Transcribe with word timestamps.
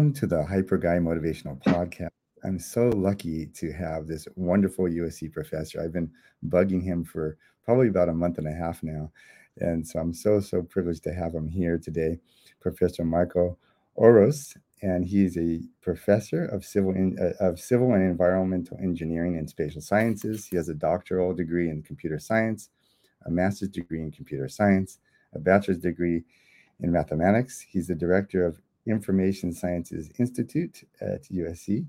Welcome 0.00 0.14
to 0.14 0.26
the 0.26 0.46
Hyper 0.46 0.78
Guy 0.78 0.96
Motivational 0.96 1.62
Podcast. 1.62 2.08
I'm 2.42 2.58
so 2.58 2.88
lucky 2.88 3.44
to 3.48 3.70
have 3.70 4.06
this 4.06 4.26
wonderful 4.34 4.86
USC 4.86 5.30
professor. 5.30 5.78
I've 5.78 5.92
been 5.92 6.10
bugging 6.48 6.82
him 6.82 7.04
for 7.04 7.36
probably 7.66 7.88
about 7.88 8.08
a 8.08 8.14
month 8.14 8.38
and 8.38 8.48
a 8.48 8.54
half 8.54 8.82
now. 8.82 9.12
And 9.58 9.86
so 9.86 9.98
I'm 9.98 10.14
so, 10.14 10.40
so 10.40 10.62
privileged 10.62 11.02
to 11.02 11.12
have 11.12 11.34
him 11.34 11.50
here 11.50 11.76
today, 11.76 12.18
Professor 12.62 13.04
Marco 13.04 13.58
Orosz. 13.98 14.56
And 14.80 15.04
he's 15.04 15.36
a 15.36 15.60
professor 15.82 16.46
of 16.46 16.64
civil, 16.64 16.94
uh, 17.20 17.32
of 17.38 17.60
civil 17.60 17.92
and 17.92 18.02
environmental 18.02 18.78
engineering 18.82 19.36
and 19.36 19.50
spatial 19.50 19.82
sciences. 19.82 20.46
He 20.46 20.56
has 20.56 20.70
a 20.70 20.74
doctoral 20.74 21.34
degree 21.34 21.68
in 21.68 21.82
computer 21.82 22.18
science, 22.18 22.70
a 23.26 23.30
master's 23.30 23.68
degree 23.68 24.00
in 24.00 24.12
computer 24.12 24.48
science, 24.48 24.98
a 25.34 25.38
bachelor's 25.38 25.76
degree 25.76 26.22
in 26.80 26.90
mathematics. 26.90 27.60
He's 27.60 27.88
the 27.88 27.94
director 27.94 28.46
of 28.46 28.62
Information 28.86 29.52
Sciences 29.52 30.10
Institute 30.18 30.82
at 31.00 31.24
USC. 31.24 31.86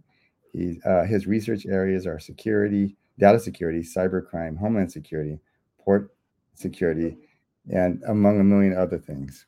He, 0.53 0.79
uh, 0.85 1.03
his 1.03 1.27
research 1.27 1.65
areas 1.65 2.05
are 2.05 2.19
security, 2.19 2.95
data 3.17 3.39
security, 3.39 3.79
cybercrime, 3.79 4.57
homeland 4.57 4.91
security, 4.91 5.39
port 5.79 6.13
security, 6.53 7.17
and 7.71 8.01
among 8.07 8.39
a 8.39 8.43
million 8.43 8.77
other 8.77 8.97
things. 8.97 9.45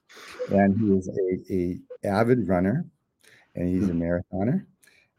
And 0.50 0.80
he 0.80 0.98
is 0.98 1.10
a, 1.10 1.54
a 1.54 2.08
avid 2.08 2.48
runner, 2.48 2.86
and 3.56 3.68
he's 3.68 3.90
a 3.90 3.94
marathoner, 3.94 4.66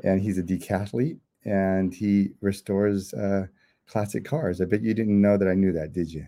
and 0.03 0.21
he's 0.21 0.39
a 0.39 0.43
decathlete, 0.43 1.19
and 1.45 1.93
he 1.93 2.31
restores 2.41 3.13
uh, 3.15 3.47
classic 3.87 4.25
cars. 4.25 4.61
I 4.61 4.65
bet 4.65 4.83
you 4.83 4.95
didn't 4.95 5.21
know 5.21 5.37
that 5.37 5.49
I 5.49 5.55
knew 5.55 5.73
that, 5.73 5.93
did 5.93 6.13
you? 6.13 6.27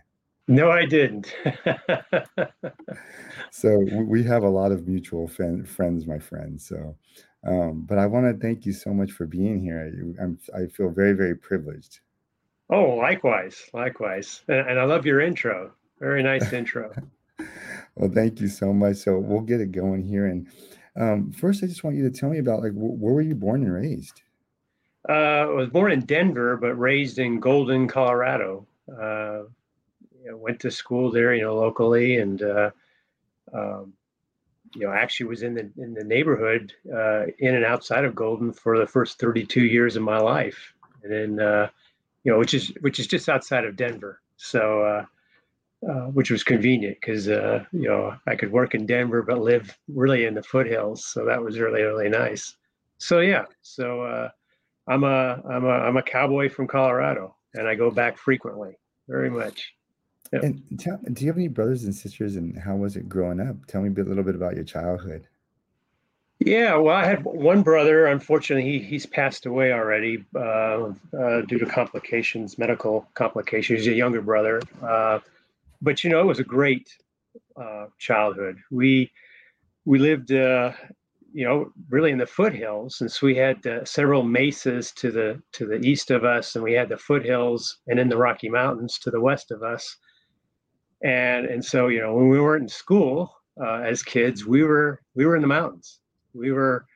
No, 0.48 0.70
I 0.70 0.86
didn't. 0.86 1.34
so 3.50 3.78
we 4.04 4.22
have 4.24 4.44
a 4.44 4.48
lot 4.48 4.70
of 4.70 4.86
mutual 4.86 5.26
friends, 5.26 6.06
my 6.06 6.18
friends. 6.18 6.68
So, 6.68 6.96
um, 7.44 7.84
but 7.88 7.98
I 7.98 8.06
want 8.06 8.26
to 8.26 8.40
thank 8.40 8.64
you 8.64 8.72
so 8.72 8.94
much 8.94 9.10
for 9.10 9.26
being 9.26 9.60
here. 9.60 9.92
I'm, 10.20 10.38
I 10.54 10.66
feel 10.66 10.90
very, 10.90 11.12
very 11.12 11.34
privileged. 11.34 12.00
Oh, 12.70 12.94
likewise, 12.94 13.70
likewise, 13.72 14.42
and, 14.48 14.70
and 14.70 14.80
I 14.80 14.84
love 14.84 15.06
your 15.06 15.20
intro. 15.20 15.72
Very 16.00 16.22
nice 16.22 16.52
intro. 16.52 16.92
well, 17.96 18.10
thank 18.12 18.40
you 18.40 18.48
so 18.48 18.72
much. 18.72 18.96
So 18.96 19.18
we'll 19.18 19.40
get 19.40 19.60
it 19.60 19.72
going 19.72 20.02
here. 20.02 20.26
And 20.26 20.48
um, 20.96 21.32
first, 21.32 21.62
I 21.62 21.66
just 21.66 21.84
want 21.84 21.96
you 21.96 22.08
to 22.08 22.16
tell 22.16 22.28
me 22.28 22.38
about 22.38 22.62
like 22.62 22.72
where 22.74 23.14
were 23.14 23.20
you 23.20 23.34
born 23.34 23.62
and 23.62 23.72
raised? 23.72 24.22
Uh, 25.08 25.12
I 25.12 25.44
was 25.46 25.68
born 25.68 25.92
in 25.92 26.00
Denver, 26.00 26.56
but 26.56 26.74
raised 26.74 27.18
in 27.18 27.38
Golden, 27.38 27.86
Colorado. 27.86 28.66
Uh, 28.90 29.44
you 30.26 30.32
know, 30.32 30.38
went 30.38 30.58
to 30.60 30.70
school 30.72 31.12
there, 31.12 31.34
you 31.34 31.42
know, 31.42 31.54
locally, 31.54 32.16
and 32.16 32.42
uh, 32.42 32.70
um, 33.54 33.92
you 34.74 34.84
know, 34.84 34.92
actually 34.92 35.26
was 35.26 35.42
in 35.42 35.54
the 35.54 35.70
in 35.78 35.94
the 35.94 36.02
neighborhood, 36.02 36.72
uh, 36.92 37.26
in 37.38 37.54
and 37.54 37.64
outside 37.64 38.04
of 38.04 38.16
Golden 38.16 38.52
for 38.52 38.76
the 38.76 38.86
first 38.86 39.20
32 39.20 39.64
years 39.64 39.94
of 39.94 40.02
my 40.02 40.18
life, 40.18 40.74
and 41.04 41.12
then 41.12 41.40
uh, 41.40 41.68
you 42.24 42.32
know, 42.32 42.38
which 42.38 42.54
is 42.54 42.72
which 42.80 42.98
is 42.98 43.06
just 43.06 43.28
outside 43.28 43.64
of 43.64 43.76
Denver, 43.76 44.20
so 44.36 44.82
uh, 44.82 45.88
uh, 45.88 46.06
which 46.06 46.32
was 46.32 46.42
convenient 46.42 46.98
because 47.00 47.28
uh, 47.28 47.64
you 47.70 47.88
know 47.88 48.16
I 48.26 48.34
could 48.34 48.50
work 48.50 48.74
in 48.74 48.84
Denver 48.84 49.22
but 49.22 49.38
live 49.38 49.78
really 49.86 50.24
in 50.24 50.34
the 50.34 50.42
foothills, 50.42 51.04
so 51.04 51.24
that 51.24 51.40
was 51.40 51.60
really 51.60 51.82
really 51.82 52.08
nice. 52.08 52.56
So 52.98 53.20
yeah, 53.20 53.44
so 53.62 54.02
uh, 54.02 54.30
I'm 54.88 55.04
a 55.04 55.40
I'm 55.48 55.64
a 55.64 55.68
I'm 55.68 55.96
a 55.98 56.02
cowboy 56.02 56.48
from 56.48 56.66
Colorado, 56.66 57.36
and 57.54 57.68
I 57.68 57.76
go 57.76 57.92
back 57.92 58.18
frequently, 58.18 58.76
very 59.06 59.30
much. 59.30 59.75
Yep. 60.32 60.42
And 60.42 60.62
tell, 60.78 60.98
do 61.12 61.24
you 61.24 61.30
have 61.30 61.38
any 61.38 61.48
brothers 61.48 61.84
and 61.84 61.94
sisters, 61.94 62.36
and 62.36 62.58
how 62.58 62.76
was 62.76 62.96
it 62.96 63.08
growing 63.08 63.40
up? 63.40 63.66
Tell 63.66 63.82
me 63.82 63.88
a 63.88 64.04
little 64.04 64.24
bit 64.24 64.34
about 64.34 64.54
your 64.54 64.64
childhood. 64.64 65.28
Yeah, 66.38 66.76
well, 66.76 66.94
I 66.94 67.06
had 67.06 67.24
one 67.24 67.62
brother. 67.62 68.06
Unfortunately, 68.06 68.70
he, 68.70 68.78
he's 68.78 69.06
passed 69.06 69.46
away 69.46 69.72
already 69.72 70.24
uh, 70.34 70.92
uh, 71.18 71.40
due 71.42 71.58
to 71.58 71.66
complications, 71.66 72.58
medical 72.58 73.08
complications. 73.14 73.80
He's 73.80 73.88
a 73.88 73.94
younger 73.94 74.20
brother, 74.20 74.60
uh, 74.82 75.20
but 75.80 76.04
you 76.04 76.10
know, 76.10 76.20
it 76.20 76.26
was 76.26 76.38
a 76.38 76.44
great 76.44 76.88
uh, 77.60 77.86
childhood. 77.98 78.58
We 78.70 79.10
we 79.86 79.98
lived, 79.98 80.32
uh, 80.32 80.72
you 81.32 81.46
know, 81.46 81.72
really 81.88 82.10
in 82.10 82.18
the 82.18 82.26
foothills, 82.26 82.98
since 82.98 83.22
we 83.22 83.34
had 83.34 83.66
uh, 83.66 83.84
several 83.86 84.22
mesas 84.22 84.92
to 84.92 85.10
the 85.10 85.42
to 85.52 85.66
the 85.66 85.80
east 85.80 86.10
of 86.10 86.24
us, 86.24 86.54
and 86.54 86.62
we 86.62 86.74
had 86.74 86.90
the 86.90 86.98
foothills, 86.98 87.78
and 87.86 87.98
in 87.98 88.10
the 88.10 88.18
Rocky 88.18 88.50
Mountains 88.50 88.98
to 88.98 89.10
the 89.10 89.20
west 89.20 89.50
of 89.50 89.62
us 89.62 89.96
and 91.02 91.46
and 91.46 91.64
so 91.64 91.88
you 91.88 92.00
know 92.00 92.14
when 92.14 92.28
we 92.28 92.40
weren't 92.40 92.62
in 92.62 92.68
school 92.68 93.36
uh, 93.60 93.80
as 93.84 94.02
kids 94.02 94.46
we 94.46 94.62
were 94.62 95.00
we 95.14 95.26
were 95.26 95.36
in 95.36 95.42
the 95.42 95.48
mountains. 95.48 96.00
We 96.34 96.52
were 96.52 96.86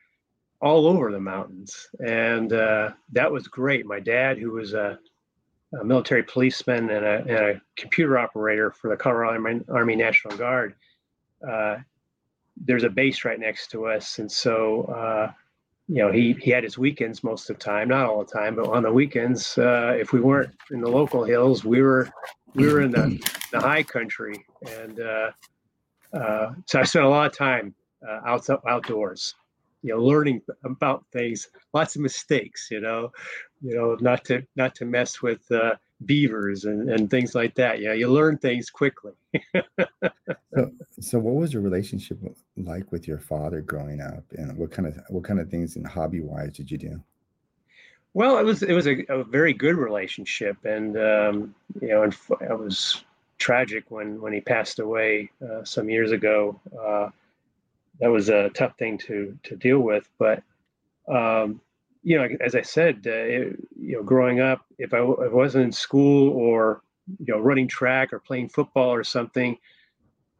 all 0.61 0.85
over 0.85 1.11
the 1.11 1.19
mountains. 1.19 1.89
And 2.05 2.53
uh, 2.53 2.91
that 3.13 3.31
was 3.31 3.47
great. 3.47 3.85
My 3.85 3.99
dad 3.99 4.37
who 4.37 4.51
was 4.51 4.73
a, 4.73 4.99
a 5.79 5.83
military 5.83 6.21
policeman 6.21 6.91
and 6.91 7.03
a, 7.03 7.17
and 7.21 7.29
a, 7.31 7.61
computer 7.77 8.19
operator 8.19 8.69
for 8.69 8.91
the 8.91 8.95
colorado 8.95 9.33
army, 9.33 9.61
army 9.69 9.95
national 9.95 10.37
guard 10.37 10.75
uh, 11.47 11.77
there's 12.57 12.83
a 12.83 12.89
base 12.89 13.25
right 13.25 13.39
next 13.39 13.71
to 13.71 13.87
us. 13.87 14.19
And 14.19 14.31
so 14.31 14.83
uh, 14.83 15.31
you 15.91 15.97
know 15.97 16.11
he 16.11 16.33
he 16.41 16.51
had 16.51 16.63
his 16.63 16.77
weekends 16.77 17.23
most 17.23 17.49
of 17.49 17.57
the 17.57 17.63
time 17.63 17.89
not 17.89 18.07
all 18.07 18.23
the 18.23 18.31
time 18.31 18.55
but 18.55 18.67
on 18.67 18.83
the 18.83 18.91
weekends 18.91 19.57
uh, 19.57 19.93
if 19.99 20.13
we 20.13 20.21
weren't 20.21 20.51
in 20.71 20.79
the 20.79 20.89
local 20.89 21.23
hills 21.23 21.65
we 21.65 21.81
were 21.81 22.09
we 22.53 22.67
were 22.67 22.81
in 22.81 22.91
the, 22.91 23.19
the 23.51 23.59
high 23.59 23.83
country, 23.83 24.45
and 24.79 24.99
uh, 24.99 25.31
uh, 26.13 26.53
so 26.65 26.79
I 26.79 26.83
spent 26.83 27.05
a 27.05 27.09
lot 27.09 27.27
of 27.27 27.37
time 27.37 27.73
uh, 28.07 28.19
out, 28.25 28.47
outdoors, 28.67 29.35
you 29.81 29.93
know, 29.93 30.01
learning 30.01 30.41
about 30.63 31.05
things. 31.11 31.47
Lots 31.73 31.95
of 31.95 32.01
mistakes, 32.01 32.67
you 32.69 32.81
know, 32.81 33.11
you 33.61 33.75
know, 33.75 33.97
not 34.01 34.25
to 34.25 34.45
not 34.55 34.75
to 34.75 34.85
mess 34.85 35.21
with 35.21 35.49
uh, 35.51 35.75
beavers 36.05 36.65
and, 36.65 36.89
and 36.89 37.09
things 37.09 37.35
like 37.35 37.55
that. 37.55 37.79
Yeah, 37.79 37.93
you 37.93 38.09
learn 38.09 38.37
things 38.37 38.69
quickly. 38.69 39.13
so, 39.53 40.71
so 40.99 41.19
what 41.19 41.35
was 41.35 41.53
your 41.53 41.61
relationship 41.61 42.19
like 42.57 42.91
with 42.91 43.07
your 43.07 43.19
father 43.19 43.61
growing 43.61 44.01
up, 44.01 44.23
and 44.37 44.57
what 44.57 44.71
kind 44.71 44.87
of 44.87 44.99
what 45.09 45.23
kind 45.23 45.39
of 45.39 45.49
things 45.49 45.75
and 45.75 45.85
hobby 45.85 46.21
wise 46.21 46.53
did 46.53 46.71
you 46.71 46.77
do? 46.77 47.03
Well, 48.13 48.37
it 48.37 48.43
was 48.43 48.63
it 48.63 48.73
was 48.73 48.87
a, 48.87 49.03
a 49.09 49.23
very 49.23 49.53
good 49.53 49.75
relationship, 49.75 50.57
and 50.65 50.97
um, 50.97 51.55
you 51.81 51.89
know, 51.89 52.03
and 52.03 52.15
it 52.41 52.59
was 52.59 53.03
tragic 53.37 53.85
when 53.89 54.19
when 54.21 54.33
he 54.33 54.41
passed 54.41 54.79
away 54.79 55.31
uh, 55.43 55.63
some 55.63 55.89
years 55.89 56.11
ago. 56.11 56.59
Uh, 56.79 57.09
that 57.99 58.09
was 58.09 58.29
a 58.29 58.49
tough 58.49 58.77
thing 58.77 58.97
to 58.99 59.37
to 59.43 59.55
deal 59.55 59.79
with, 59.79 60.09
but 60.17 60.43
um, 61.07 61.61
you 62.03 62.17
know, 62.17 62.27
as 62.39 62.55
I 62.55 62.61
said, 62.61 63.03
uh, 63.05 63.11
it, 63.11 63.59
you 63.79 63.97
know, 63.97 64.03
growing 64.03 64.39
up, 64.39 64.65
if 64.77 64.93
I, 64.93 64.99
if 64.99 65.19
I 65.19 65.27
wasn't 65.27 65.65
in 65.65 65.71
school 65.71 66.29
or 66.29 66.81
you 67.19 67.33
know 67.33 67.39
running 67.39 67.67
track 67.67 68.13
or 68.13 68.19
playing 68.19 68.49
football 68.49 68.91
or 68.91 69.03
something, 69.03 69.57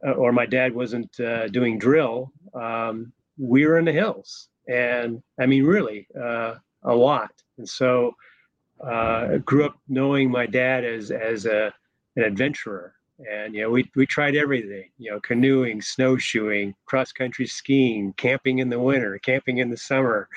uh, 0.06 0.12
or 0.12 0.32
my 0.32 0.46
dad 0.46 0.74
wasn't 0.74 1.18
uh, 1.20 1.48
doing 1.48 1.78
drill, 1.78 2.32
um, 2.54 3.12
we 3.38 3.66
were 3.66 3.78
in 3.78 3.84
the 3.84 3.92
hills, 3.92 4.48
and 4.68 5.22
I 5.40 5.46
mean, 5.46 5.64
really 5.64 6.08
uh, 6.20 6.54
a 6.82 6.94
lot. 6.94 7.30
And 7.58 7.68
so 7.68 8.14
uh, 8.84 9.38
grew 9.38 9.64
up 9.64 9.76
knowing 9.88 10.30
my 10.30 10.46
dad 10.46 10.84
as 10.84 11.10
as 11.10 11.46
a 11.46 11.72
an 12.16 12.24
adventurer, 12.24 12.94
and 13.30 13.54
you 13.54 13.62
know 13.62 13.70
we 13.70 13.88
we 13.94 14.06
tried 14.06 14.34
everything, 14.34 14.90
you 14.98 15.12
know, 15.12 15.20
canoeing, 15.20 15.80
snowshoeing, 15.80 16.74
cross 16.86 17.12
country 17.12 17.46
skiing, 17.46 18.12
camping 18.16 18.58
in 18.58 18.68
the 18.68 18.80
winter, 18.80 19.18
camping 19.18 19.58
in 19.58 19.70
the 19.70 19.76
summer, 19.76 20.28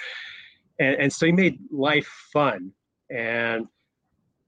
and 0.80 0.95
and 0.95 1.13
so 1.13 1.25
he 1.25 1.31
made 1.31 1.60
life 1.72 2.07
fun, 2.31 2.72
and 3.10 3.68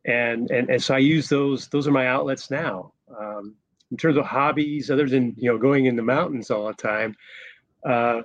and 0.06 0.50
and 0.52 0.70
and 0.70 0.84
so 0.84 0.96
I 0.96 1.00
use 1.00 1.30
those 1.30 1.68
those 1.70 1.88
are 1.88 1.92
my 1.92 2.08
outlets 2.08 2.50
now. 2.52 2.94
Um, 3.18 3.56
in 3.92 3.98
terms 3.98 4.18
of 4.18 4.26
hobbies, 4.26 4.92
other 4.92 5.08
than 5.08 5.34
you 5.38 5.52
know 5.52 5.58
going 5.58 5.86
in 5.86 5.96
the 5.96 6.04
mountains 6.04 6.52
all 6.52 6.68
the 6.68 6.74
time, 6.74 7.16
uh, 7.86 8.22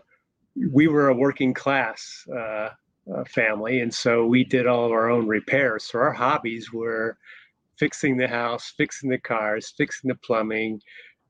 we 0.71 0.89
were 0.89 1.09
a 1.09 1.15
working 1.15 1.55
class. 1.55 2.27
Uh, 2.35 2.71
uh, 3.13 3.25
family, 3.25 3.81
and 3.81 3.93
so 3.93 4.25
we 4.25 4.45
did 4.45 4.65
all 4.65 4.87
of 4.87 4.93
our 4.93 5.11
own 5.11 5.27
repairs. 5.27 5.83
So 5.83 5.99
our 5.99 6.13
hobbies 6.13 6.73
were 6.73 7.19
fixing 7.77 8.17
the 8.17 8.29
house, 8.29 8.73
fixing 8.77 9.11
the 9.11 9.19
cars, 9.19 9.75
fixing 9.77 10.09
the 10.09 10.15
plumbing, 10.15 10.81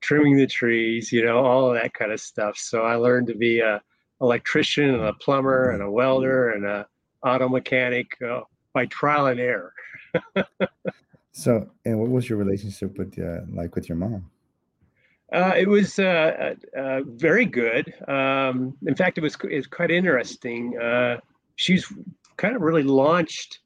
trimming 0.02 0.36
the 0.36 0.46
trees, 0.46 1.10
you 1.10 1.24
know, 1.24 1.38
all 1.38 1.68
of 1.68 1.80
that 1.80 1.94
kind 1.94 2.12
of 2.12 2.20
stuff. 2.20 2.58
So 2.58 2.82
I 2.82 2.96
learned 2.96 3.28
to 3.28 3.34
be 3.34 3.60
a 3.60 3.80
electrician 4.22 4.94
and 4.94 5.02
a 5.02 5.12
plumber 5.12 5.70
and 5.70 5.82
a 5.82 5.90
welder 5.90 6.50
and 6.50 6.64
a 6.64 6.86
auto 7.24 7.48
mechanic 7.48 8.16
uh, 8.22 8.40
by 8.72 8.86
trial 8.86 9.26
and 9.26 9.40
error. 9.40 9.74
so, 11.32 11.68
and 11.84 11.98
what 11.98 12.08
was 12.08 12.28
your 12.28 12.38
relationship 12.38 12.96
with 12.96 13.18
uh, 13.18 13.40
like 13.52 13.74
with 13.74 13.88
your 13.88 13.96
mom? 13.96 14.30
Uh, 15.32 15.52
it 15.56 15.66
was 15.66 15.98
uh, 15.98 16.54
uh, 16.74 16.78
uh 16.78 17.00
very 17.06 17.46
good. 17.46 17.92
Um, 18.06 18.76
in 18.86 18.94
fact, 18.94 19.18
it 19.18 19.22
was 19.22 19.36
it 19.50 19.56
was 19.56 19.66
quite 19.66 19.90
interesting. 19.90 20.78
Uh, 20.78 21.18
she's 21.56 21.90
kind 22.36 22.54
of 22.54 22.62
really 22.62 22.82
launched 22.82 23.60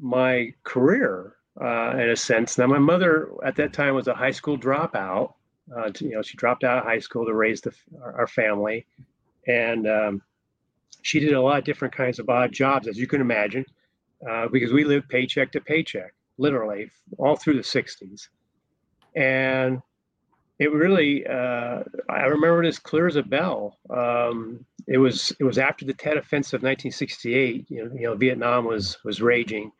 my 0.00 0.52
career 0.64 1.36
uh, 1.60 1.90
in 1.92 2.10
a 2.10 2.16
sense. 2.16 2.58
Now, 2.58 2.66
my 2.66 2.78
mother 2.78 3.30
at 3.44 3.56
that 3.56 3.72
time 3.72 3.94
was 3.94 4.08
a 4.08 4.14
high 4.14 4.30
school 4.30 4.58
dropout. 4.58 5.32
Uh, 5.74 5.90
you 5.98 6.10
know, 6.10 6.22
she 6.22 6.36
dropped 6.36 6.62
out 6.64 6.78
of 6.78 6.84
high 6.84 6.98
school 6.98 7.24
to 7.24 7.34
raise 7.34 7.60
the, 7.60 7.72
our, 8.02 8.20
our 8.20 8.26
family, 8.26 8.86
and 9.46 9.86
um, 9.88 10.22
she 11.02 11.20
did 11.20 11.32
a 11.32 11.40
lot 11.40 11.58
of 11.58 11.64
different 11.64 11.94
kinds 11.94 12.18
of 12.18 12.28
odd 12.28 12.52
jobs, 12.52 12.88
as 12.88 12.98
you 12.98 13.06
can 13.06 13.20
imagine, 13.20 13.64
uh, 14.28 14.48
because 14.48 14.72
we 14.72 14.84
lived 14.84 15.08
paycheck 15.08 15.52
to 15.52 15.60
paycheck, 15.60 16.14
literally 16.38 16.90
all 17.18 17.36
through 17.36 17.54
the 17.54 17.60
60s. 17.60 18.28
And 19.14 19.80
it 20.58 20.72
really, 20.72 21.26
uh, 21.26 21.82
I 22.08 22.22
remember 22.22 22.64
it 22.64 22.68
as 22.68 22.78
clear 22.78 23.06
as 23.06 23.16
a 23.16 23.22
bell. 23.22 23.78
Um, 23.90 24.64
it 24.86 24.98
was 24.98 25.32
it 25.38 25.44
was 25.44 25.58
after 25.58 25.84
the 25.84 25.92
Tet 25.92 26.16
Offensive, 26.16 26.62
1968. 26.62 27.66
You 27.68 27.84
know, 27.84 27.90
you 27.94 28.02
know, 28.02 28.14
Vietnam 28.14 28.64
was 28.64 28.96
was 29.04 29.20
raging, 29.20 29.72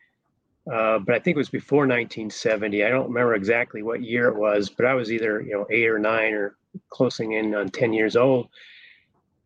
uh, 0.72 0.98
but 0.98 1.14
I 1.14 1.18
think 1.18 1.36
it 1.36 1.38
was 1.38 1.48
before 1.48 1.86
1970. 1.86 2.84
I 2.84 2.88
don't 2.88 3.08
remember 3.08 3.34
exactly 3.34 3.82
what 3.82 4.02
year 4.02 4.28
it 4.28 4.36
was, 4.36 4.68
but 4.68 4.84
I 4.84 4.94
was 4.94 5.12
either 5.12 5.40
you 5.40 5.52
know 5.52 5.66
eight 5.70 5.88
or 5.88 5.98
nine 5.98 6.34
or 6.34 6.56
closing 6.90 7.32
in 7.32 7.54
on 7.54 7.68
10 7.68 7.92
years 7.92 8.16
old. 8.16 8.48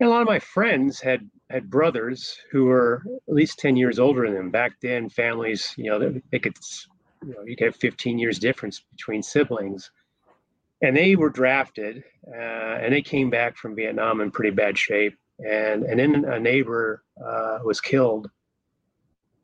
A 0.02 0.06
lot 0.06 0.23
of 0.23 0.29
my 0.29 0.38
friends 0.38 1.00
had 1.00 1.29
had 1.50 1.69
brothers 1.69 2.38
who 2.50 2.64
were 2.67 3.02
at 3.29 3.35
least 3.35 3.58
10 3.58 3.76
years 3.76 3.99
older 3.99 4.25
than 4.25 4.35
them. 4.35 4.50
Back 4.50 4.81
then, 4.81 5.08
families, 5.08 5.75
you 5.76 5.91
know, 5.91 5.99
they, 5.99 6.23
they 6.31 6.38
could, 6.38 6.56
you 7.26 7.35
know, 7.35 7.43
you 7.44 7.56
could 7.56 7.67
have 7.67 7.76
15 7.76 8.19
years 8.19 8.38
difference 8.38 8.82
between 8.93 9.23
siblings. 9.23 9.91
And 10.81 10.97
they 10.97 11.17
were 11.17 11.29
drafted, 11.29 12.02
uh, 12.26 12.79
and 12.81 12.94
they 12.94 13.02
came 13.02 13.29
back 13.29 13.56
from 13.58 13.76
Vietnam 13.76 14.23
in 14.23 14.31
pretty 14.31 14.50
bad 14.50 14.79
shape. 14.79 15.19
And 15.38 15.85
and 15.85 15.99
then 15.99 16.25
a 16.25 16.38
neighbor 16.38 17.02
uh, 17.23 17.58
was 17.64 17.81
killed, 17.81 18.31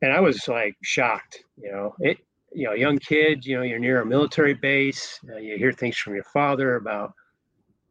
and 0.01 0.13
I 0.13 0.19
was 0.19 0.47
like 0.47 0.75
shocked. 0.83 1.43
You 1.57 1.71
know, 1.71 1.95
it. 1.99 2.17
You 2.53 2.67
know, 2.67 2.73
young 2.73 2.97
kid. 2.99 3.45
You 3.45 3.57
know, 3.57 3.63
you're 3.63 3.79
near 3.79 4.01
a 4.01 4.05
military 4.05 4.53
base. 4.53 5.19
Uh, 5.31 5.37
you 5.37 5.57
hear 5.57 5.71
things 5.71 5.97
from 5.97 6.13
your 6.15 6.23
father 6.23 6.75
about 6.75 7.13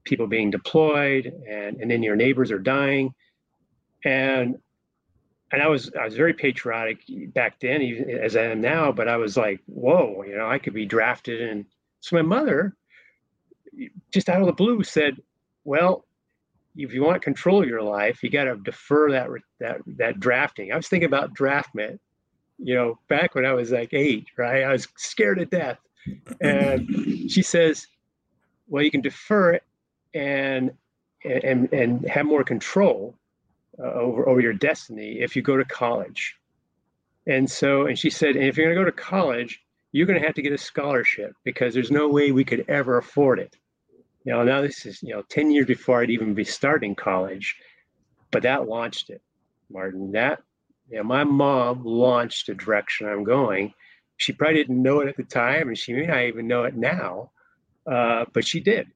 people 0.06 0.26
being 0.26 0.50
deployed 0.50 1.26
and, 1.26 1.80
and 1.80 1.90
then 1.90 2.02
your 2.02 2.16
neighbors 2.16 2.50
are 2.50 2.58
dying. 2.58 3.12
And 4.04 4.56
and 5.52 5.62
I 5.62 5.68
was 5.68 5.90
I 5.98 6.04
was 6.04 6.16
very 6.16 6.34
patriotic 6.34 7.00
back 7.32 7.60
then, 7.60 7.82
even 7.82 8.10
as 8.10 8.36
I 8.36 8.44
am 8.44 8.60
now. 8.60 8.92
But 8.92 9.08
I 9.08 9.16
was 9.16 9.36
like, 9.36 9.60
whoa, 9.66 10.24
you 10.26 10.36
know, 10.36 10.48
I 10.48 10.58
could 10.58 10.74
be 10.74 10.86
drafted. 10.86 11.40
And 11.40 11.66
so 12.00 12.16
my 12.16 12.22
mother, 12.22 12.74
just 14.12 14.28
out 14.28 14.40
of 14.40 14.46
the 14.46 14.52
blue, 14.52 14.82
said, 14.82 15.16
"Well, 15.64 16.04
if 16.76 16.92
you 16.92 17.02
want 17.02 17.14
to 17.14 17.24
control 17.24 17.66
your 17.66 17.82
life, 17.82 18.22
you 18.22 18.30
got 18.30 18.44
to 18.44 18.56
defer 18.56 19.10
that 19.12 19.28
that 19.60 19.80
that 19.98 20.20
drafting." 20.20 20.72
I 20.72 20.76
was 20.76 20.88
thinking 20.88 21.06
about 21.06 21.34
draftment, 21.34 21.98
you 22.58 22.74
know, 22.74 22.98
back 23.08 23.34
when 23.34 23.46
I 23.46 23.52
was 23.52 23.70
like 23.70 23.94
eight, 23.94 24.26
right? 24.36 24.64
I 24.64 24.72
was 24.72 24.88
scared 24.96 25.38
to 25.38 25.46
death, 25.46 25.78
and 26.40 27.30
she 27.30 27.42
says, 27.42 27.86
"Well, 28.68 28.82
you 28.82 28.90
can 28.90 29.00
defer 29.00 29.52
it 29.52 29.62
and 30.16 30.72
and 31.24 31.72
and 31.72 32.08
have 32.08 32.26
more 32.26 32.44
control 32.44 33.14
uh, 33.78 33.92
over 33.92 34.28
over 34.28 34.40
your 34.40 34.54
destiny 34.54 35.20
if 35.20 35.36
you 35.36 35.42
go 35.42 35.56
to 35.56 35.64
college. 35.64 36.36
And 37.28 37.50
so, 37.50 37.86
and 37.86 37.98
she 37.98 38.08
said, 38.08 38.36
and 38.36 38.44
if 38.44 38.56
you're 38.56 38.66
going 38.66 38.76
to 38.76 38.80
go 38.80 38.84
to 38.84 39.04
college, 39.04 39.60
you're 39.90 40.06
going 40.06 40.20
to 40.20 40.24
have 40.24 40.36
to 40.36 40.42
get 40.42 40.52
a 40.52 40.58
scholarship 40.58 41.34
because 41.44 41.74
there's 41.74 41.90
no 41.90 42.08
way 42.08 42.30
we 42.30 42.44
could 42.44 42.64
ever 42.68 42.98
afford 42.98 43.40
it. 43.40 43.56
You 44.24 44.32
know, 44.32 44.44
now 44.44 44.60
this 44.60 44.86
is 44.86 45.02
you 45.02 45.14
know 45.14 45.22
10 45.28 45.50
years 45.50 45.66
before 45.66 46.00
I'd 46.00 46.10
even 46.10 46.34
be 46.34 46.44
starting 46.44 46.94
college, 46.94 47.56
but 48.30 48.42
that 48.42 48.68
launched 48.68 49.10
it, 49.10 49.22
Martin. 49.70 50.12
That 50.12 50.42
you 50.88 50.98
know, 50.98 51.04
my 51.04 51.24
mom 51.24 51.84
launched 51.84 52.46
the 52.46 52.54
direction 52.54 53.08
I'm 53.08 53.24
going. 53.24 53.74
She 54.16 54.32
probably 54.32 54.56
didn't 54.56 54.82
know 54.82 55.00
it 55.00 55.08
at 55.08 55.16
the 55.16 55.24
time, 55.24 55.68
and 55.68 55.76
she 55.76 55.92
may 55.92 56.06
not 56.06 56.22
even 56.22 56.46
know 56.46 56.64
it 56.64 56.74
now, 56.74 57.32
uh, 57.86 58.24
but 58.32 58.46
she 58.46 58.60
did 58.60 58.88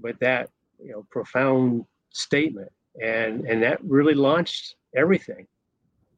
But 0.00 0.18
that 0.20 0.50
you 0.82 0.92
know 0.92 1.06
profound 1.10 1.84
statement. 2.10 2.70
And 3.02 3.44
and 3.46 3.62
that 3.62 3.82
really 3.84 4.14
launched 4.14 4.76
everything 4.96 5.46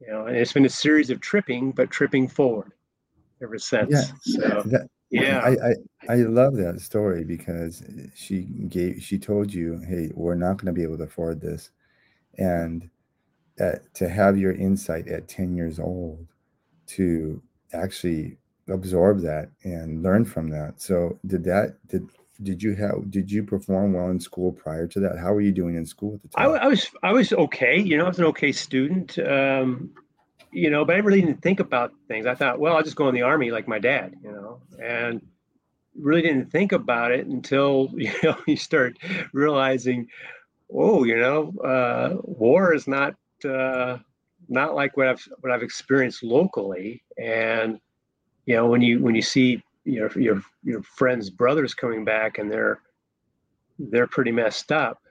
you 0.01 0.09
know 0.09 0.27
and 0.27 0.37
it's 0.37 0.53
been 0.53 0.67
a 0.67 0.69
series 0.69 1.11
of 1.11 1.21
tripping 1.21 1.73
but 1.73 1.91
tripping 1.91 2.29
forward 2.29 2.73
ever 3.43 3.59
since. 3.59 4.13
Yeah. 4.25 4.39
So, 4.41 4.63
that, 4.67 4.89
yeah. 5.11 5.41
I, 5.41 5.51
I 5.51 5.75
i 6.11 6.17
love 6.17 6.55
that 6.57 6.81
story 6.81 7.25
because 7.25 7.83
she 8.15 8.43
gave 8.69 9.03
she 9.03 9.19
told 9.19 9.53
you 9.53 9.81
hey 9.87 10.11
we're 10.15 10.35
not 10.35 10.59
going 10.59 10.67
to 10.67 10.73
be 10.73 10.83
able 10.83 10.99
to 10.99 11.05
afford 11.05 11.41
this. 11.41 11.71
And 12.37 12.89
at, 13.59 13.93
to 13.95 14.09
have 14.09 14.39
your 14.39 14.53
insight 14.53 15.09
at 15.09 15.27
10 15.27 15.57
years 15.57 15.81
old 15.81 16.27
to 16.87 17.43
actually 17.73 18.37
absorb 18.69 19.21
that 19.23 19.51
and 19.65 20.03
learn 20.03 20.25
from 20.25 20.49
that. 20.51 20.81
So 20.81 21.19
did 21.27 21.43
that 21.45 21.77
did 21.89 22.09
did 22.43 22.63
you 22.63 22.75
have 22.75 23.11
did 23.11 23.31
you 23.31 23.43
perform 23.43 23.95
well 23.95 24.11
in 24.11 24.21
school 24.21 24.53
prior 24.53 24.87
to 24.87 25.01
that? 25.01 25.19
How 25.19 25.33
were 25.33 25.41
you 25.41 25.53
doing 25.53 25.77
in 25.77 25.85
school 25.85 26.15
at 26.15 26.23
the 26.23 26.29
time? 26.29 26.51
I, 26.51 26.65
I 26.65 26.67
was 26.67 26.91
i 27.03 27.13
was 27.13 27.33
okay 27.33 27.79
you 27.79 27.97
know 27.97 28.05
i 28.05 28.09
was 28.09 28.19
an 28.19 28.27
okay 28.27 28.53
student 28.53 29.19
um, 29.19 29.91
you 30.53 30.71
know 30.71 30.85
but 30.85 30.97
i 30.97 30.99
really 30.99 31.21
didn't 31.21 31.43
think 31.43 31.61
about 31.61 31.93
things. 32.07 32.27
I 32.27 32.35
thought 32.35 32.59
well 32.61 32.77
i'll 32.77 32.83
just 32.83 32.97
go 32.97 33.09
in 33.09 33.15
the 33.15 33.23
army 33.23 33.51
like 33.51 33.69
my 33.69 33.79
dad 33.79 34.15
you 34.23 34.31
know 34.31 34.61
and 34.83 35.21
really 35.99 36.23
didn't 36.23 36.51
think 36.51 36.73
about 36.73 37.11
it 37.13 37.27
until 37.27 37.91
you 37.97 38.13
know 38.23 38.37
you 38.47 38.57
start 38.57 38.97
realizing 39.33 40.09
oh 40.73 41.05
you 41.05 41.17
know 41.17 41.53
uh, 41.65 42.17
war 42.23 42.75
is 42.75 42.87
not 42.87 43.15
uh, 43.45 43.99
not 44.49 44.75
like 44.75 44.97
what 44.97 45.09
i've 45.09 45.29
what 45.41 45.53
i've 45.53 45.63
experienced 45.63 46.23
locally. 46.23 47.03
And 47.19 47.81
you 48.47 48.55
know 48.57 48.67
when 48.67 48.81
you 48.81 49.01
when 49.01 49.15
you 49.15 49.23
see 49.23 49.63
your 49.89 50.11
your 50.19 50.43
your 50.63 50.83
friends' 50.83 51.31
brothers 51.31 51.75
coming 51.75 52.05
back, 52.05 52.39
and 52.39 52.51
they're 52.51 52.81
they're 53.79 54.07
pretty 54.07 54.33
messed 54.33 54.73
up, 54.73 55.03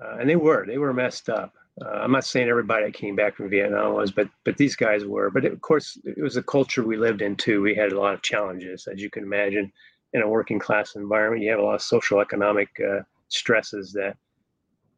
uh, 0.00 0.16
and 0.18 0.28
they 0.28 0.36
were 0.36 0.64
they 0.66 0.78
were 0.78 0.92
messed 0.92 1.28
up. 1.28 1.54
Uh, 1.82 1.88
I'm 1.88 2.12
not 2.12 2.24
saying 2.24 2.48
everybody 2.48 2.84
that 2.84 2.94
came 2.94 3.16
back 3.16 3.36
from 3.36 3.50
Vietnam 3.50 3.94
was, 3.94 4.10
but 4.10 4.28
but 4.44 4.56
these 4.56 4.76
guys 4.76 5.04
were. 5.04 5.30
But 5.30 5.44
it, 5.44 5.52
of 5.52 5.60
course, 5.60 5.98
it 6.04 6.22
was 6.22 6.36
a 6.36 6.42
culture 6.42 6.84
we 6.84 6.96
lived 6.96 7.22
in 7.22 7.36
too. 7.36 7.62
We 7.62 7.74
had 7.74 7.92
a 7.92 8.00
lot 8.00 8.14
of 8.14 8.22
challenges, 8.22 8.86
as 8.86 9.00
you 9.00 9.10
can 9.10 9.24
imagine, 9.24 9.72
in 10.12 10.22
a 10.22 10.28
working 10.28 10.58
class 10.58 10.94
environment. 10.94 11.42
You 11.42 11.50
have 11.50 11.60
a 11.60 11.64
lot 11.64 11.76
of 11.76 11.82
social 11.82 12.20
economic 12.20 12.68
uh, 12.80 13.00
stresses 13.28 13.92
that 13.92 14.16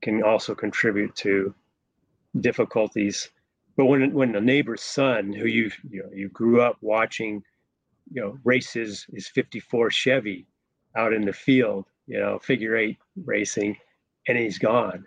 can 0.02 0.22
also 0.22 0.54
contribute 0.54 1.14
to 1.16 1.54
difficulties. 2.40 3.30
But 3.76 3.86
when 3.86 4.12
when 4.12 4.34
a 4.34 4.40
neighbor's 4.40 4.82
son, 4.82 5.32
who 5.32 5.46
you 5.46 5.70
you 5.88 6.02
know 6.02 6.10
you 6.12 6.28
grew 6.28 6.60
up 6.60 6.76
watching 6.80 7.42
you 8.12 8.21
know, 8.21 8.38
races 8.45 9.07
his 9.12 9.28
54 9.28 9.90
Chevy 9.90 10.47
out 10.97 11.12
in 11.12 11.25
the 11.25 11.33
field, 11.33 11.87
you 12.07 12.19
know, 12.19 12.38
figure 12.38 12.76
eight 12.76 12.99
racing, 13.25 13.76
and 14.28 14.37
he's 14.37 14.59
gone. 14.59 15.07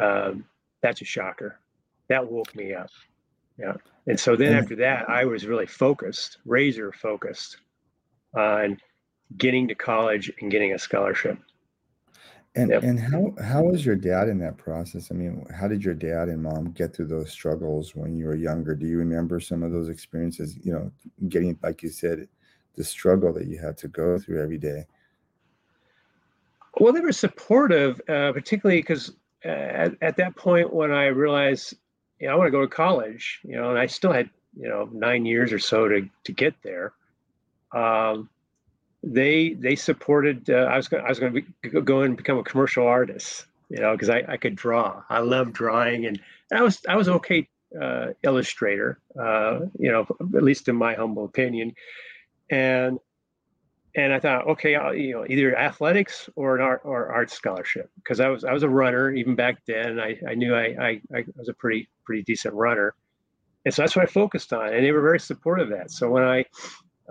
Um, 0.00 0.44
that's 0.82 1.02
a 1.02 1.04
shocker. 1.04 1.60
That 2.08 2.30
woke 2.30 2.54
me 2.56 2.74
up. 2.74 2.90
Yeah. 3.58 3.74
And 4.06 4.18
so 4.18 4.34
then 4.34 4.54
after 4.54 4.76
that, 4.76 5.08
I 5.10 5.24
was 5.24 5.46
really 5.46 5.66
focused, 5.66 6.38
razor 6.46 6.92
focused 6.92 7.58
on 8.36 8.78
getting 9.36 9.68
to 9.68 9.74
college 9.74 10.32
and 10.40 10.50
getting 10.50 10.72
a 10.72 10.78
scholarship. 10.78 11.38
And 12.56 12.70
yep. 12.70 12.82
and 12.82 12.98
how 12.98 13.32
how 13.42 13.62
was 13.62 13.86
your 13.86 13.94
dad 13.94 14.28
in 14.28 14.38
that 14.38 14.56
process? 14.56 15.12
I 15.12 15.14
mean, 15.14 15.46
how 15.56 15.68
did 15.68 15.84
your 15.84 15.94
dad 15.94 16.28
and 16.28 16.42
mom 16.42 16.72
get 16.72 16.94
through 16.94 17.06
those 17.06 17.30
struggles 17.30 17.94
when 17.94 18.16
you 18.16 18.26
were 18.26 18.34
younger? 18.34 18.74
Do 18.74 18.86
you 18.86 18.98
remember 18.98 19.38
some 19.38 19.62
of 19.62 19.70
those 19.70 19.88
experiences? 19.88 20.58
You 20.64 20.72
know, 20.72 20.92
getting 21.28 21.56
like 21.62 21.82
you 21.82 21.90
said, 21.90 22.26
the 22.74 22.82
struggle 22.82 23.32
that 23.34 23.46
you 23.46 23.58
had 23.58 23.76
to 23.78 23.88
go 23.88 24.18
through 24.18 24.42
every 24.42 24.58
day. 24.58 24.86
Well, 26.78 26.92
they 26.92 27.00
were 27.00 27.12
supportive, 27.12 28.00
uh, 28.08 28.32
particularly 28.32 28.80
because 28.80 29.12
uh, 29.44 29.48
at, 29.48 29.94
at 30.02 30.16
that 30.16 30.34
point 30.34 30.72
when 30.72 30.90
I 30.92 31.06
realized, 31.06 31.74
you 32.18 32.26
know, 32.26 32.32
I 32.32 32.36
want 32.36 32.48
to 32.48 32.52
go 32.52 32.62
to 32.62 32.68
college, 32.68 33.40
you 33.44 33.56
know, 33.56 33.70
and 33.70 33.78
I 33.78 33.86
still 33.86 34.12
had 34.12 34.28
you 34.56 34.68
know 34.68 34.88
nine 34.92 35.24
years 35.24 35.52
or 35.52 35.60
so 35.60 35.86
to 35.86 36.08
to 36.24 36.32
get 36.32 36.54
there. 36.62 36.94
Um, 37.72 38.28
they 39.02 39.54
they 39.54 39.76
supported. 39.76 40.50
Uh, 40.50 40.68
I 40.70 40.76
was 40.76 40.88
going 40.88 41.04
I 41.04 41.08
was 41.08 41.18
going 41.18 41.46
to 41.62 41.80
go 41.80 42.02
and 42.02 42.16
become 42.16 42.38
a 42.38 42.44
commercial 42.44 42.86
artist, 42.86 43.46
you 43.68 43.78
know, 43.78 43.92
because 43.92 44.10
I, 44.10 44.24
I 44.28 44.36
could 44.36 44.56
draw. 44.56 45.02
I 45.08 45.20
love 45.20 45.52
drawing, 45.52 46.06
and, 46.06 46.20
I 46.52 46.62
was 46.62 46.80
I 46.88 46.96
was 46.96 47.08
okay 47.08 47.48
uh, 47.80 48.08
illustrator, 48.22 48.98
uh, 49.18 49.60
you 49.78 49.90
know, 49.90 50.06
at 50.36 50.42
least 50.42 50.68
in 50.68 50.76
my 50.76 50.94
humble 50.94 51.24
opinion, 51.24 51.74
and 52.50 52.98
and 53.96 54.12
I 54.12 54.20
thought, 54.20 54.46
okay, 54.46 54.76
I'll, 54.76 54.94
you 54.94 55.12
know, 55.12 55.26
either 55.28 55.56
athletics 55.56 56.28
or 56.36 56.56
an 56.56 56.62
art 56.62 56.82
or 56.84 57.12
art 57.12 57.30
scholarship 57.30 57.90
because 57.96 58.20
I 58.20 58.28
was 58.28 58.44
I 58.44 58.52
was 58.52 58.62
a 58.62 58.68
runner 58.68 59.10
even 59.12 59.34
back 59.34 59.62
then. 59.66 59.98
I, 60.00 60.18
I 60.28 60.34
knew 60.34 60.54
I, 60.54 60.64
I 60.80 61.00
I 61.14 61.24
was 61.36 61.48
a 61.48 61.54
pretty 61.54 61.88
pretty 62.04 62.22
decent 62.22 62.54
runner, 62.54 62.94
and 63.64 63.72
so 63.72 63.82
that's 63.82 63.96
what 63.96 64.02
I 64.02 64.06
focused 64.06 64.52
on, 64.52 64.72
and 64.72 64.84
they 64.84 64.92
were 64.92 65.02
very 65.02 65.20
supportive 65.20 65.70
of 65.70 65.78
that. 65.78 65.90
So 65.90 66.10
when 66.10 66.24
I 66.24 66.44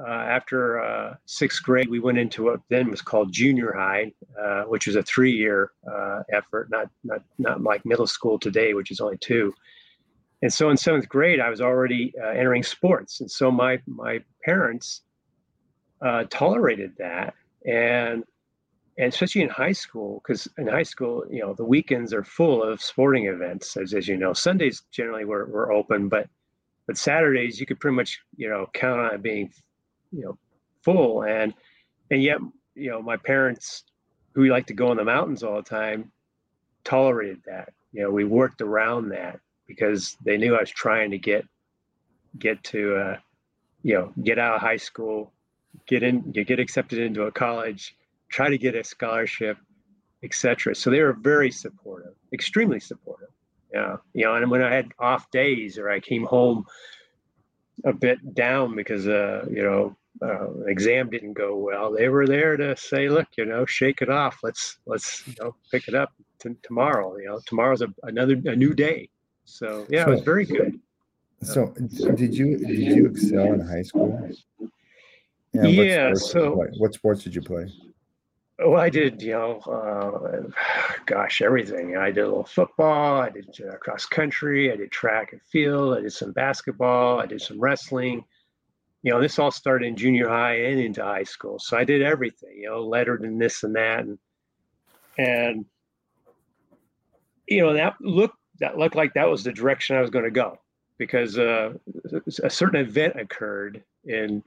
after 0.08 0.82
uh, 0.82 1.16
sixth 1.26 1.64
grade, 1.64 1.90
we 1.90 2.00
went 2.00 2.18
into 2.18 2.44
what 2.44 2.62
then 2.70 2.90
was 2.90 3.02
called 3.02 3.32
junior 3.32 3.74
high, 3.74 4.12
uh, 4.42 4.64
which 4.64 4.88
was 4.88 4.96
a 4.96 5.04
three-year 5.04 5.72
uh, 5.92 6.24
effort, 6.32 6.70
not 6.70 6.90
not 7.04 7.22
not 7.38 7.62
like 7.62 7.86
middle 7.86 8.08
school 8.08 8.40
today, 8.40 8.74
which 8.74 8.92
is 8.92 9.00
only 9.00 9.18
two. 9.18 9.54
And 10.42 10.54
so 10.54 10.70
in 10.70 10.78
seventh 10.78 11.10
grade, 11.10 11.42
I 11.42 11.50
was 11.50 11.60
already 11.60 12.14
uh, 12.22 12.30
entering 12.30 12.64
sports, 12.64 13.20
and 13.22 13.30
so 13.30 13.52
my 13.52 13.82
my 13.88 14.24
parents 14.44 15.02
uh, 16.02 16.24
tolerated 16.30 16.94
that, 16.98 17.34
and 17.66 18.24
and 18.98 19.08
especially 19.14 19.42
in 19.44 19.50
high 19.50 19.72
school, 19.72 20.22
because 20.22 20.48
in 20.58 20.68
high 20.68 20.84
school, 20.84 21.26
you 21.30 21.40
know, 21.40 21.54
the 21.54 21.64
weekends 21.64 22.14
are 22.14 22.24
full 22.24 22.62
of 22.62 22.82
sporting 22.82 23.28
events, 23.28 23.78
as, 23.78 23.94
as 23.94 24.10
you 24.10 24.18
know. 24.18 24.34
Sundays 24.34 24.84
generally 24.92 25.24
were, 25.24 25.46
were 25.46 25.72
open, 25.72 26.10
but 26.10 26.28
but 26.86 26.98
Saturdays 26.98 27.60
you 27.60 27.66
could 27.66 27.80
pretty 27.80 27.96
much, 27.96 28.20
you 28.36 28.50
know, 28.50 28.68
count 28.74 29.00
on 29.00 29.14
it 29.14 29.22
being, 29.22 29.54
you 30.12 30.24
know, 30.24 30.38
full. 30.84 31.24
And 31.24 31.54
and 32.12 32.22
yet, 32.24 32.40
you 32.76 32.90
know, 32.90 33.02
my 33.02 33.18
parents, 33.18 33.84
who 34.34 34.46
like 34.46 34.68
to 34.68 34.74
go 34.74 34.92
in 34.92 34.98
the 34.98 35.04
mountains 35.04 35.44
all 35.44 35.56
the 35.56 35.70
time, 35.70 36.12
tolerated 36.84 37.42
that. 37.46 37.74
You 37.92 38.04
know, 38.04 38.12
we 38.12 38.24
worked 38.24 38.62
around 38.62 39.10
that 39.10 39.40
because 39.68 40.18
they 40.24 40.38
knew 40.38 40.56
I 40.56 40.62
was 40.62 40.70
trying 40.70 41.12
to 41.12 41.18
get 41.18 41.46
get 42.38 42.64
to, 42.64 42.96
uh, 42.96 43.18
you 43.84 43.96
know, 43.96 44.14
get 44.24 44.38
out 44.38 44.56
of 44.56 44.62
high 44.62 44.78
school, 44.78 45.34
get 45.88 46.04
in, 46.04 46.32
get 46.32 46.60
accepted 46.60 47.00
into 47.00 47.24
a 47.24 47.32
college, 47.32 47.96
try 48.30 48.50
to 48.50 48.58
get 48.58 48.76
a 48.76 48.84
scholarship, 48.84 49.58
etc. 50.24 50.76
So 50.76 50.90
they 50.90 51.02
were 51.02 51.14
very 51.14 51.52
supportive, 51.52 52.14
extremely 52.34 52.80
supportive. 52.80 53.30
Yeah, 53.74 53.98
you 54.14 54.26
know, 54.26 54.36
and 54.36 54.50
when 54.50 54.64
I 54.64 54.74
had 54.74 54.92
off 54.98 55.30
days 55.32 55.78
or 55.78 55.90
I 55.90 56.00
came 56.00 56.24
home 56.24 56.66
a 57.86 57.94
bit 57.94 58.34
down 58.34 58.76
because 58.76 59.08
uh, 59.08 59.46
you 59.50 59.64
know, 59.64 59.96
uh, 60.22 60.64
exam 60.66 61.10
didn't 61.10 61.34
go 61.34 61.56
well, 61.56 61.92
they 61.92 62.10
were 62.10 62.28
there 62.28 62.58
to 62.58 62.76
say, 62.76 63.10
look, 63.10 63.28
you 63.38 63.46
know, 63.46 63.66
shake 63.66 64.02
it 64.02 64.10
off. 64.10 64.40
Let's 64.44 64.78
let's 64.86 65.26
you 65.28 65.36
know 65.40 65.56
pick 65.72 65.88
it 65.88 65.96
up 65.96 66.14
t- 66.40 66.56
tomorrow. 66.64 67.18
You 67.18 67.28
know, 67.28 67.40
tomorrow's 67.46 67.82
a, 67.82 67.88
another 68.04 68.34
a 68.46 68.56
new 68.56 68.74
day. 68.74 69.10
So 69.46 69.86
yeah, 69.90 70.06
so, 70.06 70.12
it 70.12 70.16
was 70.16 70.24
very 70.24 70.46
good. 70.46 70.80
So 71.42 71.74
did 72.16 72.36
you 72.36 72.58
did 72.58 72.80
you 72.80 73.08
excel 73.08 73.54
in 73.54 73.62
high 73.62 73.84
school? 73.84 74.30
Yeah. 75.54 75.66
yeah 75.66 76.14
so 76.14 76.68
what 76.78 76.94
sports 76.94 77.24
did 77.24 77.34
you 77.34 77.42
play? 77.42 77.72
Oh, 78.62 78.76
I 78.76 78.90
did, 78.90 79.22
you 79.22 79.32
know, 79.32 79.60
uh, 79.60 80.50
gosh, 81.06 81.42
everything. 81.42 81.96
I 81.96 82.12
did 82.12 82.26
a 82.26 82.28
little 82.28 82.44
football. 82.44 83.22
I 83.22 83.30
did 83.30 83.58
uh, 83.66 83.78
cross 83.78 84.06
country. 84.06 84.70
I 84.70 84.76
did 84.76 84.92
track 84.92 85.32
and 85.32 85.42
field. 85.44 85.98
I 85.98 86.02
did 86.02 86.12
some 86.12 86.34
basketball. 86.34 87.22
I 87.22 87.26
did 87.26 87.42
some 87.42 87.58
wrestling. 87.58 88.26
You 89.02 89.14
know, 89.14 89.22
this 89.22 89.40
all 89.40 89.52
started 89.52 89.88
in 89.88 89.96
junior 89.96 90.28
high 90.28 90.56
and 90.56 90.80
into 90.80 91.04
high 91.04 91.24
school. 91.24 91.58
So 91.60 91.78
I 91.78 91.86
did 91.86 92.02
everything. 92.02 92.58
You 92.58 92.70
know, 92.70 92.82
lettered 92.82 93.24
in 93.24 93.38
this 93.38 93.64
and 93.64 93.76
that, 93.76 94.00
and 94.00 94.18
and 95.18 95.66
you 97.48 97.62
know 97.62 97.74
that 97.74 97.96
looked 98.02 98.38
that 98.60 98.78
looked 98.78 98.96
like 98.96 99.14
that 99.14 99.30
was 99.30 99.44
the 99.44 99.54
direction 99.54 99.96
I 99.96 100.02
was 100.02 100.10
going 100.10 100.26
to 100.26 100.32
go 100.32 100.60
because 100.98 101.40
uh, 101.40 101.74
a 102.44 102.50
certain 102.50 102.82
event 102.82 103.20
occurred 103.20 103.84
in 104.04 104.44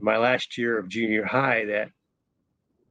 my 0.00 0.18
last 0.18 0.58
year 0.58 0.78
of 0.78 0.88
junior 0.88 1.24
high 1.24 1.64
that 1.64 1.90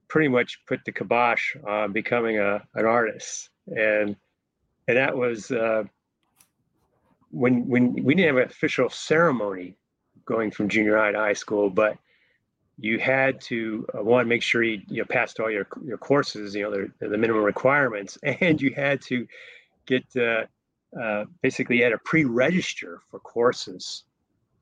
pretty 0.07 0.27
much 0.27 0.59
put 0.67 0.83
the 0.85 0.91
kibosh 0.91 1.55
on 1.65 1.91
becoming 1.93 2.39
a 2.39 2.61
an 2.75 2.85
artist, 2.85 3.49
and 3.67 4.15
and 4.87 4.97
that 4.97 5.15
was 5.15 5.51
uh, 5.51 5.83
when 7.29 7.67
when 7.67 7.93
we 7.93 8.15
didn't 8.15 8.35
have 8.35 8.43
an 8.43 8.49
official 8.49 8.89
ceremony 8.89 9.77
going 10.25 10.51
from 10.51 10.69
junior 10.69 10.97
high 10.97 11.11
to 11.11 11.17
high 11.17 11.33
school, 11.33 11.69
but 11.69 11.97
you 12.77 12.97
had 12.97 13.39
to 13.41 13.85
uh, 13.97 14.03
one 14.03 14.27
make 14.27 14.41
sure 14.41 14.63
you, 14.63 14.81
you 14.87 15.05
passed 15.05 15.39
all 15.39 15.51
your 15.51 15.67
your 15.85 15.97
courses, 15.97 16.55
you 16.55 16.63
know, 16.63 16.87
the, 16.99 17.07
the 17.07 17.17
minimum 17.17 17.43
requirements, 17.43 18.17
and 18.23 18.61
you 18.61 18.73
had 18.75 19.01
to 19.01 19.27
get 19.85 20.03
uh, 20.17 20.45
uh, 20.99 21.25
basically 21.41 21.77
you 21.77 21.83
had 21.83 21.91
to 21.91 21.99
pre-register 21.99 23.01
for 23.09 23.19
courses. 23.19 24.03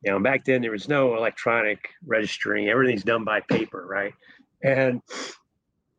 You 0.04 0.12
know, 0.12 0.20
back 0.20 0.46
then 0.46 0.62
there 0.62 0.72
was 0.72 0.88
no 0.88 1.16
electronic 1.16 1.90
registering; 2.06 2.70
everything's 2.70 3.04
done 3.04 3.24
by 3.24 3.42
paper, 3.42 3.86
right? 3.86 4.14
And 4.64 5.02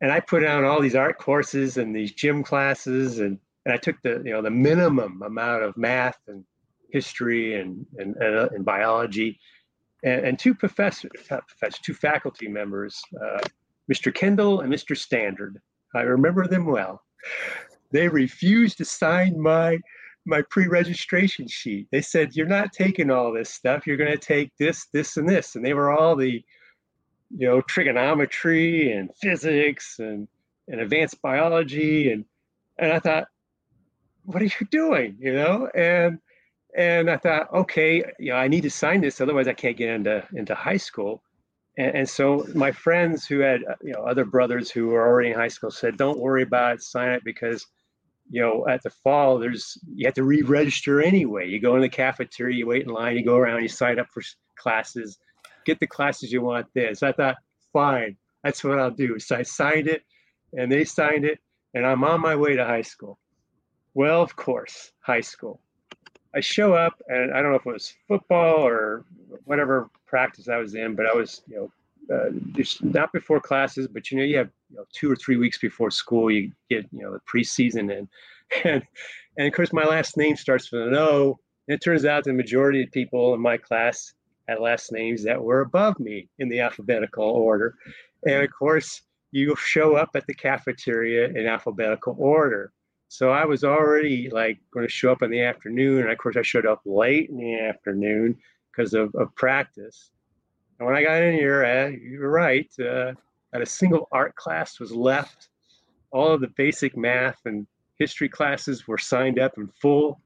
and 0.01 0.11
I 0.11 0.19
put 0.19 0.43
on 0.43 0.63
all 0.63 0.81
these 0.81 0.95
art 0.95 1.17
courses 1.17 1.77
and 1.77 1.95
these 1.95 2.11
gym 2.11 2.43
classes, 2.43 3.19
and, 3.19 3.39
and 3.65 3.73
I 3.73 3.77
took 3.77 4.01
the 4.01 4.21
you 4.25 4.31
know 4.31 4.41
the 4.41 4.51
minimum 4.51 5.21
amount 5.23 5.63
of 5.63 5.77
math 5.77 6.17
and 6.27 6.43
history 6.91 7.59
and 7.59 7.85
and, 7.97 8.15
and, 8.17 8.37
uh, 8.37 8.49
and 8.53 8.65
biology, 8.65 9.39
and, 10.03 10.25
and, 10.25 10.39
two 10.39 10.53
professors, 10.53 11.11
professors, 11.27 11.79
two 11.83 11.93
faculty 11.93 12.47
members, 12.47 13.01
uh, 13.23 13.39
Mr. 13.91 14.13
Kendall 14.13 14.61
and 14.61 14.71
Mr. 14.71 14.97
Standard. 14.97 15.59
I 15.95 16.01
remember 16.01 16.47
them 16.47 16.65
well. 16.65 17.03
They 17.91 18.07
refused 18.07 18.77
to 18.77 18.85
sign 18.85 19.39
my 19.39 19.79
my 20.25 20.43
pre-registration 20.51 21.47
sheet. 21.47 21.87
They 21.91 22.01
said, 22.01 22.35
"You're 22.35 22.45
not 22.45 22.73
taking 22.73 23.09
all 23.09 23.33
this 23.33 23.49
stuff. 23.49 23.87
You're 23.87 23.97
going 23.97 24.11
to 24.11 24.17
take 24.17 24.51
this, 24.57 24.85
this, 24.93 25.17
and 25.17 25.27
this." 25.27 25.55
And 25.55 25.65
they 25.65 25.73
were 25.73 25.91
all 25.91 26.15
the 26.15 26.43
you 27.37 27.47
know 27.47 27.61
trigonometry 27.61 28.91
and 28.91 29.09
physics 29.21 29.95
and 29.99 30.27
and 30.67 30.81
advanced 30.81 31.21
biology 31.21 32.11
and 32.11 32.25
and 32.77 32.91
I 32.91 32.99
thought 32.99 33.27
what 34.23 34.41
are 34.41 34.45
you 34.45 34.67
doing 34.69 35.17
you 35.19 35.33
know 35.33 35.67
and 35.73 36.19
and 36.77 37.09
I 37.09 37.17
thought 37.17 37.53
okay 37.53 38.03
you 38.19 38.31
know 38.31 38.37
I 38.37 38.47
need 38.47 38.61
to 38.61 38.69
sign 38.69 39.01
this 39.01 39.21
otherwise 39.21 39.47
I 39.47 39.53
can't 39.53 39.77
get 39.77 39.89
into 39.89 40.25
into 40.33 40.55
high 40.55 40.77
school 40.77 41.21
and, 41.77 41.95
and 41.95 42.09
so 42.09 42.45
my 42.53 42.71
friends 42.71 43.25
who 43.25 43.39
had 43.39 43.61
uh, 43.63 43.75
you 43.81 43.93
know 43.93 44.01
other 44.03 44.25
brothers 44.25 44.71
who 44.71 44.87
were 44.87 45.05
already 45.05 45.29
in 45.31 45.37
high 45.37 45.47
school 45.47 45.71
said 45.71 45.97
don't 45.97 46.19
worry 46.19 46.43
about 46.43 46.75
it 46.75 46.81
sign 46.81 47.09
it 47.09 47.23
because 47.23 47.65
you 48.29 48.41
know 48.41 48.65
at 48.67 48.81
the 48.83 48.89
fall 48.89 49.37
there's 49.37 49.77
you 49.93 50.07
have 50.07 50.15
to 50.15 50.23
re-register 50.23 51.01
anyway 51.01 51.47
you 51.47 51.59
go 51.59 51.75
in 51.75 51.81
the 51.81 51.89
cafeteria 51.89 52.55
you 52.55 52.67
wait 52.67 52.83
in 52.83 52.89
line 52.89 53.17
you 53.17 53.25
go 53.25 53.35
around 53.35 53.61
you 53.61 53.67
sign 53.67 53.99
up 53.99 54.07
for 54.11 54.21
classes 54.57 55.17
get 55.65 55.79
the 55.79 55.87
classes 55.87 56.31
you 56.31 56.41
want 56.41 56.67
there. 56.73 56.93
So 56.95 57.07
I 57.07 57.11
thought, 57.11 57.37
fine, 57.73 58.17
that's 58.43 58.63
what 58.63 58.79
I'll 58.79 58.91
do. 58.91 59.19
So 59.19 59.37
I 59.37 59.43
signed 59.43 59.87
it 59.87 60.03
and 60.53 60.71
they 60.71 60.83
signed 60.83 61.25
it 61.25 61.39
and 61.73 61.85
I'm 61.85 62.03
on 62.03 62.21
my 62.21 62.35
way 62.35 62.55
to 62.55 62.65
high 62.65 62.81
school. 62.81 63.17
Well, 63.93 64.21
of 64.21 64.35
course, 64.35 64.91
high 65.01 65.21
school. 65.21 65.59
I 66.33 66.39
show 66.39 66.73
up 66.73 67.01
and 67.07 67.33
I 67.33 67.41
don't 67.41 67.51
know 67.51 67.57
if 67.57 67.65
it 67.65 67.73
was 67.73 67.93
football 68.07 68.65
or 68.65 69.05
whatever 69.45 69.89
practice 70.05 70.47
I 70.47 70.57
was 70.57 70.75
in, 70.75 70.95
but 70.95 71.05
I 71.05 71.13
was, 71.13 71.41
you 71.47 71.55
know, 71.55 71.71
uh, 72.15 72.29
just 72.53 72.83
not 72.83 73.13
before 73.13 73.39
classes, 73.39 73.87
but 73.87 74.11
you 74.11 74.17
know, 74.17 74.23
you 74.23 74.37
have 74.37 74.49
you 74.69 74.77
know, 74.77 74.85
two 74.91 75.11
or 75.11 75.15
three 75.15 75.37
weeks 75.37 75.57
before 75.57 75.91
school, 75.91 76.31
you 76.31 76.51
get, 76.69 76.85
you 76.91 77.01
know, 77.01 77.13
the 77.13 77.19
preseason 77.19 77.97
and, 77.97 78.07
and, 78.63 78.83
and 79.37 79.47
of 79.47 79.53
course 79.53 79.73
my 79.73 79.83
last 79.83 80.17
name 80.17 80.35
starts 80.35 80.71
with 80.71 80.87
an 80.87 80.95
O. 80.95 81.39
And 81.67 81.75
it 81.75 81.83
turns 81.83 82.05
out 82.05 82.23
the 82.23 82.33
majority 82.33 82.83
of 82.83 82.91
people 82.91 83.33
in 83.33 83.41
my 83.41 83.57
class 83.57 84.13
had 84.47 84.59
last 84.59 84.91
names 84.91 85.23
that 85.23 85.41
were 85.41 85.61
above 85.61 85.99
me 85.99 86.27
in 86.39 86.49
the 86.49 86.59
alphabetical 86.59 87.23
order. 87.23 87.75
And 88.25 88.43
of 88.43 88.51
course, 88.51 89.01
you 89.31 89.55
show 89.55 89.95
up 89.95 90.09
at 90.15 90.27
the 90.27 90.33
cafeteria 90.33 91.27
in 91.29 91.47
alphabetical 91.47 92.15
order. 92.19 92.71
So 93.11 93.29
I 93.29 93.43
was 93.43 93.65
already 93.65 94.29
like 94.29 94.57
going 94.73 94.87
to 94.87 94.91
show 94.91 95.11
up 95.11 95.21
in 95.21 95.29
the 95.29 95.41
afternoon. 95.41 96.03
And 96.03 96.11
of 96.11 96.17
course, 96.17 96.37
I 96.37 96.43
showed 96.43 96.65
up 96.65 96.81
late 96.85 97.29
in 97.29 97.35
the 97.35 97.59
afternoon 97.59 98.37
because 98.71 98.93
of, 98.93 99.13
of 99.15 99.35
practice. 99.35 100.11
And 100.79 100.87
when 100.87 100.95
I 100.95 101.03
got 101.03 101.21
in 101.21 101.33
here, 101.33 101.65
uh, 101.65 101.89
you 101.89 102.19
were 102.21 102.31
right, 102.31 102.71
uh, 102.79 103.11
not 103.51 103.61
a 103.61 103.65
single 103.65 104.07
art 104.13 104.33
class 104.37 104.79
was 104.79 104.93
left. 104.93 105.49
All 106.11 106.31
of 106.31 106.39
the 106.39 106.53
basic 106.55 106.95
math 106.95 107.37
and 107.43 107.67
history 107.99 108.29
classes 108.29 108.87
were 108.87 108.97
signed 108.97 109.39
up 109.39 109.57
in 109.57 109.67
full. 109.67 110.21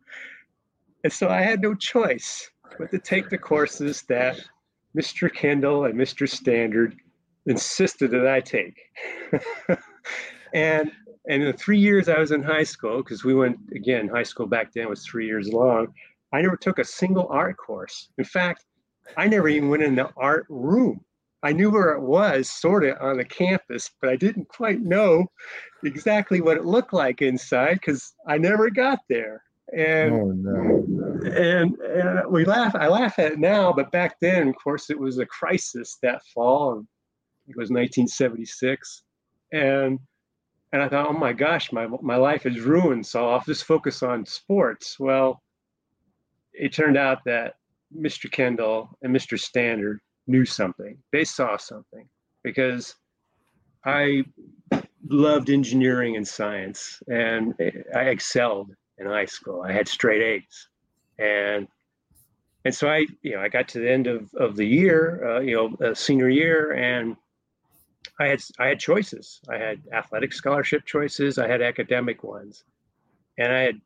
And 1.04 1.12
so 1.12 1.27
I 1.27 1.42
had 1.42 1.63
no 1.63 1.74
choice 1.74 2.51
but 2.77 2.92
to 2.92 3.00
take 3.00 3.32
the 3.32 3.38
courses 3.39 4.04
that 4.10 4.39
Mr. 4.96 5.34
Kendall 5.34 5.86
and 5.86 5.96
Mr. 5.96 6.30
Standard 6.30 6.96
insisted 7.48 8.12
that 8.12 8.27
I 8.27 8.42
take. 8.42 8.80
and 10.54 10.92
and 11.27 11.41
in 11.41 11.51
the 11.51 11.58
three 11.58 11.79
years 11.79 12.10
I 12.10 12.20
was 12.20 12.32
in 12.32 12.44
high 12.44 12.63
school, 12.63 12.98
because 12.98 13.24
we 13.24 13.34
went 13.34 13.58
again, 13.74 14.08
high 14.08 14.24
school 14.24 14.48
back 14.48 14.74
then 14.74 14.89
was 14.89 15.05
three 15.05 15.25
years 15.25 15.50
long, 15.50 15.94
I 16.34 16.41
never 16.41 16.58
took 16.58 16.79
a 16.79 16.86
single 16.86 17.27
art 17.29 17.58
course. 17.58 18.10
In 18.17 18.25
fact, 18.25 18.65
I 19.17 19.27
never 19.27 19.48
even 19.48 19.70
went 19.70 19.84
in 19.84 19.96
the 19.96 20.10
art 20.17 20.46
room. 20.50 21.01
I 21.44 21.51
knew 21.51 21.70
where 21.70 21.91
it 21.91 22.01
was, 22.01 22.50
sort 22.50 22.84
of 22.84 22.98
on 23.00 23.17
the 23.17 23.25
campus, 23.25 23.91
but 24.01 24.10
I 24.10 24.15
didn't 24.15 24.48
quite 24.50 24.82
know 24.82 25.27
exactly 25.84 26.41
what 26.41 26.58
it 26.58 26.65
looked 26.65 26.91
like 26.91 27.22
inside 27.22 27.75
because 27.75 28.13
I 28.27 28.38
never 28.38 28.70
got 28.72 29.00
there. 29.10 29.44
And 29.75 30.13
oh, 30.13 30.32
no. 30.32 31.20
and 31.32 31.75
and 31.79 32.32
we 32.32 32.46
laugh. 32.46 32.75
I 32.75 32.88
laugh 32.88 33.20
at 33.20 33.34
it 33.34 33.39
now, 33.39 33.74
but 33.74 33.91
back 33.91 34.20
then, 34.22 34.50
of 34.50 34.55
course, 34.63 34.89
it 34.89 35.00
was 35.00 35.17
a 35.17 35.25
crisis 35.25 35.98
that 36.01 36.22
fall. 36.34 36.84
It 37.48 37.58
was 37.58 37.70
1976, 37.70 39.03
and 39.51 40.00
and 40.75 40.84
I 40.84 40.89
thought, 40.89 41.08
oh 41.08 41.13
my 41.13 41.32
gosh, 41.32 41.72
my 41.72 41.88
my 42.01 42.17
life 42.17 42.46
is 42.46 42.60
ruined. 42.60 43.05
So 43.05 43.29
I'll 43.29 43.39
just 43.39 43.63
focus 43.63 44.03
on 44.03 44.25
sports. 44.25 45.00
Well, 45.00 45.41
it 46.51 46.74
turned 46.74 46.98
out 46.98 47.24
that 47.24 47.53
Mr. 47.98 48.29
Kendall 48.29 48.89
and 49.01 49.15
Mr. 49.15 49.39
Standard 49.39 50.01
knew 50.27 50.44
something. 50.44 50.98
They 51.13 51.24
saw 51.24 51.55
something 51.55 52.10
because 52.44 52.94
I 53.86 54.25
loved 55.08 55.50
engineering 55.50 56.17
and 56.17 56.27
science, 56.27 57.01
and 57.08 57.53
I 57.96 58.10
excelled 58.10 58.72
in 58.98 59.05
high 59.05 59.27
school. 59.27 59.62
I 59.62 59.72
had 59.72 59.88
straight 59.88 60.22
A's, 60.22 60.67
and 61.17 61.70
and 62.65 62.75
so 62.75 62.89
I, 62.89 63.05
you 63.22 63.36
know, 63.36 63.39
I 63.39 63.48
got 63.48 63.70
to 63.70 63.79
the 63.79 63.89
end 63.89 64.08
of, 64.08 64.29
of 64.34 64.58
the 64.58 64.67
year, 64.67 65.38
uh, 65.38 65.39
you 65.39 65.55
know, 65.55 65.88
uh, 65.88 65.94
senior 65.94 66.27
year, 66.27 66.74
and 66.74 67.15
I 68.19 68.27
had 68.27 68.41
I 68.60 68.67
had 68.67 68.79
choices. 68.79 69.41
I 69.50 69.57
had 69.57 69.81
athletic 69.91 70.34
scholarship 70.34 70.86
choices. 70.86 71.38
I 71.38 71.48
had 71.48 71.62
academic 71.62 72.24
ones, 72.24 72.63
and 73.38 73.51
I 73.51 73.60
had 73.60 73.81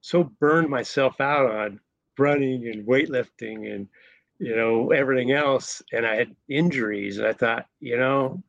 so 0.00 0.24
burned 0.24 0.68
myself 0.68 1.20
out 1.20 1.50
on 1.50 1.80
running 2.18 2.68
and 2.68 2.86
weightlifting 2.86 3.72
and 3.72 3.86
you 4.38 4.56
know 4.56 4.92
everything 4.92 5.32
else, 5.32 5.82
and 5.92 6.06
I 6.06 6.16
had 6.16 6.34
injuries. 6.48 7.18
And 7.18 7.26
I 7.26 7.32
thought, 7.32 7.66
you 7.80 7.98
know, 7.98 8.42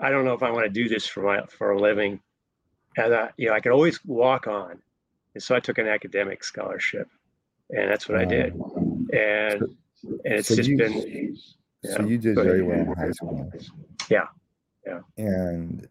I 0.00 0.10
don't 0.10 0.24
know 0.24 0.34
if 0.34 0.42
I 0.42 0.50
want 0.50 0.64
to 0.64 0.70
do 0.70 0.88
this 0.88 1.06
for 1.06 1.22
my 1.22 1.42
for 1.46 1.72
a 1.72 1.78
living. 1.78 2.20
And 2.98 3.14
I, 3.14 3.30
you 3.36 3.48
know, 3.48 3.54
I 3.54 3.60
could 3.60 3.72
always 3.72 4.02
walk 4.06 4.46
on, 4.46 4.80
and 5.34 5.42
so 5.42 5.54
I 5.54 5.60
took 5.60 5.76
an 5.76 5.86
academic 5.86 6.42
scholarship, 6.42 7.08
and 7.68 7.90
that's 7.90 8.08
what 8.08 8.18
I 8.18 8.24
did. 8.24 8.54
And 9.12 9.76
and 10.02 10.20
it's 10.24 10.48
so 10.48 10.56
just 10.56 10.70
you, 10.70 10.78
been. 10.78 11.36
So 11.94 12.02
you 12.02 12.18
did 12.18 12.34
very 12.34 12.62
well 12.62 12.80
in 12.80 12.94
high 12.94 13.10
school. 13.10 13.50
Yeah, 14.10 14.26
yeah. 14.86 15.00
And 15.16 15.88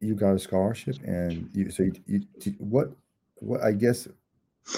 you 0.00 0.14
got 0.14 0.34
a 0.34 0.38
scholarship, 0.38 0.96
and 1.04 1.48
you 1.54 1.70
so 1.70 1.84
you, 1.84 1.92
you 2.06 2.52
what 2.58 2.90
what 3.36 3.62
I 3.62 3.72
guess 3.72 4.08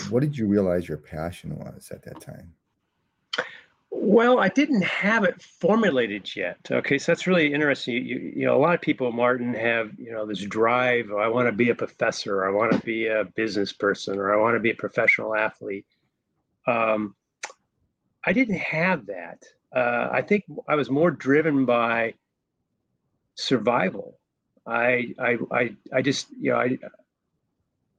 what 0.09 0.21
did 0.21 0.37
you 0.37 0.47
realize 0.47 0.88
your 0.88 0.99
passion 0.99 1.59
was 1.59 1.90
at 1.90 2.02
that 2.05 2.21
time? 2.21 2.55
Well, 3.93 4.38
I 4.38 4.49
didn't 4.49 4.85
have 4.85 5.25
it 5.25 5.43
formulated 5.43 6.35
yet. 6.35 6.59
Okay, 6.71 6.97
so 6.97 7.12
that's 7.12 7.26
really 7.26 7.52
interesting. 7.52 7.95
You, 7.95 8.33
you 8.37 8.47
know, 8.47 8.57
a 8.57 8.59
lot 8.59 8.75
of 8.75 8.81
people, 8.81 9.11
Martin, 9.11 9.52
have 9.55 9.90
you 9.99 10.12
know 10.12 10.25
this 10.25 10.40
drive. 10.40 11.11
Oh, 11.11 11.19
I 11.19 11.29
want 11.29 11.49
to 11.49 11.52
be 11.52 11.71
a 11.71 11.75
professor. 11.75 12.47
I 12.47 12.50
want 12.50 12.73
to 12.73 12.79
be 12.79 13.09
a 13.09 13.25
business 13.25 13.73
person, 13.73 14.19
or 14.19 14.33
I 14.33 14.40
want 14.40 14.55
to 14.55 14.61
be 14.61 14.71
a 14.71 14.75
professional 14.75 15.35
athlete. 15.35 15.87
Um, 16.67 17.14
I 18.25 18.33
didn't 18.33 18.59
have 18.59 19.07
that. 19.07 19.43
Uh, 19.74 20.08
I 20.10 20.22
think 20.22 20.44
I 20.68 20.74
was 20.74 20.90
more 20.90 21.10
driven 21.10 21.64
by 21.64 22.14
survival. 23.34 24.18
I, 24.66 25.14
I, 25.18 25.38
I, 25.52 25.76
I 25.92 26.02
just, 26.02 26.28
you 26.38 26.52
know, 26.52 26.58
I, 26.58 26.78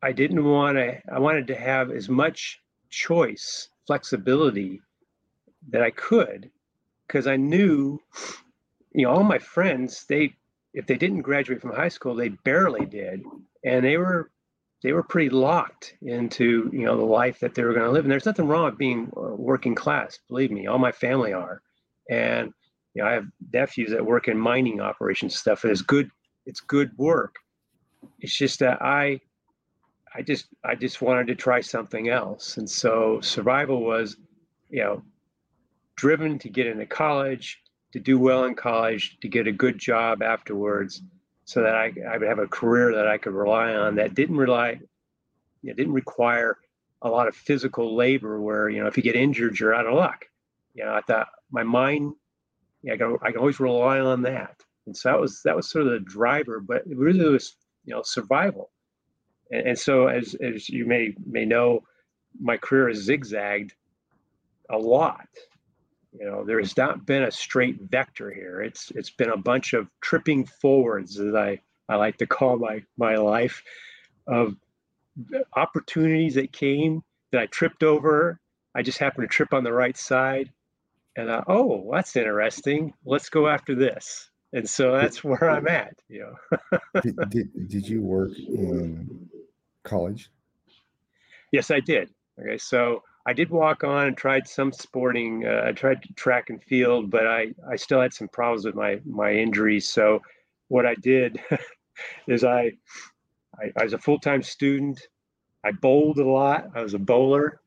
I 0.01 0.11
didn't 0.11 0.43
want 0.43 0.77
to. 0.77 0.99
I 1.11 1.19
wanted 1.19 1.47
to 1.47 1.55
have 1.55 1.91
as 1.91 2.09
much 2.09 2.59
choice, 2.89 3.69
flexibility 3.87 4.81
that 5.69 5.83
I 5.83 5.91
could, 5.91 6.49
because 7.07 7.27
I 7.27 7.35
knew, 7.35 8.01
you 8.93 9.05
know, 9.05 9.11
all 9.11 9.23
my 9.23 9.39
friends. 9.39 10.05
They, 10.07 10.33
if 10.73 10.87
they 10.87 10.95
didn't 10.95 11.21
graduate 11.21 11.61
from 11.61 11.75
high 11.75 11.89
school, 11.89 12.15
they 12.15 12.29
barely 12.29 12.85
did, 12.85 13.23
and 13.63 13.85
they 13.85 13.97
were 13.97 14.30
they 14.81 14.93
were 14.93 15.03
pretty 15.03 15.29
locked 15.29 15.95
into 16.01 16.69
you 16.73 16.85
know 16.85 16.97
the 16.97 17.05
life 17.05 17.39
that 17.39 17.55
they 17.55 17.63
were 17.63 17.73
going 17.73 17.85
to 17.85 17.91
live. 17.91 18.05
And 18.05 18.11
there's 18.11 18.25
nothing 18.25 18.47
wrong 18.47 18.65
with 18.65 18.77
being 18.77 19.11
uh, 19.15 19.35
working 19.35 19.75
class 19.75 20.19
believe 20.27 20.51
me 20.51 20.67
all 20.67 20.79
my 20.79 20.91
family 20.91 21.33
are. 21.33 21.61
And 22.09 22.53
you 22.93 23.01
know 23.01 23.09
i 23.09 23.13
have 23.13 23.25
nephews 23.53 23.91
that 23.91 24.05
work 24.05 24.27
in 24.27 24.37
mining 24.37 24.81
operations 24.81 25.35
stuff 25.35 25.63
and 25.63 25.71
it's 25.71 25.81
good 25.81 26.09
it's 26.45 26.59
good 26.59 26.91
work. 26.97 27.35
It's 28.19 28.35
just 28.35 28.59
that 28.59 28.81
i 28.81 29.19
i 30.15 30.21
just 30.21 30.47
i 30.63 30.75
just 30.75 31.01
wanted 31.01 31.27
to 31.27 31.35
try 31.35 31.61
something 31.61 32.09
else. 32.09 32.57
And 32.57 32.69
so 32.69 33.19
survival 33.21 33.83
was 33.83 34.17
you 34.69 34.83
know 34.83 35.03
driven 35.95 36.39
to 36.39 36.49
get 36.49 36.67
into 36.67 36.85
college 36.85 37.61
to 37.93 37.99
do 37.99 38.17
well 38.17 38.45
in 38.45 38.55
college 38.55 39.17
to 39.21 39.27
get 39.27 39.47
a 39.47 39.51
good 39.51 39.77
job 39.77 40.23
afterwards 40.23 41.03
so 41.45 41.61
that 41.63 41.75
I, 41.75 41.91
I 42.09 42.17
would 42.17 42.27
have 42.27 42.39
a 42.39 42.47
career 42.47 42.93
that 42.95 43.07
I 43.07 43.17
could 43.17 43.33
rely 43.33 43.73
on 43.73 43.95
that 43.95 44.13
didn't 44.13 44.37
rely, 44.37 44.79
it 45.63 45.75
didn't 45.75 45.93
require 45.93 46.57
a 47.01 47.09
lot 47.09 47.27
of 47.27 47.35
physical 47.35 47.95
labor 47.95 48.39
where, 48.39 48.69
you 48.69 48.81
know, 48.81 48.87
if 48.87 48.95
you 48.95 49.03
get 49.03 49.15
injured, 49.15 49.59
you're 49.59 49.73
out 49.73 49.87
of 49.87 49.93
luck. 49.93 50.25
You 50.73 50.85
know, 50.85 50.93
I 50.93 51.01
thought 51.01 51.27
my 51.51 51.63
mind, 51.63 52.13
yeah, 52.83 52.93
I 52.93 52.97
can, 52.97 53.17
I 53.21 53.31
can 53.31 53.39
always 53.39 53.59
rely 53.59 53.99
on 53.99 54.21
that. 54.23 54.55
And 54.85 54.95
so 54.95 55.09
that 55.09 55.19
was, 55.19 55.41
that 55.43 55.55
was 55.55 55.69
sort 55.69 55.87
of 55.87 55.91
the 55.91 55.99
driver, 55.99 56.59
but 56.59 56.83
really 56.87 57.19
it 57.19 57.19
really 57.19 57.33
was, 57.33 57.55
you 57.85 57.93
know, 57.93 58.01
survival. 58.03 58.71
And, 59.51 59.69
and 59.69 59.79
so 59.79 60.07
as, 60.07 60.35
as 60.35 60.69
you 60.69 60.85
may, 60.85 61.15
may 61.25 61.45
know, 61.45 61.81
my 62.39 62.57
career 62.57 62.87
has 62.87 62.99
zigzagged 62.99 63.73
a 64.69 64.77
lot 64.77 65.27
you 66.17 66.25
know, 66.25 66.43
there 66.43 66.59
has 66.59 66.75
not 66.75 67.05
been 67.05 67.23
a 67.23 67.31
straight 67.31 67.79
vector 67.81 68.31
here. 68.31 68.61
It's 68.61 68.91
it's 68.91 69.09
been 69.09 69.29
a 69.29 69.37
bunch 69.37 69.73
of 69.73 69.87
tripping 70.01 70.45
forwards, 70.45 71.19
as 71.19 71.33
I, 71.33 71.61
I 71.87 71.95
like 71.95 72.17
to 72.17 72.27
call 72.27 72.57
my 72.57 72.83
my 72.97 73.15
life, 73.15 73.63
of 74.27 74.55
opportunities 75.55 76.35
that 76.35 76.51
came 76.51 77.03
that 77.31 77.41
I 77.41 77.45
tripped 77.47 77.83
over. 77.83 78.39
I 78.75 78.81
just 78.81 78.97
happened 78.97 79.29
to 79.29 79.33
trip 79.33 79.53
on 79.53 79.63
the 79.63 79.73
right 79.73 79.97
side, 79.97 80.51
and 81.15 81.31
I, 81.31 81.43
oh, 81.47 81.89
that's 81.93 82.15
interesting. 82.15 82.93
Let's 83.05 83.29
go 83.29 83.47
after 83.47 83.75
this. 83.75 84.29
And 84.53 84.69
so 84.69 84.91
that's 84.91 85.23
where 85.23 85.49
I'm 85.49 85.67
at. 85.67 85.95
You 86.09 86.35
know. 86.51 86.79
did, 87.01 87.15
did, 87.29 87.69
did 87.69 87.87
you 87.87 88.01
work 88.01 88.31
in 88.37 89.29
college? 89.83 90.29
Yes, 91.53 91.71
I 91.71 91.79
did. 91.79 92.09
Okay, 92.39 92.57
so 92.57 93.03
I 93.25 93.33
did 93.33 93.51
walk 93.51 93.83
on 93.83 94.07
and 94.07 94.17
tried 94.17 94.47
some 94.47 94.73
sporting. 94.73 95.45
Uh, 95.45 95.65
I 95.67 95.71
tried 95.73 96.03
track 96.15 96.49
and 96.49 96.61
field, 96.63 97.11
but 97.11 97.27
I, 97.27 97.53
I 97.69 97.75
still 97.75 98.01
had 98.01 98.13
some 98.13 98.27
problems 98.27 98.65
with 98.65 98.75
my 98.75 98.99
my 99.05 99.31
injuries. 99.31 99.89
So 99.89 100.21
what 100.69 100.85
I 100.85 100.95
did 100.95 101.39
is 102.27 102.43
I, 102.43 102.71
I, 103.59 103.71
I 103.77 103.83
was 103.83 103.93
a 103.93 103.99
full 103.99 104.19
time 104.19 104.41
student. 104.41 104.99
I 105.63 105.71
bowled 105.71 106.17
a 106.17 106.27
lot. 106.27 106.69
I 106.75 106.81
was 106.81 106.95
a 106.95 106.99
bowler, 106.99 107.61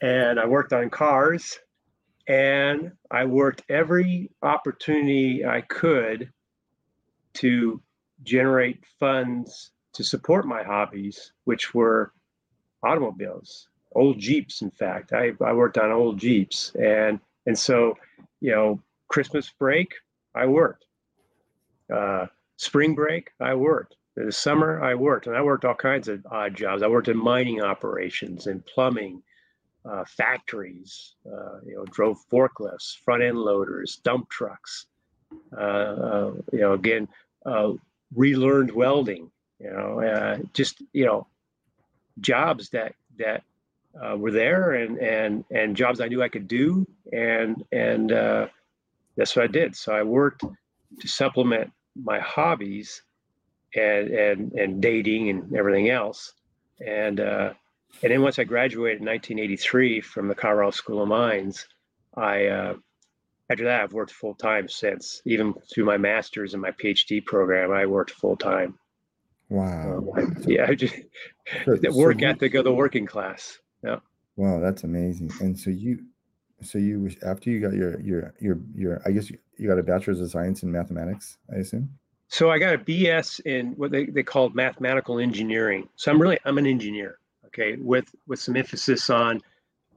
and 0.00 0.38
I 0.38 0.46
worked 0.46 0.72
on 0.72 0.90
cars, 0.90 1.58
and 2.28 2.92
I 3.10 3.24
worked 3.24 3.62
every 3.68 4.30
opportunity 4.42 5.44
I 5.44 5.62
could 5.62 6.30
to 7.34 7.82
generate 8.22 8.84
funds 9.00 9.72
to 9.94 10.04
support 10.04 10.46
my 10.46 10.62
hobbies, 10.62 11.32
which 11.44 11.74
were 11.74 12.12
automobiles 12.84 13.68
old 13.94 14.18
Jeeps. 14.18 14.62
In 14.62 14.70
fact, 14.70 15.12
I, 15.12 15.32
I 15.44 15.52
worked 15.52 15.78
on 15.78 15.90
old 15.90 16.18
Jeeps, 16.18 16.72
and 16.74 17.20
and 17.46 17.58
so 17.58 17.96
you 18.44 18.50
know, 18.50 18.78
Christmas 19.08 19.50
break, 19.58 19.94
I 20.34 20.44
worked. 20.44 20.84
Uh, 21.90 22.26
spring 22.56 22.94
break, 22.94 23.30
I 23.40 23.54
worked. 23.54 23.96
In 24.18 24.26
the 24.26 24.32
summer, 24.32 24.82
I 24.84 24.94
worked, 24.94 25.26
and 25.26 25.34
I 25.34 25.40
worked 25.40 25.64
all 25.64 25.74
kinds 25.74 26.08
of 26.08 26.26
odd 26.30 26.54
jobs. 26.54 26.82
I 26.82 26.88
worked 26.88 27.08
in 27.08 27.16
mining 27.16 27.62
operations 27.62 28.46
and 28.46 28.64
plumbing, 28.66 29.22
uh, 29.84 30.04
factories. 30.04 31.14
Uh, 31.26 31.60
you 31.66 31.74
know, 31.76 31.86
drove 31.86 32.18
forklifts, 32.30 32.98
front 33.02 33.22
end 33.22 33.38
loaders, 33.38 33.96
dump 34.04 34.28
trucks. 34.28 34.86
Uh, 35.56 35.60
uh, 35.60 36.32
you 36.52 36.60
know, 36.60 36.74
again, 36.74 37.08
uh, 37.46 37.72
relearned 38.14 38.70
welding. 38.72 39.30
You 39.58 39.70
know, 39.70 40.42
just 40.52 40.82
you 40.92 41.06
know, 41.06 41.26
jobs 42.20 42.68
that 42.70 42.94
that 43.18 43.42
uh, 44.02 44.16
were 44.16 44.30
there 44.30 44.72
and 44.72 44.98
and 44.98 45.44
and 45.50 45.76
jobs 45.76 46.00
I 46.00 46.08
knew 46.08 46.22
I 46.22 46.28
could 46.28 46.48
do 46.48 46.86
and 47.12 47.62
and 47.72 48.12
uh, 48.12 48.46
that's 49.16 49.36
what 49.36 49.44
I 49.44 49.48
did. 49.48 49.76
So 49.76 49.92
I 49.92 50.02
worked 50.02 50.44
to 51.00 51.08
supplement 51.08 51.72
my 51.94 52.18
hobbies 52.18 53.02
and 53.74 54.08
and 54.08 54.52
and 54.52 54.82
dating 54.82 55.30
and 55.30 55.56
everything 55.56 55.90
else. 55.90 56.32
And 56.84 57.20
uh, 57.20 57.52
and 58.02 58.12
then 58.12 58.22
once 58.22 58.38
I 58.38 58.44
graduated 58.44 59.00
in 59.00 59.06
1983 59.06 60.00
from 60.00 60.28
the 60.28 60.34
Colorado 60.34 60.72
School 60.72 61.02
of 61.02 61.08
Mines, 61.08 61.66
I 62.16 62.46
uh, 62.46 62.74
after 63.50 63.64
that 63.64 63.82
I've 63.82 63.92
worked 63.92 64.12
full 64.12 64.34
time 64.34 64.68
since. 64.68 65.22
Even 65.24 65.54
through 65.72 65.84
my 65.84 65.96
master's 65.96 66.54
and 66.54 66.62
my 66.62 66.72
PhD 66.72 67.24
program, 67.24 67.70
I 67.70 67.86
worked 67.86 68.12
full 68.12 68.36
time. 68.36 68.78
Wow. 69.48 70.12
Um, 70.16 70.36
yeah, 70.46 70.72
just 70.74 70.96
the 71.66 71.92
work 71.94 72.22
ethic 72.22 72.54
of 72.54 72.64
the 72.64 72.72
working 72.72 73.06
class. 73.06 73.58
Wow, 74.36 74.60
that's 74.60 74.84
amazing. 74.84 75.30
And 75.40 75.58
so 75.58 75.70
you, 75.70 76.04
so 76.62 76.78
you 76.78 77.10
after 77.24 77.50
you 77.50 77.60
got 77.60 77.74
your 77.74 78.00
your 78.00 78.34
your 78.40 78.58
your 78.74 79.02
I 79.04 79.10
guess 79.10 79.30
you, 79.30 79.38
got 79.68 79.78
a 79.78 79.82
bachelor's 79.82 80.20
of 80.20 80.30
science 80.30 80.62
in 80.62 80.72
mathematics, 80.72 81.38
I 81.52 81.56
assume. 81.56 81.90
So 82.28 82.50
I 82.50 82.58
got 82.58 82.74
a 82.74 82.78
BS 82.78 83.40
in 83.40 83.74
what 83.76 83.90
they, 83.90 84.06
they 84.06 84.22
called 84.22 84.54
mathematical 84.54 85.18
engineering. 85.18 85.88
So 85.96 86.10
I'm 86.10 86.20
really 86.20 86.38
I'm 86.44 86.58
an 86.58 86.66
engineer, 86.66 87.18
okay, 87.46 87.76
with 87.76 88.12
with 88.26 88.40
some 88.40 88.56
emphasis 88.56 89.08
on 89.10 89.40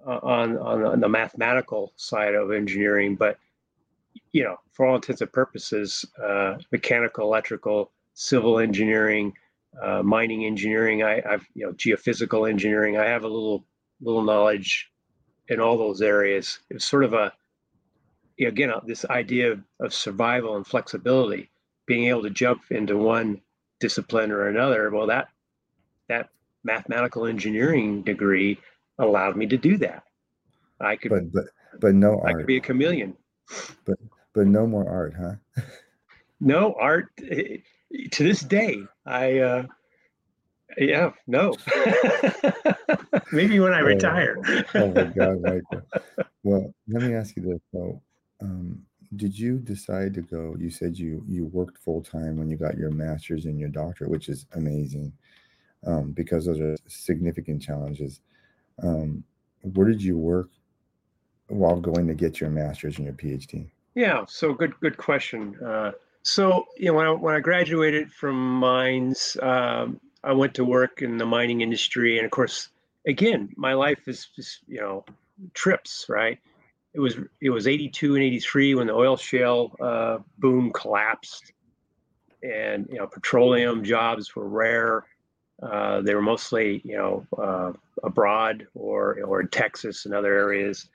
uh, 0.06 0.19
on 0.21 0.58
on 0.58 1.00
the 1.00 1.10
mathematical 1.10 1.93
side 1.95 2.36
of 2.36 2.52
engineering, 2.52 3.15
but 3.15 3.38
you 4.32 4.43
know, 4.43 4.58
for 4.71 4.86
all 4.86 4.95
intents 4.95 5.21
and 5.21 5.32
purposes, 5.32 6.06
uh, 6.23 6.58
mechanical, 6.71 7.26
electrical, 7.26 7.91
civil 8.13 8.60
engineering, 8.60 9.34
uh, 9.82 10.02
mining 10.04 10.45
engineering. 10.45 11.04
I, 11.04 11.21
I've 11.28 11.47
you 11.54 11.65
know 11.65 11.73
geophysical 11.73 12.50
engineering. 12.50 12.97
I 12.97 13.06
have 13.06 13.23
a 13.23 13.28
little 13.28 13.65
little 14.01 14.23
knowledge 14.23 14.89
in 15.49 15.60
all 15.60 15.77
those 15.77 16.01
areas. 16.01 16.60
It's 16.69 16.86
sort 16.86 17.03
of 17.03 17.13
a, 17.13 17.31
again, 18.39 18.69
uh, 18.69 18.81
this 18.86 19.05
idea 19.05 19.53
of, 19.53 19.63
of 19.79 19.93
survival 19.93 20.55
and 20.55 20.65
flexibility, 20.65 21.49
being 21.86 22.07
able 22.07 22.23
to 22.23 22.29
jump 22.29 22.63
into 22.71 22.97
one 22.97 23.41
discipline 23.79 24.31
or 24.31 24.47
another. 24.47 24.89
Well, 24.91 25.07
that 25.07 25.29
that 26.10 26.29
mathematical 26.63 27.25
engineering 27.25 28.03
degree 28.03 28.60
allowed 28.99 29.36
me 29.36 29.45
to 29.47 29.57
do 29.57 29.77
that. 29.77 30.03
I 30.79 30.95
could, 30.95 31.10
but 31.10 31.31
but 31.31 31.45
but 31.79 31.95
no 31.95 32.19
I 32.19 32.31
art. 32.31 32.38
could 32.38 32.47
be 32.47 32.57
a 32.57 32.62
chameleon. 32.62 33.15
But 33.86 33.97
but 34.33 34.47
no 34.47 34.67
more 34.67 34.88
art, 34.88 35.13
huh? 35.19 35.62
no 36.39 36.75
art 36.79 37.10
eh, 37.29 37.57
to 38.12 38.23
this 38.23 38.41
day. 38.41 38.83
I 39.05 39.39
uh, 39.39 39.63
yeah, 40.77 41.11
no. 41.25 41.53
Maybe 43.31 43.59
when 43.59 43.73
I 43.73 43.81
oh, 43.81 43.85
retire. 43.85 44.37
oh 44.75 44.87
my 44.91 45.03
God, 45.17 45.41
Michael. 45.41 45.81
Well, 46.43 46.73
let 46.87 47.03
me 47.03 47.15
ask 47.15 47.35
you 47.35 47.43
this 47.43 47.61
though. 47.73 48.01
Um, 48.41 48.81
did 49.15 49.37
you 49.37 49.57
decide 49.57 50.13
to 50.15 50.21
go? 50.21 50.55
You 50.59 50.69
said 50.69 50.97
you 50.97 51.23
you 51.27 51.45
worked 51.45 51.77
full 51.77 52.01
time 52.01 52.37
when 52.37 52.49
you 52.49 52.57
got 52.57 52.77
your 52.77 52.91
master's 52.91 53.45
and 53.45 53.59
your 53.59 53.69
doctorate, 53.69 54.11
which 54.11 54.29
is 54.29 54.45
amazing, 54.53 55.13
um, 55.85 56.11
because 56.11 56.45
those 56.45 56.59
are 56.59 56.75
significant 56.87 57.61
challenges. 57.61 58.21
Um, 58.83 59.23
where 59.61 59.87
did 59.87 60.01
you 60.01 60.17
work 60.17 60.49
while 61.47 61.79
going 61.79 62.07
to 62.07 62.13
get 62.13 62.39
your 62.39 62.49
master's 62.49 62.97
and 62.97 63.05
your 63.05 63.15
PhD? 63.15 63.69
Yeah, 63.95 64.25
so 64.27 64.53
good 64.53 64.79
good 64.79 64.97
question. 64.97 65.55
Uh, 65.63 65.91
so 66.21 66.65
you 66.77 66.87
know 66.87 66.93
when 66.93 67.07
I 67.07 67.11
when 67.11 67.35
I 67.35 67.39
graduated 67.39 68.11
from 68.11 68.35
mines, 68.59 69.37
um, 69.41 69.99
I 70.27 70.33
went 70.33 70.55
to 70.55 70.65
work 70.65 71.01
in 71.01 71.17
the 71.17 71.25
mining 71.25 71.61
industry, 71.61 72.17
and 72.17 72.25
of 72.25 72.31
course, 72.31 72.67
again, 73.07 73.53
my 73.55 73.73
life 73.73 74.07
is 74.07 74.27
just 74.35 74.59
you 74.67 74.81
know 74.81 75.05
trips, 75.53 76.05
right? 76.09 76.37
It 76.93 76.99
was 76.99 77.15
it 77.41 77.49
was 77.49 77.65
82 77.65 78.15
and 78.15 78.23
83 78.23 78.75
when 78.75 78.87
the 78.87 78.93
oil 78.93 79.15
shale 79.15 79.73
uh, 79.79 80.17
boom 80.37 80.73
collapsed, 80.73 81.53
and 82.43 82.87
you 82.91 82.97
know 82.97 83.07
petroleum 83.07 83.85
jobs 83.85 84.35
were 84.35 84.47
rare. 84.47 85.05
Uh, 85.63 86.01
they 86.01 86.13
were 86.13 86.21
mostly 86.21 86.81
you 86.83 86.97
know 86.97 87.25
uh, 87.37 87.71
abroad 88.03 88.67
or 88.75 89.23
or 89.23 89.39
in 89.39 89.47
Texas 89.47 90.05
and 90.05 90.13
other 90.13 90.33
areas. 90.33 90.89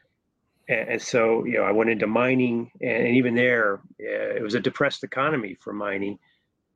And, 0.69 0.91
and, 0.91 1.03
so 1.03 1.45
you 1.45 1.55
know 1.55 1.65
I 1.65 1.73
went 1.73 1.89
into 1.89 2.07
mining, 2.07 2.71
and, 2.83 3.07
and 3.07 3.17
even 3.17 3.35
there, 3.35 3.81
it 3.99 4.43
was 4.43 4.55
a 4.55 4.61
depressed 4.61 5.05
economy 5.05 5.55
for 5.55 5.73
mining 5.73 6.19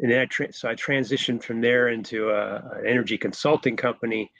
and 0.00 0.10
then 0.10 0.20
I 0.20 0.26
tra- 0.26 0.52
so 0.52 0.68
I 0.68 0.74
transitioned 0.74 1.42
from 1.42 1.60
there 1.60 1.88
into 1.88 2.30
a, 2.30 2.56
an 2.56 2.86
energy 2.86 3.16
consulting 3.16 3.76
company, 3.76 4.30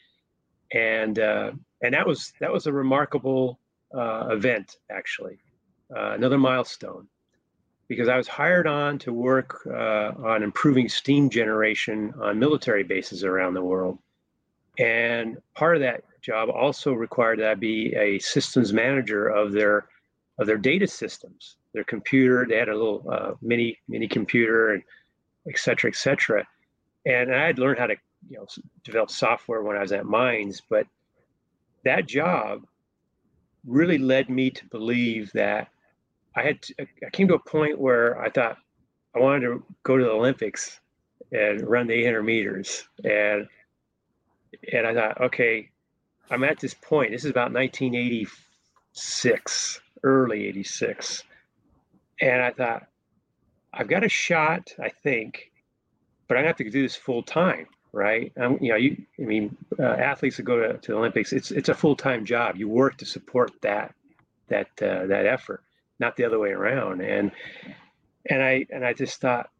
and 0.72 1.18
uh, 1.18 1.52
and 1.82 1.94
that 1.94 2.06
was 2.06 2.32
that 2.40 2.52
was 2.52 2.66
a 2.66 2.72
remarkable 2.72 3.58
uh, 3.94 4.28
event 4.30 4.76
actually, 4.90 5.38
uh, 5.96 6.10
another 6.10 6.38
milestone, 6.38 7.08
because 7.88 8.08
I 8.08 8.16
was 8.16 8.28
hired 8.28 8.66
on 8.66 8.98
to 9.00 9.12
work 9.12 9.66
uh, 9.66 10.12
on 10.24 10.42
improving 10.42 10.88
steam 10.88 11.30
generation 11.30 12.12
on 12.20 12.38
military 12.38 12.82
bases 12.82 13.24
around 13.24 13.54
the 13.54 13.62
world, 13.62 13.98
and 14.78 15.38
part 15.54 15.76
of 15.76 15.82
that 15.82 16.04
job 16.20 16.50
also 16.50 16.92
required 16.92 17.38
that 17.38 17.50
I 17.50 17.54
be 17.54 17.94
a 17.94 18.18
systems 18.18 18.72
manager 18.74 19.28
of 19.28 19.52
their 19.52 19.86
of 20.38 20.46
their 20.46 20.58
data 20.58 20.86
systems, 20.86 21.56
their 21.72 21.84
computer. 21.84 22.44
They 22.46 22.58
had 22.58 22.68
a 22.68 22.76
little 22.76 23.06
uh, 23.10 23.32
mini 23.40 23.78
mini 23.88 24.06
computer 24.06 24.74
and 24.74 24.82
et 25.48 25.58
cetera, 25.58 25.90
et 25.90 25.96
cetera. 25.96 26.46
And 27.04 27.34
I 27.34 27.46
had 27.46 27.58
learned 27.58 27.78
how 27.78 27.86
to, 27.86 27.96
you 28.28 28.38
know, 28.38 28.46
develop 28.84 29.10
software 29.10 29.62
when 29.62 29.76
I 29.76 29.80
was 29.80 29.92
at 29.92 30.06
Mines, 30.06 30.62
but 30.68 30.86
that 31.84 32.06
job 32.06 32.66
really 33.66 33.98
led 33.98 34.28
me 34.28 34.50
to 34.50 34.66
believe 34.66 35.32
that 35.32 35.68
I 36.34 36.42
had, 36.42 36.60
to, 36.62 36.74
I 37.06 37.10
came 37.10 37.28
to 37.28 37.34
a 37.34 37.38
point 37.38 37.78
where 37.78 38.20
I 38.20 38.30
thought 38.30 38.58
I 39.14 39.20
wanted 39.20 39.46
to 39.46 39.62
go 39.84 39.96
to 39.96 40.04
the 40.04 40.10
Olympics 40.10 40.80
and 41.32 41.68
run 41.68 41.86
the 41.86 41.94
800 41.94 42.22
meters. 42.22 42.86
And, 43.04 43.46
and 44.72 44.86
I 44.86 44.94
thought, 44.94 45.20
okay, 45.20 45.68
I'm 46.30 46.44
at 46.44 46.60
this 46.60 46.74
point. 46.74 47.12
This 47.12 47.24
is 47.24 47.30
about 47.30 47.52
1986, 47.52 49.80
early 50.02 50.46
86. 50.48 51.24
And 52.20 52.42
I 52.42 52.50
thought, 52.50 52.88
I've 53.76 53.88
got 53.88 54.04
a 54.04 54.08
shot, 54.08 54.72
I 54.82 54.88
think, 54.88 55.52
but 56.28 56.38
I 56.38 56.42
have 56.42 56.56
to 56.56 56.70
do 56.70 56.82
this 56.82 56.96
full 56.96 57.22
time, 57.22 57.66
right? 57.92 58.32
You 58.36 58.58
know, 58.60 58.76
you, 58.76 59.02
I 59.20 59.22
mean, 59.22 59.56
uh, 59.78 59.82
athletes 59.82 60.38
that 60.38 60.44
go 60.44 60.56
to, 60.56 60.78
to 60.78 60.92
the 60.92 60.96
Olympics, 60.96 61.32
it's 61.32 61.50
it's 61.50 61.68
a 61.68 61.74
full 61.74 61.94
time 61.94 62.24
job. 62.24 62.56
You 62.56 62.68
work 62.68 62.96
to 62.98 63.04
support 63.04 63.52
that 63.60 63.94
that 64.48 64.68
uh, 64.80 65.06
that 65.06 65.26
effort, 65.26 65.62
not 65.98 66.16
the 66.16 66.24
other 66.24 66.38
way 66.38 66.50
around. 66.50 67.02
And 67.02 67.30
and 68.30 68.42
I 68.42 68.66
and 68.70 68.84
I 68.84 68.94
just 68.94 69.20
thought, 69.20 69.50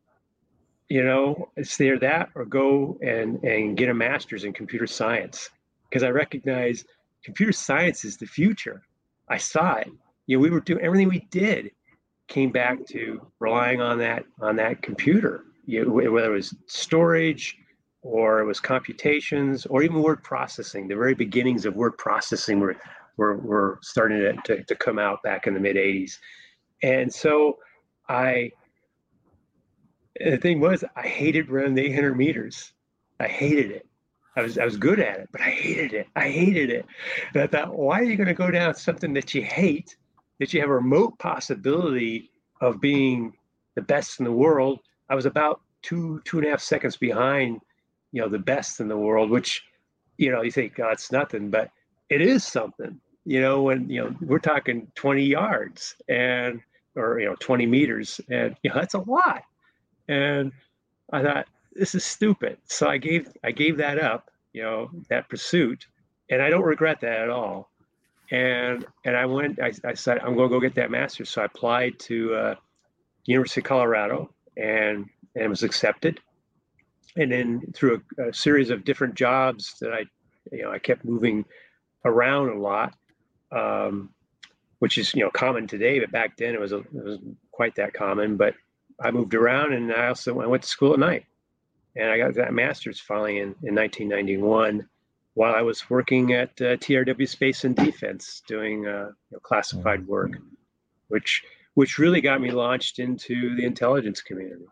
you 0.88 1.04
know, 1.04 1.50
it's 1.56 1.78
either 1.78 1.98
that 1.98 2.30
or 2.34 2.46
go 2.46 2.98
and 3.02 3.42
and 3.44 3.76
get 3.76 3.90
a 3.90 3.94
master's 3.94 4.44
in 4.44 4.54
computer 4.54 4.86
science 4.86 5.50
because 5.90 6.02
I 6.02 6.08
recognize 6.08 6.84
computer 7.22 7.52
science 7.52 8.04
is 8.04 8.16
the 8.16 8.26
future. 8.26 8.82
I 9.28 9.36
saw 9.36 9.74
it. 9.74 9.90
You 10.26 10.36
know, 10.36 10.40
we 10.40 10.50
were 10.50 10.60
doing 10.60 10.80
everything 10.82 11.08
we 11.08 11.26
did 11.30 11.70
came 12.28 12.50
back 12.50 12.84
to 12.86 13.20
relying 13.38 13.80
on 13.80 13.98
that 13.98 14.24
on 14.40 14.56
that 14.56 14.82
computer, 14.82 15.44
you, 15.64 15.90
whether 15.90 16.32
it 16.32 16.36
was 16.36 16.54
storage 16.66 17.56
or 18.02 18.40
it 18.40 18.44
was 18.44 18.60
computations 18.60 19.66
or 19.66 19.82
even 19.82 20.02
word 20.02 20.22
processing. 20.22 20.88
The 20.88 20.94
very 20.94 21.14
beginnings 21.14 21.66
of 21.66 21.76
word 21.76 21.98
processing 21.98 22.60
were 22.60 22.76
were, 23.16 23.36
were 23.36 23.78
starting 23.82 24.18
to, 24.18 24.32
to, 24.44 24.64
to 24.64 24.74
come 24.74 24.98
out 24.98 25.22
back 25.22 25.46
in 25.46 25.54
the 25.54 25.60
mid 25.60 25.76
80s. 25.76 26.18
And 26.82 27.12
so 27.12 27.58
I 28.08 28.52
the 30.18 30.38
thing 30.38 30.60
was 30.60 30.84
I 30.94 31.06
hated 31.06 31.50
running 31.50 31.74
the 31.74 31.86
800 31.86 32.16
meters. 32.16 32.72
I 33.20 33.26
hated 33.26 33.70
it. 33.70 33.86
I 34.36 34.42
was 34.42 34.58
I 34.58 34.64
was 34.64 34.76
good 34.76 35.00
at 35.00 35.20
it, 35.20 35.28
but 35.32 35.40
I 35.40 35.50
hated 35.50 35.94
it. 35.94 36.06
I 36.14 36.28
hated 36.28 36.70
it. 36.70 36.86
And 37.32 37.42
I 37.42 37.46
thought, 37.46 37.76
why 37.76 38.00
are 38.00 38.04
you 38.04 38.16
going 38.16 38.28
to 38.28 38.34
go 38.34 38.50
down 38.50 38.74
something 38.74 39.14
that 39.14 39.34
you 39.34 39.42
hate 39.42 39.96
that 40.38 40.52
you 40.52 40.60
have 40.60 40.70
a 40.70 40.74
remote 40.74 41.18
possibility 41.18 42.30
of 42.60 42.80
being 42.80 43.32
the 43.74 43.82
best 43.82 44.18
in 44.18 44.24
the 44.24 44.32
world. 44.32 44.80
I 45.08 45.14
was 45.14 45.26
about 45.26 45.60
two 45.82 46.20
two 46.24 46.38
and 46.38 46.46
a 46.46 46.50
half 46.50 46.60
seconds 46.60 46.96
behind, 46.96 47.60
you 48.12 48.20
know, 48.20 48.28
the 48.28 48.38
best 48.38 48.80
in 48.80 48.88
the 48.88 48.96
world, 48.96 49.30
which, 49.30 49.62
you 50.16 50.30
know, 50.30 50.42
you 50.42 50.50
think, 50.50 50.78
oh, 50.80 50.88
it's 50.88 51.12
nothing, 51.12 51.50
but 51.50 51.70
it 52.08 52.20
is 52.20 52.44
something. 52.44 53.00
You 53.24 53.40
know, 53.40 53.62
when 53.62 53.88
you 53.90 54.04
know 54.04 54.14
we're 54.20 54.38
talking 54.38 54.86
20 54.94 55.24
yards 55.24 55.96
and 56.08 56.60
or 56.94 57.18
you 57.18 57.26
know 57.26 57.36
20 57.40 57.66
meters, 57.66 58.20
and 58.30 58.56
you 58.62 58.70
know 58.70 58.76
that's 58.76 58.94
a 58.94 59.00
lot. 59.00 59.42
And 60.08 60.52
I 61.12 61.22
thought 61.22 61.46
this 61.72 61.94
is 61.94 62.04
stupid, 62.04 62.58
so 62.66 62.88
I 62.88 62.98
gave 62.98 63.28
I 63.42 63.50
gave 63.50 63.76
that 63.78 63.98
up. 63.98 64.30
You 64.52 64.62
know, 64.62 64.90
that 65.10 65.28
pursuit, 65.28 65.86
and 66.30 66.40
I 66.40 66.48
don't 66.48 66.62
regret 66.62 67.00
that 67.00 67.20
at 67.20 67.28
all 67.28 67.70
and 68.30 68.86
and 69.04 69.16
I 69.16 69.26
went. 69.26 69.60
I, 69.60 69.72
I 69.84 69.94
said 69.94 70.18
I'm 70.18 70.34
going 70.34 70.48
to 70.48 70.54
go 70.54 70.60
get 70.60 70.74
that 70.76 70.90
master's. 70.90 71.30
So 71.30 71.42
I 71.42 71.46
applied 71.46 71.98
to 72.00 72.34
uh, 72.34 72.54
University 73.24 73.60
of 73.60 73.66
Colorado 73.66 74.34
and 74.56 75.06
and 75.34 75.50
was 75.50 75.62
accepted. 75.62 76.20
And 77.16 77.32
then 77.32 77.72
through 77.74 78.02
a, 78.18 78.28
a, 78.28 78.34
series 78.34 78.70
of 78.70 78.84
different 78.84 79.14
jobs 79.14 79.74
that 79.80 79.92
I, 79.92 80.04
you 80.52 80.62
know, 80.62 80.70
I 80.70 80.78
kept 80.78 81.04
moving 81.04 81.46
around 82.04 82.50
a 82.50 82.58
lot, 82.58 82.94
um, 83.52 84.10
which 84.80 84.98
is 84.98 85.14
you 85.14 85.22
know 85.22 85.30
common 85.30 85.66
today, 85.66 86.00
but 86.00 86.10
back 86.10 86.36
then 86.36 86.54
it 86.54 86.60
was 86.60 86.72
a, 86.72 86.78
it 86.78 86.92
was 86.92 87.18
quite 87.52 87.74
that 87.76 87.94
common. 87.94 88.36
But 88.36 88.54
I 89.00 89.10
moved 89.10 89.34
around, 89.34 89.72
and 89.72 89.92
I 89.92 90.08
also 90.08 90.40
I 90.40 90.46
went 90.46 90.62
to 90.62 90.68
school 90.68 90.94
at 90.94 90.98
night, 90.98 91.26
and 91.94 92.10
I 92.10 92.18
got 92.18 92.34
that 92.34 92.52
master's 92.52 93.00
finally 93.00 93.38
in 93.38 93.54
in 93.62 93.74
1991 93.74 94.88
while 95.36 95.54
I 95.54 95.60
was 95.60 95.90
working 95.90 96.32
at 96.32 96.48
uh, 96.62 96.76
TRW 96.76 97.28
Space 97.28 97.64
and 97.64 97.76
Defense 97.76 98.42
doing 98.48 98.86
uh, 98.86 99.10
you 99.30 99.32
know, 99.32 99.38
classified 99.42 100.00
mm-hmm. 100.00 100.10
work, 100.10 100.30
which 101.08 101.44
which 101.74 101.98
really 101.98 102.22
got 102.22 102.40
me 102.40 102.50
launched 102.50 102.98
into 102.98 103.54
the 103.54 103.66
intelligence 103.66 104.22
community. 104.22 104.64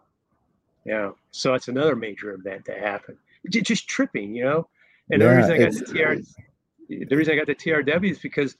Yeah, 0.86 1.10
so 1.32 1.52
it's 1.52 1.68
another 1.68 1.94
major 1.94 2.32
event 2.32 2.64
that 2.64 2.78
happened. 2.78 3.18
Just 3.50 3.88
tripping, 3.88 4.34
you 4.34 4.44
know. 4.44 4.68
And 5.10 5.20
yeah, 5.20 5.28
the 5.28 5.36
reason 5.36 5.52
I 5.52 5.58
got 5.58 5.72
the 5.74 5.84
TR, 5.84 7.04
the 7.08 7.16
reason 7.16 7.34
I 7.34 7.36
got 7.36 7.46
the 7.46 7.54
TRW 7.54 8.10
is 8.10 8.18
because 8.18 8.56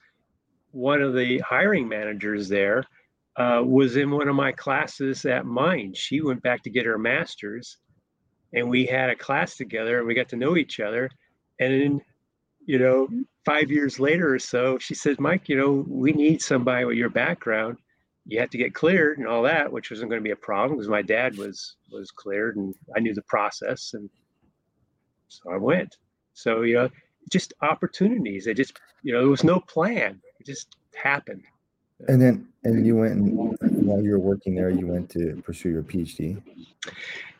one 0.69 1.01
of 1.01 1.15
the 1.15 1.39
hiring 1.39 1.89
managers 1.89 2.47
there 2.49 2.85
uh, 3.35 3.63
was 3.65 3.97
in 3.97 4.11
one 4.11 4.27
of 4.27 4.35
my 4.35 4.51
classes 4.51 5.25
at 5.25 5.47
Mine. 5.47 5.95
She 5.95 6.21
went 6.21 6.43
back 6.43 6.61
to 6.63 6.69
get 6.69 6.85
her 6.85 6.99
master's, 6.99 7.77
and 8.53 8.69
we 8.69 8.85
had 8.85 9.09
a 9.09 9.15
class 9.15 9.57
together, 9.57 9.97
and 9.97 10.05
we 10.05 10.13
got 10.13 10.29
to 10.29 10.35
know 10.35 10.55
each 10.55 10.79
other 10.79 11.09
and 11.59 11.73
then, 11.73 12.01
you 12.65 12.79
know, 12.79 13.07
five 13.45 13.69
years 13.69 13.99
later 13.99 14.33
or 14.33 14.39
so, 14.39 14.77
she 14.77 14.95
said, 14.95 15.19
Mike, 15.19 15.47
you 15.47 15.55
know, 15.55 15.85
we 15.87 16.11
need 16.11 16.41
somebody 16.41 16.85
with 16.85 16.97
your 16.97 17.09
background. 17.09 17.77
You 18.25 18.39
have 18.39 18.49
to 18.49 18.57
get 18.57 18.73
cleared 18.73 19.19
and 19.19 19.27
all 19.27 19.43
that, 19.43 19.71
which 19.71 19.91
wasn't 19.91 20.09
going 20.09 20.19
to 20.19 20.23
be 20.23 20.31
a 20.31 20.35
problem 20.35 20.77
because 20.77 20.89
my 20.89 21.03
dad 21.03 21.37
was 21.37 21.75
was 21.91 22.09
cleared 22.09 22.57
and 22.57 22.73
I 22.95 22.99
knew 22.99 23.13
the 23.13 23.21
process, 23.23 23.93
and 23.93 24.09
so 25.27 25.51
I 25.51 25.57
went. 25.57 25.97
So 26.33 26.63
you 26.63 26.73
know, 26.73 26.89
just 27.31 27.53
opportunities. 27.61 28.47
It 28.47 28.57
just 28.57 28.79
you 29.03 29.13
know, 29.13 29.19
there 29.19 29.29
was 29.29 29.43
no 29.43 29.59
plan. 29.59 30.19
It 30.39 30.47
just 30.47 30.75
happened. 30.95 31.43
And 32.07 32.21
then, 32.21 32.47
and 32.63 32.85
you 32.85 32.95
went 32.95 33.13
and 33.13 33.57
while 33.85 34.01
you 34.01 34.11
were 34.11 34.19
working 34.19 34.55
there, 34.55 34.71
you 34.71 34.87
went 34.87 35.09
to 35.11 35.41
pursue 35.45 35.69
your 35.69 35.83
PhD. 35.83 36.41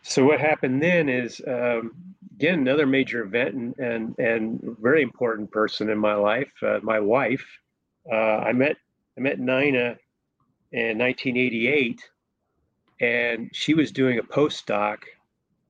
So 0.03 0.23
what 0.23 0.39
happened 0.39 0.83
then 0.83 1.09
is 1.09 1.41
um, 1.47 1.95
again 2.35 2.59
another 2.59 2.85
major 2.85 3.23
event 3.23 3.55
and 3.55 3.75
and, 3.79 4.19
and 4.19 4.77
very 4.79 5.01
important 5.01 5.51
person 5.51 5.89
in 5.89 5.97
my 5.97 6.13
life, 6.15 6.51
uh, 6.61 6.79
my 6.83 6.99
wife. 6.99 7.45
Uh, 8.11 8.15
I 8.49 8.53
met 8.53 8.77
I 9.17 9.21
met 9.21 9.39
Nina 9.39 9.97
in 10.71 10.97
1988, 10.97 12.01
and 12.99 13.49
she 13.53 13.73
was 13.73 13.91
doing 13.91 14.19
a 14.19 14.23
postdoc 14.23 14.99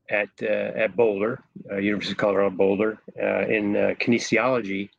at 0.10 0.30
uh, 0.42 0.46
at 0.46 0.96
Boulder, 0.96 1.42
uh, 1.72 1.78
University 1.78 2.14
of 2.14 2.18
Colorado 2.18 2.50
Boulder, 2.56 3.00
uh, 3.22 3.46
in 3.48 3.76
uh, 3.76 3.94
kinesiology, 4.00 4.90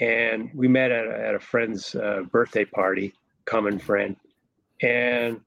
and 0.00 0.50
we 0.54 0.68
met 0.68 0.90
at 0.90 1.06
a, 1.06 1.28
at 1.28 1.34
a 1.34 1.40
friend's 1.40 1.94
uh, 1.94 2.22
birthday 2.30 2.64
party, 2.64 3.12
common 3.44 3.78
friend, 3.78 4.16
and 4.80 5.40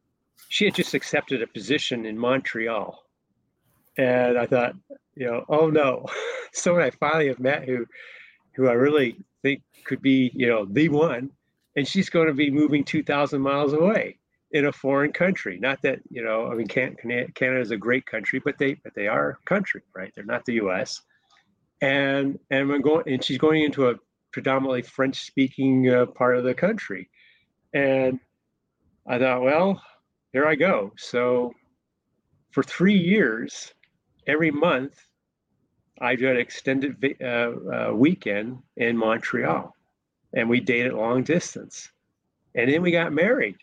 she 0.50 0.66
had 0.66 0.76
just 0.76 0.94
accepted 0.94 1.42
a 1.42 1.48
position 1.48 2.06
in 2.06 2.18
Montreal, 2.18 3.05
and 3.98 4.38
I 4.38 4.46
thought, 4.46 4.76
you 5.16 5.26
know, 5.26 5.46
oh 5.50 5.70
no, 5.70 6.06
someone 6.54 6.84
I 6.84 6.92
finally 6.92 7.28
have 7.28 7.40
met 7.40 7.66
who, 7.66 7.86
who 8.56 8.68
I 8.68 8.74
really 8.74 9.18
think 9.42 9.62
could 9.86 10.02
be, 10.02 10.32
you 10.34 10.48
know, 10.48 10.66
the 10.66 10.90
one, 10.90 11.32
and 11.76 11.88
she's 11.88 12.10
going 12.10 12.28
to 12.28 12.34
be 12.34 12.50
moving 12.50 12.84
two 12.84 13.04
thousand 13.04 13.42
miles 13.42 13.74
away 13.74 14.18
in 14.52 14.66
a 14.66 14.72
foreign 14.72 15.12
country. 15.12 15.60
Not 15.60 15.82
that 15.82 16.00
you 16.10 16.24
know, 16.24 16.52
I 16.52 16.56
mean, 16.56 16.68
Canada 16.68 17.60
is 17.60 17.72
a 17.72 17.78
great 17.78 18.06
country, 18.06 18.42
but 18.44 18.58
they 18.58 18.76
but 18.76 18.94
they 18.96 19.08
are 19.08 19.32
a 19.32 19.46
country, 19.46 19.82
right? 19.94 20.12
They're 20.16 20.26
not 20.26 20.46
the 20.46 20.54
U.S. 20.54 21.02
And 21.82 22.40
and 22.50 22.70
we're 22.70 22.80
going, 22.80 23.04
and 23.08 23.24
she's 23.24 23.38
going 23.38 23.64
into 23.64 23.90
a 23.90 23.96
predominantly 24.32 24.82
French-speaking 24.82 25.90
uh, 25.90 26.06
part 26.08 26.38
of 26.38 26.44
the 26.44 26.54
country, 26.54 27.10
and 27.74 28.20
I 29.08 29.20
thought, 29.20 29.42
well, 29.42 29.82
here 30.34 30.46
I 30.46 30.56
go. 30.56 30.92
So 30.98 31.54
for 32.52 32.64
three 32.64 32.98
years, 32.98 33.74
every 34.28 34.52
month, 34.52 35.06
I 36.00 36.16
did 36.16 36.32
an 36.32 36.38
extended 36.38 37.16
uh, 37.22 37.26
uh, 37.26 37.92
weekend 37.94 38.60
in 38.76 38.98
Montreal, 38.98 39.74
and 40.34 40.50
we 40.50 40.60
dated 40.60 40.94
long 40.94 41.24
distance, 41.24 41.90
and 42.54 42.72
then 42.72 42.82
we 42.82 42.92
got 42.92 43.14
married. 43.14 43.58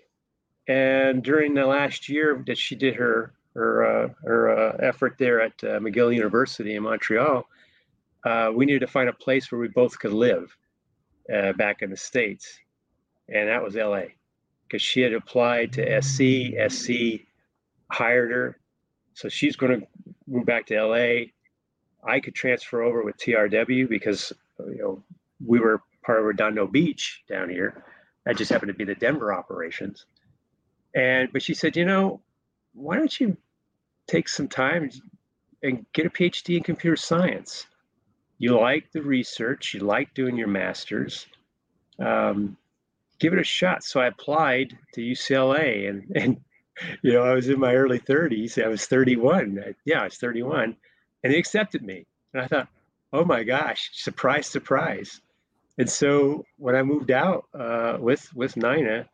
And 0.68 1.22
during 1.22 1.54
the 1.54 1.66
last 1.66 2.08
year 2.08 2.42
that 2.46 2.56
she 2.56 2.74
did 2.74 2.94
her 2.94 3.34
her 3.54 3.84
uh, 3.84 4.08
her 4.24 4.50
uh, 4.50 4.76
effort 4.80 5.16
there 5.18 5.42
at 5.42 5.52
uh, 5.62 5.78
McGill 5.78 6.14
University 6.14 6.74
in 6.74 6.84
Montreal, 6.84 7.44
uh, 8.24 8.50
we 8.54 8.64
needed 8.64 8.80
to 8.80 8.86
find 8.86 9.08
a 9.08 9.14
place 9.14 9.52
where 9.52 9.60
we 9.60 9.68
both 9.68 9.98
could 9.98 10.12
live 10.12 10.56
back 11.56 11.82
in 11.82 11.90
the 11.90 11.96
states, 11.96 12.58
and 13.28 13.48
that 13.48 13.62
was 13.62 13.74
LA, 13.74 14.04
because 14.66 14.82
she 14.82 15.00
had 15.00 15.12
applied 15.12 15.72
to 15.72 16.02
SC. 16.02 16.54
SC 16.70 17.26
hired 17.90 18.30
her, 18.30 18.58
so 19.12 19.28
she's 19.28 19.56
going 19.56 19.80
to 19.80 19.86
move 20.26 20.46
back 20.46 20.66
to 20.66 20.82
LA. 20.82 21.26
I 22.04 22.20
could 22.20 22.34
transfer 22.34 22.82
over 22.82 23.02
with 23.02 23.16
TRW 23.18 23.88
because 23.88 24.32
you 24.58 24.78
know 24.78 25.02
we 25.44 25.60
were 25.60 25.82
part 26.04 26.18
of 26.18 26.24
Redondo 26.24 26.66
Beach 26.66 27.22
down 27.28 27.48
here. 27.48 27.84
That 28.26 28.36
just 28.36 28.50
happened 28.50 28.68
to 28.68 28.74
be 28.74 28.84
the 28.84 28.94
Denver 28.94 29.32
operations 29.34 30.06
and 30.94 31.32
but 31.32 31.42
she 31.42 31.54
said, 31.54 31.76
you 31.76 31.84
know, 31.84 32.20
why 32.74 32.96
don't 32.96 33.18
you 33.20 33.36
take 34.06 34.28
some 34.28 34.48
time 34.48 34.90
and 35.62 35.86
get 35.92 36.06
a 36.06 36.10
PhD 36.10 36.56
in 36.56 36.62
computer 36.62 36.96
science? 36.96 37.66
You 38.38 38.58
like 38.58 38.90
the 38.92 39.02
research, 39.02 39.74
you 39.74 39.80
like 39.80 40.12
doing 40.14 40.36
your 40.36 40.48
master's. 40.48 41.26
Um, 41.98 42.56
give 43.20 43.32
it 43.32 43.38
a 43.38 43.44
shot. 43.44 43.84
So 43.84 44.00
I 44.00 44.06
applied 44.06 44.76
to 44.94 45.00
UCLA, 45.00 45.88
and 45.88 46.04
and 46.16 46.40
you 47.02 47.12
know 47.12 47.22
I 47.22 47.34
was 47.34 47.48
in 47.48 47.58
my 47.58 47.74
early 47.74 48.00
30s. 48.00 48.62
I 48.62 48.68
was 48.68 48.86
31. 48.86 49.74
Yeah, 49.84 50.00
I 50.00 50.04
was 50.04 50.16
31, 50.16 50.76
and 51.24 51.32
they 51.32 51.38
accepted 51.38 51.82
me. 51.82 52.06
And 52.34 52.42
I 52.42 52.46
thought, 52.46 52.68
oh 53.12 53.24
my 53.24 53.42
gosh, 53.42 53.90
surprise, 53.92 54.46
surprise. 54.46 55.20
And 55.78 55.88
so 55.88 56.44
when 56.58 56.74
I 56.74 56.82
moved 56.82 57.10
out 57.10 57.44
uh, 57.58 57.96
with 58.00 58.28
with 58.34 58.56
Nina, 58.56 59.08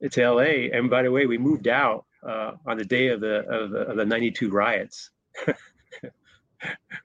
it's 0.00 0.16
LA. 0.16 0.68
And 0.72 0.90
by 0.90 1.02
the 1.02 1.10
way, 1.10 1.26
we 1.26 1.38
moved 1.38 1.68
out 1.68 2.04
uh, 2.26 2.52
on 2.66 2.78
the 2.78 2.84
day 2.84 3.08
of 3.08 3.20
the 3.20 3.40
of 3.48 3.70
the, 3.70 3.78
of 3.80 3.96
the 3.96 4.04
92 4.04 4.50
riots. 4.50 5.10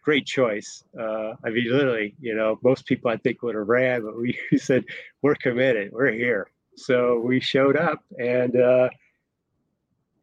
Great 0.04 0.26
choice. 0.26 0.84
Uh, 0.98 1.34
I 1.44 1.50
mean, 1.50 1.70
literally, 1.70 2.16
you 2.20 2.36
know, 2.36 2.60
most 2.64 2.86
people 2.86 3.12
I 3.12 3.18
think 3.18 3.42
would 3.42 3.56
have 3.56 3.68
ran, 3.68 4.04
but 4.04 4.18
we 4.18 4.38
said, 4.58 4.86
we're 5.22 5.36
committed, 5.36 5.92
we're 5.92 6.12
here. 6.12 6.50
So 6.76 7.20
we 7.20 7.40
showed 7.42 7.76
up 7.76 8.04
and, 8.18 8.56
uh, 8.56 8.90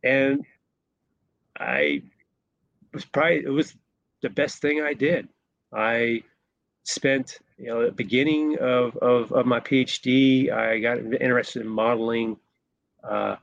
and 0.02 0.44
I 1.58 2.02
was 2.92 3.04
probably, 3.04 3.38
it 3.38 3.50
was 3.50 3.74
the 4.22 4.30
best 4.30 4.60
thing 4.60 4.80
I 4.80 4.94
did. 4.94 5.28
I 5.72 6.22
spent, 6.84 7.38
you 7.58 7.66
know, 7.66 7.86
the 7.86 7.92
beginning 7.92 8.58
of, 8.58 8.96
of, 8.96 9.32
of 9.32 9.46
my 9.46 9.60
PhD, 9.60 10.52
I 10.52 10.78
got 10.78 10.98
interested 10.98 11.62
in 11.62 11.68
modeling 11.68 12.36
uh, 13.02 13.36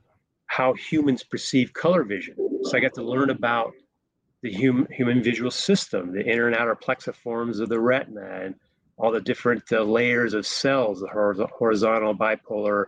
how 0.45 0.73
humans 0.73 1.23
perceive 1.23 1.73
color 1.73 2.03
vision. 2.03 2.35
So 2.63 2.77
I 2.77 2.79
got 2.79 2.93
to 2.95 3.03
learn 3.03 3.29
about 3.29 3.73
the 4.41 4.51
human 4.51 4.87
human 4.91 5.23
visual 5.23 5.49
system, 5.49 6.13
the 6.13 6.25
inner 6.25 6.47
and 6.47 6.55
outer 6.55 6.75
plexiforms 6.75 7.59
of 7.59 7.69
the 7.69 7.79
retina, 7.79 8.25
and 8.43 8.55
all 8.97 9.11
the 9.11 9.21
different 9.21 9.63
uh, 9.71 9.81
layers 9.81 10.33
of 10.33 10.45
cells, 10.45 10.99
the 10.99 11.07
horizontal, 11.07 12.13
bipolar, 12.13 12.85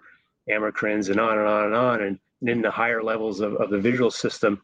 amacrines, 0.49 1.09
and 1.09 1.19
on 1.19 1.39
and 1.39 1.47
on 1.47 1.65
and 1.65 1.75
on, 1.75 2.01
and, 2.01 2.19
in 2.41 2.61
the 2.61 2.71
higher 2.71 3.03
levels 3.03 3.39
of, 3.39 3.53
of 3.55 3.69
the 3.69 3.79
visual 3.79 4.11
system. 4.11 4.61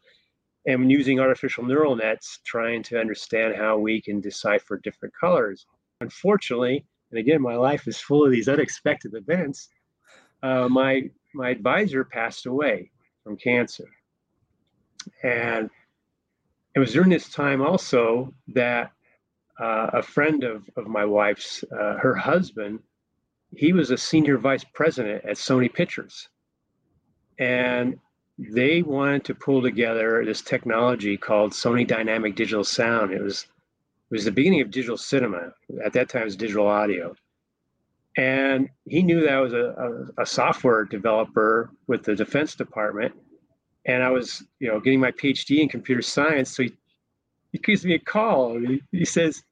And 0.66 0.90
using 0.90 1.18
artificial 1.18 1.64
neural 1.64 1.96
nets, 1.96 2.38
trying 2.44 2.82
to 2.84 3.00
understand 3.00 3.56
how 3.56 3.78
we 3.78 4.00
can 4.00 4.20
decipher 4.20 4.78
different 4.78 5.14
colors. 5.18 5.66
Unfortunately, 6.00 6.86
and 7.10 7.18
again, 7.18 7.42
my 7.42 7.56
life 7.56 7.86
is 7.88 7.98
full 7.98 8.24
of 8.24 8.30
these 8.30 8.48
unexpected 8.48 9.14
events. 9.14 9.68
Uh, 10.42 10.68
my 10.68 11.10
my 11.34 11.50
advisor 11.50 12.04
passed 12.04 12.46
away 12.46 12.90
from 13.24 13.36
cancer. 13.36 13.88
And 15.22 15.70
it 16.74 16.78
was 16.78 16.92
during 16.92 17.10
this 17.10 17.28
time 17.28 17.60
also 17.60 18.32
that 18.48 18.92
uh, 19.60 19.90
a 19.92 20.02
friend 20.02 20.44
of, 20.44 20.68
of 20.76 20.86
my 20.86 21.04
wife's, 21.04 21.64
uh, 21.64 21.96
her 21.98 22.14
husband, 22.14 22.80
he 23.54 23.72
was 23.72 23.90
a 23.90 23.98
senior 23.98 24.38
vice 24.38 24.64
president 24.64 25.24
at 25.24 25.36
Sony 25.36 25.72
Pictures. 25.72 26.28
And 27.38 27.98
they 28.38 28.82
wanted 28.82 29.24
to 29.24 29.34
pull 29.34 29.62
together 29.62 30.24
this 30.24 30.42
technology 30.42 31.16
called 31.16 31.52
Sony 31.52 31.86
Dynamic 31.86 32.36
Digital 32.36 32.64
Sound. 32.64 33.12
It 33.12 33.22
was 33.22 33.46
it 34.10 34.14
was 34.14 34.24
the 34.24 34.32
beginning 34.32 34.60
of 34.60 34.70
digital 34.70 34.98
cinema. 34.98 35.54
At 35.84 35.94
that 35.94 36.08
time, 36.08 36.22
it 36.22 36.26
was 36.26 36.36
digital 36.36 36.66
audio 36.66 37.14
and 38.16 38.68
he 38.86 39.02
knew 39.02 39.20
that 39.22 39.32
I 39.32 39.40
was 39.40 39.52
a, 39.52 40.10
a, 40.18 40.22
a, 40.22 40.26
software 40.26 40.84
developer 40.84 41.70
with 41.86 42.04
the 42.04 42.14
Defense 42.14 42.54
Department, 42.54 43.14
and 43.86 44.02
I 44.02 44.10
was, 44.10 44.44
you 44.60 44.68
know, 44.68 44.80
getting 44.80 45.00
my 45.00 45.12
PhD 45.12 45.60
in 45.60 45.68
computer 45.68 46.02
science. 46.02 46.54
So 46.54 46.64
he, 46.64 46.72
he 47.52 47.58
gives 47.58 47.84
me 47.84 47.94
a 47.94 47.98
call. 47.98 48.58
He, 48.58 48.82
he 48.92 49.04
says, 49.04 49.42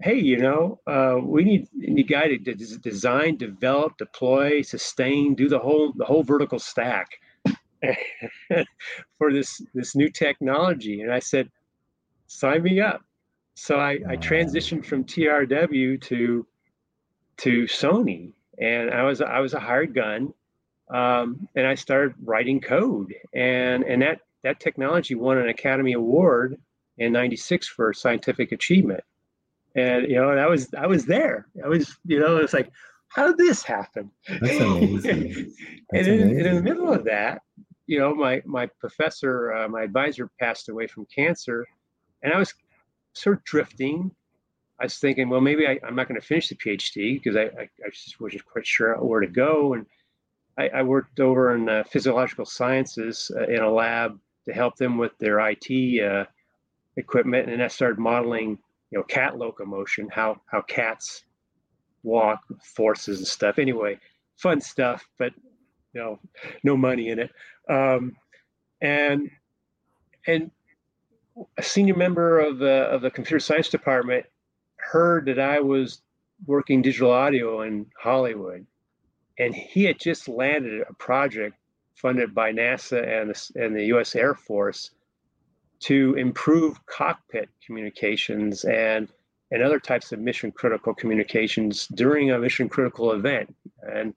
"Hey, 0.00 0.18
you 0.18 0.38
know, 0.38 0.80
uh, 0.86 1.18
we 1.22 1.44
need 1.44 1.68
a 1.82 2.02
guy 2.02 2.28
to 2.28 2.38
de- 2.38 2.78
design, 2.78 3.36
develop, 3.36 3.96
deploy, 3.98 4.62
sustain, 4.62 5.34
do 5.34 5.48
the 5.48 5.58
whole 5.58 5.92
the 5.96 6.04
whole 6.04 6.22
vertical 6.22 6.58
stack 6.58 7.08
for 9.18 9.32
this 9.32 9.62
this 9.74 9.96
new 9.96 10.10
technology." 10.10 11.00
And 11.02 11.12
I 11.12 11.20
said, 11.20 11.50
"Sign 12.26 12.62
me 12.62 12.80
up." 12.80 13.02
So 13.54 13.76
I, 13.76 13.92
I 14.06 14.16
transitioned 14.16 14.84
from 14.84 15.04
TRW 15.04 16.00
to 16.02 16.46
to 17.38 17.64
Sony, 17.64 18.32
and 18.58 18.90
I 18.90 19.02
was 19.02 19.20
I 19.20 19.40
was 19.40 19.54
a 19.54 19.60
hired 19.60 19.94
gun, 19.94 20.32
um, 20.90 21.48
and 21.54 21.66
I 21.66 21.74
started 21.74 22.14
writing 22.22 22.60
code, 22.60 23.14
and 23.34 23.82
and 23.84 24.02
that 24.02 24.20
that 24.42 24.60
technology 24.60 25.14
won 25.14 25.38
an 25.38 25.48
Academy 25.48 25.94
Award 25.94 26.58
in 26.98 27.12
'96 27.12 27.66
for 27.68 27.92
scientific 27.92 28.52
achievement, 28.52 29.02
and 29.76 30.08
you 30.08 30.16
know 30.16 30.30
and 30.30 30.40
I 30.40 30.46
was 30.46 30.72
I 30.74 30.86
was 30.86 31.06
there. 31.06 31.46
I 31.64 31.68
was 31.68 31.96
you 32.04 32.18
know 32.18 32.36
it's 32.38 32.52
like 32.52 32.70
how 33.08 33.26
did 33.28 33.38
this 33.38 33.62
happen? 33.62 34.10
That's 34.28 34.60
amazing. 34.60 35.52
That's 35.90 36.08
and, 36.08 36.20
in, 36.20 36.22
amazing. 36.22 36.38
and 36.38 36.46
in 36.46 36.54
the 36.56 36.62
middle 36.62 36.92
of 36.92 37.04
that, 37.04 37.42
you 37.86 37.98
know, 37.98 38.14
my 38.14 38.42
my 38.44 38.66
professor, 38.80 39.52
uh, 39.52 39.68
my 39.68 39.82
advisor 39.82 40.28
passed 40.40 40.68
away 40.68 40.86
from 40.86 41.06
cancer, 41.14 41.66
and 42.22 42.32
I 42.32 42.38
was 42.38 42.52
sort 43.14 43.38
of 43.38 43.44
drifting 43.44 44.10
I 44.78 44.84
was 44.84 44.98
thinking, 44.98 45.28
well, 45.28 45.40
maybe 45.40 45.66
I, 45.66 45.78
am 45.86 45.94
not 45.94 46.08
going 46.08 46.20
to 46.20 46.26
finish 46.26 46.48
the 46.48 46.54
PhD 46.54 47.14
because 47.14 47.36
I, 47.36 47.44
I, 47.44 47.68
I, 47.84 47.90
just 47.90 48.20
wasn't 48.20 48.44
quite 48.44 48.66
sure 48.66 48.94
where 48.96 49.20
to 49.20 49.26
go. 49.26 49.72
And 49.72 49.86
I, 50.58 50.68
I 50.68 50.82
worked 50.82 51.18
over 51.18 51.54
in 51.54 51.68
uh, 51.68 51.84
physiological 51.84 52.44
sciences 52.44 53.30
uh, 53.34 53.44
in 53.44 53.62
a 53.62 53.70
lab 53.70 54.18
to 54.44 54.52
help 54.52 54.76
them 54.76 54.98
with 54.98 55.16
their 55.18 55.38
IT 55.40 56.02
uh, 56.04 56.26
equipment. 56.96 57.48
And 57.48 57.62
I 57.62 57.68
started 57.68 57.98
modeling, 57.98 58.58
you 58.90 58.98
know, 58.98 59.04
cat 59.04 59.38
locomotion, 59.38 60.08
how, 60.10 60.40
how 60.46 60.60
cats 60.62 61.24
walk, 62.02 62.40
forces 62.62 63.18
and 63.18 63.26
stuff. 63.26 63.58
Anyway, 63.58 63.98
fun 64.36 64.60
stuff, 64.60 65.06
but, 65.18 65.32
you 65.92 66.00
know, 66.00 66.18
no 66.62 66.76
money 66.76 67.08
in 67.08 67.18
it. 67.18 67.30
Um, 67.68 68.16
and, 68.80 69.30
and 70.26 70.50
a 71.58 71.62
senior 71.62 71.96
member 71.96 72.40
of 72.40 72.58
the, 72.58 72.84
of 72.90 73.02
the 73.02 73.10
computer 73.10 73.40
science 73.40 73.68
department 73.68 74.26
heard 74.76 75.26
that 75.26 75.38
I 75.38 75.60
was 75.60 76.02
working 76.46 76.82
digital 76.82 77.10
audio 77.10 77.62
in 77.62 77.86
Hollywood, 77.98 78.66
and 79.38 79.54
he 79.54 79.84
had 79.84 79.98
just 79.98 80.28
landed 80.28 80.82
a 80.88 80.94
project 80.94 81.56
funded 81.94 82.34
by 82.34 82.52
NASA 82.52 83.02
and 83.06 83.30
the, 83.30 83.64
and 83.64 83.74
the 83.74 83.86
U.S. 83.86 84.14
Air 84.14 84.34
Force 84.34 84.90
to 85.80 86.14
improve 86.14 86.84
cockpit 86.86 87.48
communications 87.64 88.64
and 88.64 89.08
and 89.52 89.62
other 89.62 89.78
types 89.78 90.10
of 90.10 90.18
mission 90.18 90.50
critical 90.50 90.92
communications 90.92 91.86
during 91.88 92.32
a 92.32 92.38
mission 92.38 92.68
critical 92.68 93.12
event. 93.12 93.54
And 93.80 94.12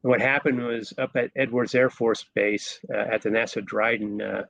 what 0.00 0.20
happened 0.20 0.64
was 0.64 0.94
up 0.96 1.14
at 1.14 1.30
Edwards 1.36 1.74
Air 1.74 1.90
Force 1.90 2.24
Base 2.34 2.80
uh, 2.92 2.96
at 2.96 3.22
the 3.22 3.28
NASA 3.28 3.62
Dryden 3.64 4.22
uh, 4.22 4.42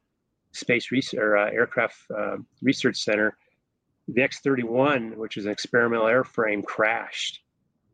Space 0.52 0.90
Research 0.90 1.20
uh, 1.20 1.52
Aircraft 1.52 1.96
uh, 2.16 2.36
Research 2.62 2.98
Center, 2.98 3.36
the 4.08 4.22
X-31, 4.22 5.16
which 5.16 5.36
is 5.36 5.46
an 5.46 5.52
experimental 5.52 6.06
airframe, 6.06 6.64
crashed. 6.64 7.40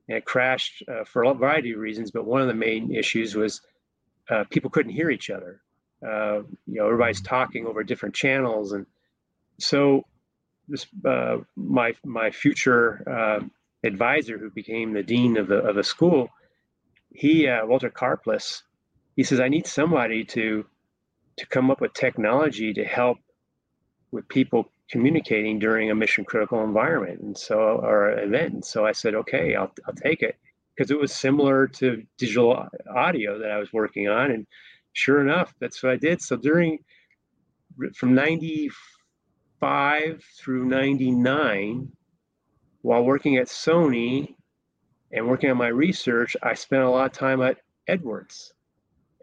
And 0.08 0.18
it 0.18 0.24
crashed 0.24 0.82
uh, 0.88 1.04
for 1.04 1.24
a 1.24 1.34
variety 1.34 1.72
of 1.72 1.80
reasons, 1.80 2.10
but 2.10 2.24
one 2.24 2.42
of 2.42 2.48
the 2.48 2.54
main 2.54 2.94
issues 2.94 3.34
was 3.34 3.60
uh, 4.30 4.44
people 4.50 4.70
couldn't 4.70 4.92
hear 4.92 5.10
each 5.10 5.30
other. 5.30 5.62
You 6.02 6.46
know, 6.66 6.86
everybody's 6.86 7.20
talking 7.20 7.66
over 7.66 7.82
different 7.82 8.14
channels, 8.14 8.72
and 8.72 8.86
so 9.58 10.04
this 10.68 10.86
uh, 11.04 11.38
my 11.56 11.94
my 12.04 12.30
future 12.30 13.02
uh, 13.08 13.40
advisor, 13.84 14.38
who 14.38 14.50
became 14.50 14.92
the 14.92 15.02
dean 15.02 15.36
of 15.36 15.48
the 15.48 15.56
of 15.56 15.74
the 15.74 15.84
school, 15.84 16.28
he 17.12 17.48
uh, 17.48 17.66
Walter 17.66 17.90
Karplus, 17.90 18.62
he 19.16 19.24
says 19.24 19.40
I 19.40 19.48
need 19.48 19.66
somebody 19.66 20.24
to 20.24 20.64
to 21.38 21.46
come 21.46 21.70
up 21.70 21.80
with 21.80 21.94
technology 21.94 22.72
to 22.74 22.84
help 22.84 23.18
with 24.10 24.28
people 24.28 24.70
communicating 24.90 25.58
during 25.58 25.90
a 25.90 25.94
mission 25.94 26.24
critical 26.24 26.64
environment 26.64 27.20
and 27.20 27.36
so 27.36 27.58
or 27.58 28.18
event. 28.18 28.54
And 28.54 28.64
so 28.64 28.86
I 28.86 28.92
said, 28.92 29.14
okay, 29.14 29.54
I'll 29.54 29.72
I'll 29.86 29.94
take 29.94 30.22
it 30.22 30.36
because 30.74 30.90
it 30.90 30.98
was 30.98 31.12
similar 31.12 31.66
to 31.66 32.04
digital 32.18 32.68
audio 32.94 33.38
that 33.38 33.50
I 33.50 33.58
was 33.58 33.72
working 33.72 34.08
on, 34.08 34.30
and 34.30 34.46
sure 34.92 35.20
enough, 35.20 35.54
that's 35.60 35.82
what 35.82 35.92
I 35.92 35.96
did. 35.96 36.22
So 36.22 36.36
during 36.36 36.78
from 37.94 38.14
95 38.14 40.24
through 40.38 40.64
99, 40.64 41.92
while 42.82 43.04
working 43.04 43.36
at 43.36 43.46
Sony 43.46 44.34
and 45.12 45.28
working 45.28 45.50
on 45.50 45.56
my 45.56 45.68
research, 45.68 46.36
I 46.42 46.54
spent 46.54 46.82
a 46.82 46.90
lot 46.90 47.06
of 47.06 47.12
time 47.12 47.42
at 47.42 47.58
Edwards. 47.86 48.52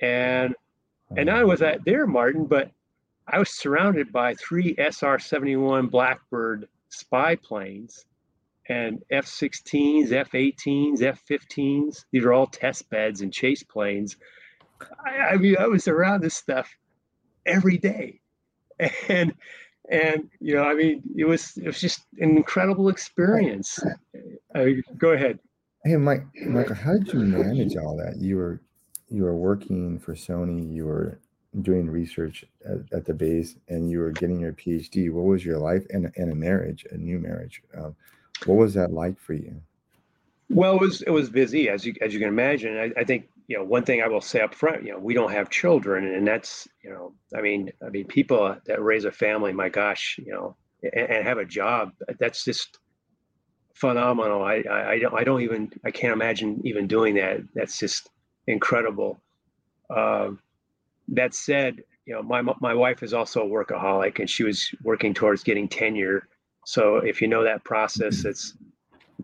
And 0.02 0.56
and 1.16 1.30
I 1.30 1.44
was 1.44 1.62
at 1.62 1.86
there, 1.86 2.08
Martin, 2.08 2.46
but 2.46 2.72
I 3.28 3.40
was 3.40 3.50
surrounded 3.50 4.12
by 4.12 4.36
three 4.36 4.76
SR 4.78 5.20
71 5.20 5.88
Blackbird 5.88 6.68
spy 6.90 7.36
planes 7.36 8.06
and 8.68 9.04
F 9.12 9.26
16s, 9.26 10.12
F 10.12 10.32
18s, 10.32 11.02
F 11.02 11.22
15s. 11.30 12.06
These 12.12 12.24
are 12.24 12.34
all 12.34 12.48
test 12.48 12.90
beds 12.90 13.22
and 13.22 13.32
chase 13.32 13.64
planes. 13.64 14.18
I, 15.06 15.18
I 15.34 15.38
mean, 15.38 15.56
I 15.60 15.68
was 15.68 15.88
around 15.88 16.22
this 16.22 16.36
stuff 16.36 16.70
every 17.46 17.78
day. 17.78 18.20
And 19.08 19.34
and 19.90 20.30
you 20.42 20.56
know, 20.56 20.64
I 20.64 20.74
mean, 20.74 21.02
it 21.16 21.26
was 21.26 21.56
it 21.56 21.66
was 21.66 21.80
just 21.80 22.02
an 22.20 22.36
incredible 22.36 22.90
experience. 22.90 23.80
Go 24.98 25.12
ahead. 25.12 25.40
Hey, 25.86 25.96
Mike, 25.96 26.26
Michael, 26.46 26.76
how 26.76 26.94
did 26.94 27.14
you 27.14 27.20
manage 27.20 27.78
all 27.78 27.96
that? 27.98 28.18
You 28.18 28.38
were 28.38 28.62
you 29.10 29.24
were 29.24 29.36
working 29.36 30.00
for 30.00 30.14
Sony. 30.14 30.74
You 30.74 30.86
were 30.88 31.20
doing 31.62 31.90
research 31.90 32.44
at, 32.66 32.80
at 32.92 33.06
the 33.06 33.14
base, 33.14 33.56
and 33.70 33.90
you 33.90 34.00
were 34.00 34.12
getting 34.12 34.40
your 34.40 34.54
PhD. 34.54 35.12
What 35.12 35.26
was 35.26 35.46
your 35.46 35.60
life 35.60 35.86
and 35.92 36.12
and 36.16 36.32
a 36.32 36.36
marriage, 36.36 36.86
a 36.92 36.98
new 36.98 37.20
marriage? 37.20 37.62
Um, 37.78 37.96
what 38.46 38.56
was 38.56 38.74
that 38.74 38.92
like 38.92 39.20
for 39.20 39.34
you? 39.34 39.62
Well, 40.50 40.76
it 40.76 40.82
was 40.82 41.02
it 41.04 41.12
was 41.12 41.30
busy 41.30 41.70
as 41.70 41.86
you 41.86 41.94
as 42.02 42.14
you 42.14 42.20
can 42.20 42.30
imagine. 42.30 42.78
I, 42.78 43.00
I 43.00 43.04
think 43.04 43.30
you 43.48 43.58
know, 43.58 43.64
one 43.64 43.84
thing 43.84 44.02
I 44.02 44.08
will 44.08 44.22
say 44.22 44.42
up 44.42 44.56
front, 44.56 44.84
you 44.84 44.92
know, 44.92 45.00
we 45.00 45.14
don't 45.14 45.32
have 45.32 45.50
children, 45.50 46.14
and 46.14 46.28
that's, 46.28 46.68
you 46.84 46.90
know, 46.90 47.14
I 47.36 47.42
mean, 47.42 47.72
I 47.86 47.90
mean, 47.90 48.06
people 48.06 48.58
that 48.66 48.82
raise 48.82 49.06
a 49.06 49.12
family, 49.12 49.54
my 49.54 49.70
gosh, 49.70 50.20
you 50.24 50.32
know, 50.32 50.56
and, 50.82 51.10
and 51.10 51.28
have 51.28 51.38
a 51.38 51.46
job, 51.46 51.92
that's 52.20 52.44
just 52.44 52.80
phenomenal. 53.74 54.44
I, 54.44 54.64
I, 54.70 54.90
I, 54.92 55.00
don't, 55.00 55.14
I 55.14 55.24
don't 55.24 55.42
even, 55.42 55.72
I 55.84 55.92
can't 55.92 56.14
imagine 56.14 56.62
even 56.64 56.88
doing 56.88 57.16
that. 57.16 57.42
That's 57.54 57.78
just 57.78 58.10
incredible. 58.48 59.20
Uh, 59.90 60.32
that 61.10 61.36
said, 61.36 61.84
you 62.06 62.14
know, 62.14 62.24
my 62.24 62.42
my 62.62 62.74
wife 62.74 63.04
is 63.04 63.14
also 63.14 63.42
a 63.42 63.48
workaholic, 63.48 64.20
and 64.20 64.30
she 64.30 64.44
was 64.44 64.70
working 64.84 65.14
towards 65.14 65.44
getting 65.44 65.68
tenure. 65.68 66.28
So 66.66 66.98
if 66.98 67.22
you 67.22 67.28
know 67.28 67.44
that 67.44 67.64
process, 67.64 68.26
it's 68.26 68.56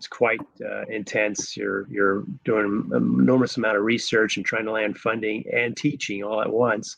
it's 0.02 0.08
quite 0.08 0.42
uh, 0.66 0.82
intense. 0.90 1.56
You're 1.56 1.88
you're 1.88 2.24
doing 2.44 2.90
an 2.92 3.20
enormous 3.20 3.58
amount 3.58 3.78
of 3.78 3.84
research 3.84 4.36
and 4.36 4.44
trying 4.44 4.66
to 4.66 4.72
land 4.72 4.98
funding 4.98 5.46
and 5.54 5.78
teaching 5.78 6.24
all 6.24 6.42
at 6.42 6.52
once. 6.52 6.98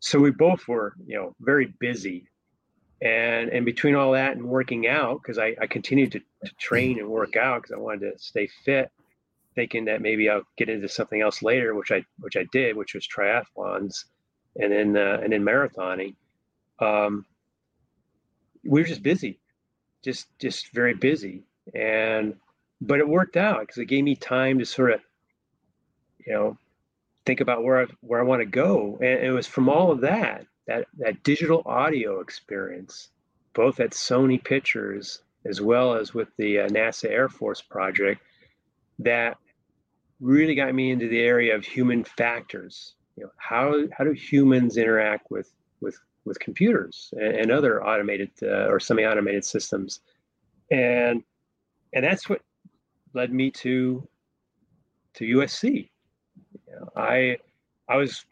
So 0.00 0.18
we 0.18 0.32
both 0.32 0.66
were, 0.66 0.94
you 1.06 1.16
know, 1.16 1.36
very 1.38 1.72
busy, 1.78 2.26
and 3.00 3.48
and 3.50 3.64
between 3.64 3.94
all 3.94 4.10
that 4.10 4.36
and 4.36 4.44
working 4.44 4.88
out, 4.88 5.22
because 5.22 5.38
I, 5.38 5.54
I 5.60 5.68
continued 5.68 6.10
to, 6.12 6.18
to 6.18 6.52
train 6.58 6.98
and 6.98 7.08
work 7.08 7.36
out 7.36 7.62
because 7.62 7.76
I 7.76 7.78
wanted 7.78 8.10
to 8.10 8.18
stay 8.18 8.48
fit, 8.64 8.90
thinking 9.54 9.84
that 9.84 10.02
maybe 10.02 10.28
I'll 10.28 10.42
get 10.58 10.68
into 10.68 10.88
something 10.88 11.20
else 11.20 11.44
later, 11.44 11.76
which 11.76 11.92
I 11.92 12.04
which 12.18 12.36
I 12.36 12.44
did, 12.50 12.76
which 12.76 12.94
was 12.94 13.06
triathlons, 13.06 14.06
and 14.56 14.72
then 14.72 14.96
uh, 14.96 15.20
and 15.22 15.32
then 15.32 15.44
marathoning. 15.44 16.16
Um, 16.80 17.24
we 18.64 18.80
were 18.80 18.88
just 18.88 19.04
busy, 19.04 19.38
just 20.02 20.26
just 20.40 20.72
very 20.74 20.94
busy 20.94 21.44
and 21.74 22.34
but 22.80 22.98
it 22.98 23.08
worked 23.08 23.36
out 23.36 23.60
because 23.60 23.78
it 23.78 23.86
gave 23.86 24.04
me 24.04 24.16
time 24.16 24.58
to 24.58 24.66
sort 24.66 24.92
of 24.92 25.00
you 26.26 26.32
know 26.32 26.58
think 27.24 27.40
about 27.40 27.62
where 27.62 27.82
I 27.82 27.86
where 28.00 28.20
I 28.20 28.24
want 28.24 28.40
to 28.40 28.46
go. 28.46 28.98
And 29.00 29.24
it 29.24 29.30
was 29.30 29.46
from 29.46 29.68
all 29.68 29.90
of 29.90 30.00
that 30.00 30.46
that 30.66 30.86
that 30.98 31.22
digital 31.22 31.62
audio 31.66 32.20
experience 32.20 33.08
both 33.54 33.80
at 33.80 33.90
Sony 33.90 34.42
Pictures 34.42 35.22
as 35.44 35.60
well 35.60 35.94
as 35.94 36.14
with 36.14 36.28
the 36.36 36.60
uh, 36.60 36.68
NASA 36.68 37.10
Air 37.10 37.28
Force 37.28 37.60
project 37.60 38.22
that 39.00 39.36
really 40.20 40.54
got 40.54 40.74
me 40.74 40.92
into 40.92 41.08
the 41.08 41.20
area 41.20 41.54
of 41.54 41.64
human 41.64 42.04
factors. 42.04 42.94
You 43.16 43.24
know 43.24 43.30
how 43.36 43.84
how 43.96 44.04
do 44.04 44.12
humans 44.12 44.76
interact 44.76 45.30
with 45.30 45.52
with 45.80 45.98
with 46.24 46.38
computers 46.38 47.12
and, 47.16 47.36
and 47.36 47.50
other 47.50 47.84
automated 47.84 48.30
uh, 48.42 48.66
or 48.66 48.80
semi-automated 48.80 49.44
systems? 49.44 50.00
And 50.70 51.22
and 51.92 52.04
that's 52.04 52.28
what 52.28 52.40
led 53.14 53.32
me 53.32 53.50
to 53.50 54.06
to 55.14 55.24
USC. 55.24 55.88
You 56.68 56.74
know, 56.74 56.88
I 56.96 57.38
I 57.88 57.96
was 57.96 58.24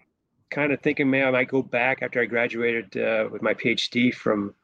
kind 0.50 0.72
of 0.72 0.80
thinking, 0.80 1.10
man, 1.10 1.26
I 1.26 1.30
might 1.30 1.48
go 1.48 1.62
back 1.62 2.02
after 2.02 2.20
I 2.20 2.26
graduated 2.26 2.96
uh, 2.96 3.28
with 3.30 3.42
my 3.42 3.54
PhD 3.54 4.14
from 4.14 4.54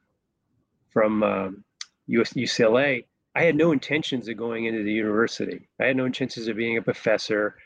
from 0.91 1.23
um, 1.23 1.65
US, 2.07 2.33
UCLA. 2.33 3.05
I 3.35 3.43
had 3.43 3.55
no 3.55 3.73
intentions 3.73 4.29
of 4.29 4.37
going 4.39 4.65
into 4.65 4.83
the 4.83 4.93
university. 4.93 5.69
I 5.79 5.87
had 5.87 5.97
no 5.97 6.07
intentions 6.07 6.49
of 6.49 6.57
being 6.57 6.79
a 6.79 6.83
professor. 6.83 7.57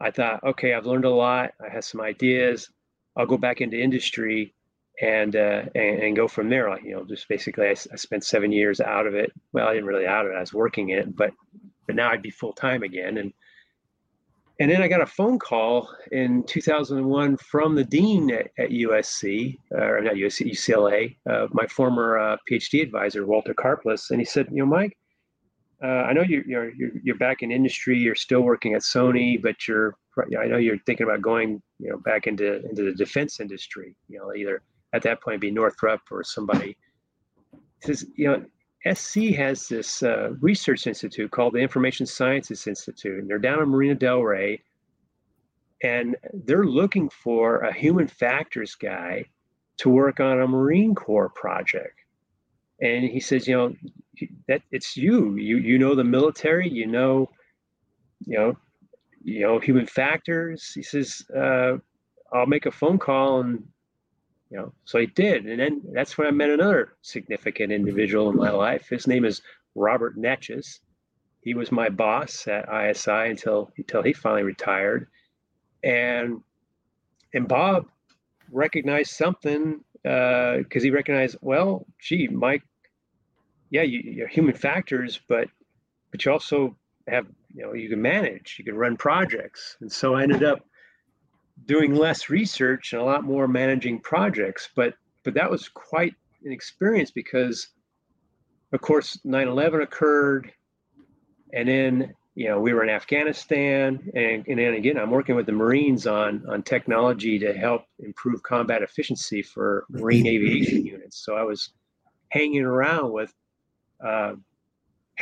I 0.00 0.10
thought, 0.10 0.42
okay, 0.42 0.74
I've 0.74 0.86
learned 0.86 1.04
a 1.04 1.10
lot. 1.10 1.52
I 1.64 1.72
have 1.72 1.84
some 1.84 2.00
ideas. 2.00 2.68
I'll 3.16 3.26
go 3.26 3.38
back 3.38 3.60
into 3.60 3.80
industry 3.80 4.52
and, 5.00 5.36
uh, 5.36 5.62
and, 5.74 5.98
and 6.00 6.16
go 6.16 6.28
from 6.28 6.48
there. 6.48 6.70
Like 6.70 6.84
you 6.84 6.92
know, 6.92 7.04
just 7.04 7.28
basically, 7.28 7.66
I, 7.66 7.70
I, 7.70 7.96
spent 7.96 8.24
seven 8.24 8.52
years 8.52 8.80
out 8.80 9.06
of 9.06 9.14
it. 9.14 9.32
Well, 9.52 9.66
I 9.66 9.74
didn't 9.74 9.86
really 9.86 10.06
out 10.06 10.26
of 10.26 10.32
it. 10.32 10.36
I 10.36 10.40
was 10.40 10.52
working 10.52 10.90
it, 10.90 11.14
but 11.16 11.32
but 11.86 11.96
now 11.96 12.10
I'd 12.10 12.22
be 12.22 12.30
full 12.30 12.52
time 12.52 12.82
again. 12.82 13.18
And 13.18 13.32
and 14.60 14.70
then 14.70 14.82
I 14.82 14.88
got 14.88 15.00
a 15.00 15.06
phone 15.06 15.38
call 15.38 15.88
in 16.12 16.44
2001 16.44 17.36
from 17.38 17.74
the 17.74 17.84
dean 17.84 18.30
at, 18.30 18.50
at 18.58 18.70
USC, 18.70 19.58
or 19.72 20.00
not 20.02 20.14
USC, 20.14 20.50
UCLA, 20.50 21.16
uh, 21.28 21.48
my 21.52 21.66
former 21.66 22.18
uh, 22.18 22.36
PhD 22.48 22.82
advisor 22.82 23.26
Walter 23.26 23.54
Karplus, 23.54 24.10
and 24.10 24.20
he 24.20 24.24
said, 24.24 24.46
you 24.50 24.58
know, 24.58 24.66
Mike. 24.66 24.96
Uh, 25.82 26.04
I 26.06 26.12
know 26.12 26.22
you're, 26.22 26.46
you're 26.46 26.70
you're 27.02 27.16
back 27.16 27.42
in 27.42 27.50
industry. 27.50 27.98
You're 27.98 28.14
still 28.14 28.42
working 28.42 28.74
at 28.74 28.82
Sony, 28.82 29.42
but 29.42 29.66
you're 29.66 29.96
I 30.38 30.46
know 30.46 30.58
you're 30.58 30.78
thinking 30.86 31.08
about 31.08 31.22
going 31.22 31.60
you 31.80 31.90
know 31.90 31.98
back 31.98 32.28
into 32.28 32.64
into 32.68 32.84
the 32.84 32.92
defense 32.92 33.40
industry. 33.40 33.96
You 34.08 34.20
know, 34.20 34.32
either 34.32 34.62
at 34.92 35.02
that 35.02 35.20
point 35.20 35.40
be 35.40 35.50
Northrop 35.50 36.00
or 36.10 36.22
somebody. 36.22 36.76
says, 37.80 38.06
you 38.14 38.26
know, 38.26 38.44
SC 38.94 39.34
has 39.36 39.68
this 39.68 40.02
uh, 40.02 40.30
research 40.40 40.86
institute 40.86 41.30
called 41.30 41.54
the 41.54 41.60
Information 41.60 42.04
Sciences 42.04 42.66
Institute, 42.66 43.20
and 43.20 43.30
they're 43.30 43.38
down 43.38 43.62
in 43.62 43.68
Marina 43.68 43.94
Del 43.94 44.22
Rey, 44.22 44.60
and 45.82 46.16
they're 46.32 46.64
looking 46.64 47.08
for 47.08 47.60
a 47.60 47.72
human 47.72 48.08
factors 48.08 48.74
guy 48.74 49.24
to 49.78 49.88
work 49.88 50.20
on 50.20 50.40
a 50.40 50.46
Marine 50.46 50.94
Corps 50.94 51.30
project. 51.30 51.98
And 52.80 53.04
he 53.04 53.20
says, 53.20 53.46
you 53.46 53.56
know, 53.56 53.74
that 54.48 54.62
it's 54.72 54.96
you. 54.96 55.36
You 55.36 55.58
you 55.58 55.78
know 55.78 55.94
the 55.94 56.04
military. 56.04 56.68
You 56.68 56.86
know, 56.86 57.30
you 58.26 58.38
know, 58.38 58.56
you 59.22 59.40
know 59.40 59.58
human 59.60 59.86
factors. 59.86 60.72
He 60.74 60.82
says, 60.82 61.22
uh, 61.36 61.76
I'll 62.32 62.46
make 62.46 62.66
a 62.66 62.72
phone 62.72 62.98
call 62.98 63.40
and 63.40 63.64
you 64.52 64.58
know 64.58 64.72
so 64.84 64.98
i 64.98 65.06
did. 65.06 65.46
And 65.46 65.58
then 65.58 65.82
that's 65.92 66.16
when 66.16 66.28
i 66.28 66.30
met 66.30 66.50
another 66.50 66.94
significant 67.02 67.72
individual 67.72 68.30
in 68.30 68.36
my 68.36 68.50
life. 68.50 68.88
His 68.88 69.06
name 69.06 69.24
is 69.24 69.42
robert 69.74 70.18
Neches 70.18 70.80
he 71.42 71.54
was 71.54 71.72
my 71.72 71.88
boss 71.88 72.46
at 72.46 72.68
isi 72.72 73.10
until 73.10 73.70
until 73.76 74.02
he 74.02 74.12
finally 74.12 74.44
retired. 74.44 75.08
And 75.82 76.40
and 77.34 77.48
Bob 77.48 77.88
recognized 78.50 79.10
something 79.10 79.80
because 80.02 80.64
uh, 80.64 80.80
he 80.80 80.90
recognized, 80.90 81.36
well, 81.40 81.86
gee, 82.00 82.28
Mike, 82.28 82.62
yeah, 83.70 83.82
you, 83.82 84.00
you're 84.00 84.28
human 84.28 84.54
factors, 84.54 85.20
but 85.28 85.48
but 86.12 86.24
you 86.24 86.30
also 86.30 86.76
have, 87.08 87.26
you 87.52 87.62
know, 87.62 87.72
you 87.72 87.88
can 87.88 88.00
manage, 88.00 88.56
you 88.58 88.64
can 88.64 88.76
run 88.76 88.96
projects, 88.96 89.76
and 89.80 89.90
so 89.90 90.14
I 90.14 90.22
ended 90.22 90.44
up 90.44 90.64
doing 91.66 91.94
less 91.94 92.28
research 92.28 92.92
and 92.92 93.02
a 93.02 93.04
lot 93.04 93.24
more 93.24 93.48
managing 93.48 94.00
projects. 94.00 94.68
But 94.74 94.94
but 95.24 95.34
that 95.34 95.50
was 95.50 95.68
quite 95.68 96.14
an 96.44 96.52
experience 96.52 97.10
because, 97.10 97.68
of 98.72 98.80
course, 98.80 99.18
9/11 99.24 99.82
occurred, 99.82 100.52
and 101.52 101.68
then 101.68 102.14
you 102.34 102.48
know 102.48 102.60
we 102.60 102.72
were 102.72 102.82
in 102.82 102.90
Afghanistan, 102.90 104.10
and 104.14 104.46
and 104.46 104.58
then 104.58 104.74
again 104.74 104.98
I'm 104.98 105.10
working 105.10 105.36
with 105.36 105.46
the 105.46 105.52
Marines 105.52 106.06
on 106.06 106.44
on 106.48 106.62
technology 106.62 107.38
to 107.38 107.52
help 107.52 107.84
improve 108.00 108.42
combat 108.42 108.82
efficiency 108.82 109.42
for 109.42 109.84
Marine 109.88 110.26
aviation 110.26 110.84
units. 110.84 111.24
So 111.24 111.36
I 111.36 111.42
was 111.42 111.70
hanging 112.30 112.62
around 112.62 113.12
with. 113.12 113.32
Uh, 114.04 114.34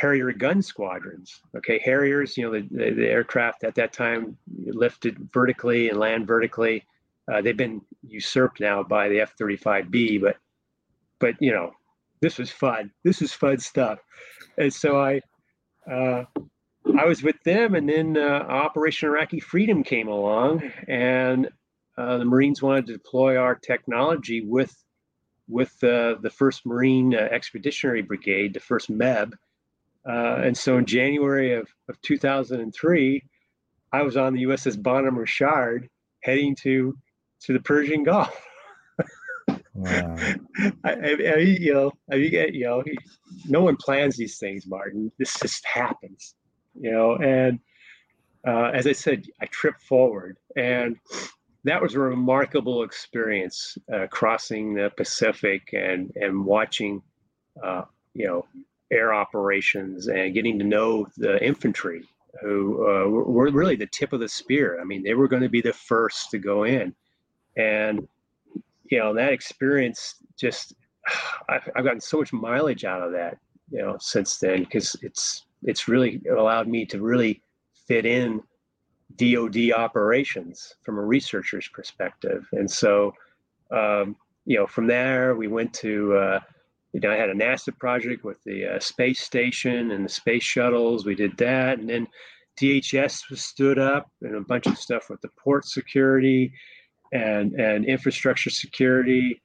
Harrier 0.01 0.31
gun 0.31 0.63
squadrons. 0.63 1.41
Okay, 1.55 1.77
Harriers, 1.77 2.35
you 2.35 2.43
know, 2.43 2.51
the, 2.51 2.67
the, 2.71 2.91
the, 2.91 3.07
aircraft 3.07 3.63
at 3.63 3.75
that 3.75 3.93
time 3.93 4.35
lifted 4.65 5.15
vertically 5.31 5.89
and 5.89 5.99
land 5.99 6.25
vertically. 6.25 6.83
Uh, 7.31 7.39
they've 7.39 7.55
been 7.55 7.81
usurped 8.01 8.59
now 8.59 8.81
by 8.81 9.07
the 9.09 9.21
F-35B, 9.21 10.19
but 10.19 10.37
but 11.19 11.35
you 11.39 11.51
know, 11.51 11.71
this 12.19 12.39
was 12.39 12.49
fun. 12.49 12.91
This 13.03 13.21
was 13.21 13.31
fun 13.31 13.59
stuff, 13.59 13.99
and 14.57 14.73
so 14.73 14.99
I 14.99 15.21
uh, 15.89 16.23
I 16.97 17.05
was 17.05 17.21
with 17.21 17.41
them, 17.43 17.75
and 17.75 17.87
then 17.87 18.17
uh, 18.17 18.45
Operation 18.49 19.07
Iraqi 19.07 19.39
Freedom 19.39 19.83
came 19.83 20.07
along, 20.07 20.63
and 20.87 21.47
uh, 21.95 22.17
the 22.17 22.25
Marines 22.25 22.59
wanted 22.59 22.87
to 22.87 22.93
deploy 22.93 23.37
our 23.37 23.53
technology 23.55 24.41
with 24.41 24.75
with 25.47 25.71
uh, 25.83 26.15
the 26.21 26.31
first 26.31 26.65
Marine 26.65 27.13
uh, 27.13 27.19
Expeditionary 27.19 28.01
Brigade, 28.01 28.55
the 28.55 28.59
first 28.59 28.89
MEB. 28.89 29.35
Uh, 30.07 30.41
and 30.43 30.57
so 30.57 30.77
in 30.77 30.85
January 30.85 31.53
of, 31.53 31.67
of 31.89 32.01
2003, 32.01 33.23
I 33.93 34.01
was 34.01 34.17
on 34.17 34.33
the 34.33 34.43
USS 34.43 34.81
Bonhomme 34.81 35.17
Richard 35.17 35.89
heading 36.23 36.55
to 36.63 36.97
to 37.41 37.53
the 37.53 37.59
Persian 37.59 38.03
Gulf. 38.03 38.47
Wow. 39.73 40.15
I, 40.83 40.91
I, 40.91 41.17
I, 41.35 41.37
you 41.37 41.73
know, 41.73 41.91
I, 42.11 42.15
you 42.15 42.65
know, 42.65 42.83
no 43.47 43.61
one 43.61 43.77
plans 43.77 44.17
these 44.17 44.37
things, 44.37 44.67
Martin. 44.67 45.11
This 45.17 45.39
just 45.39 45.65
happens, 45.65 46.35
you 46.79 46.91
know. 46.91 47.15
And 47.15 47.59
uh, 48.47 48.71
as 48.73 48.85
I 48.85 48.91
said, 48.91 49.25
I 49.41 49.45
tripped 49.47 49.81
forward, 49.81 50.37
and 50.55 50.97
that 51.63 51.81
was 51.81 51.95
a 51.95 51.99
remarkable 51.99 52.83
experience 52.83 53.77
uh, 53.93 54.07
crossing 54.07 54.73
the 54.75 54.91
Pacific 54.95 55.69
and 55.73 56.11
and 56.15 56.45
watching, 56.45 57.01
uh, 57.63 57.83
you 58.13 58.27
know, 58.27 58.45
air 58.91 59.13
operations 59.13 60.07
and 60.07 60.33
getting 60.33 60.59
to 60.59 60.65
know 60.65 61.07
the 61.17 61.43
infantry 61.43 62.07
who 62.41 62.87
uh, 62.87 63.07
were 63.07 63.51
really 63.51 63.75
the 63.75 63.87
tip 63.87 64.13
of 64.13 64.19
the 64.19 64.29
spear. 64.29 64.79
I 64.79 64.83
mean, 64.83 65.03
they 65.03 65.13
were 65.13 65.27
going 65.27 65.43
to 65.43 65.49
be 65.49 65.61
the 65.61 65.73
first 65.73 66.31
to 66.31 66.39
go 66.39 66.63
in, 66.63 66.93
and 67.57 68.07
you 68.85 68.99
know 68.99 69.13
that 69.13 69.33
experience 69.33 70.15
just 70.37 70.73
I've, 71.49 71.69
I've 71.75 71.83
gotten 71.83 72.01
so 72.01 72.19
much 72.19 72.33
mileage 72.33 72.85
out 72.85 73.01
of 73.01 73.11
that 73.13 73.37
you 73.71 73.79
know 73.79 73.97
since 73.99 74.37
then 74.37 74.59
because 74.63 74.95
it's 75.01 75.45
it's 75.63 75.87
really 75.87 76.21
allowed 76.37 76.67
me 76.67 76.85
to 76.87 77.01
really 77.01 77.41
fit 77.87 78.05
in 78.05 78.41
DoD 79.17 79.71
operations 79.75 80.75
from 80.83 80.97
a 80.97 81.01
researcher's 81.01 81.67
perspective, 81.67 82.47
and 82.53 82.69
so 82.69 83.13
um, 83.71 84.15
you 84.45 84.57
know 84.57 84.67
from 84.67 84.87
there 84.87 85.35
we 85.35 85.47
went 85.47 85.73
to 85.75 86.15
uh, 86.15 86.39
you 86.93 86.99
know 86.99 87.11
I 87.11 87.15
had 87.15 87.29
a 87.29 87.33
NASA 87.33 87.77
project 87.77 88.23
with 88.23 88.43
the 88.43 88.75
uh, 88.75 88.79
space 88.79 89.21
station 89.21 89.91
and 89.91 90.05
the 90.05 90.09
space 90.09 90.43
shuttles. 90.43 91.05
We 91.05 91.15
did 91.15 91.37
that, 91.37 91.79
and 91.79 91.89
then 91.89 92.07
DHS 92.59 93.29
was 93.29 93.41
stood 93.41 93.79
up 93.79 94.11
and 94.21 94.35
a 94.35 94.41
bunch 94.41 94.67
of 94.67 94.77
stuff 94.77 95.09
with 95.09 95.21
the 95.21 95.29
port 95.41 95.65
security 95.65 96.53
and 97.11 97.53
and 97.53 97.85
infrastructure 97.85 98.49
security. 98.49 99.41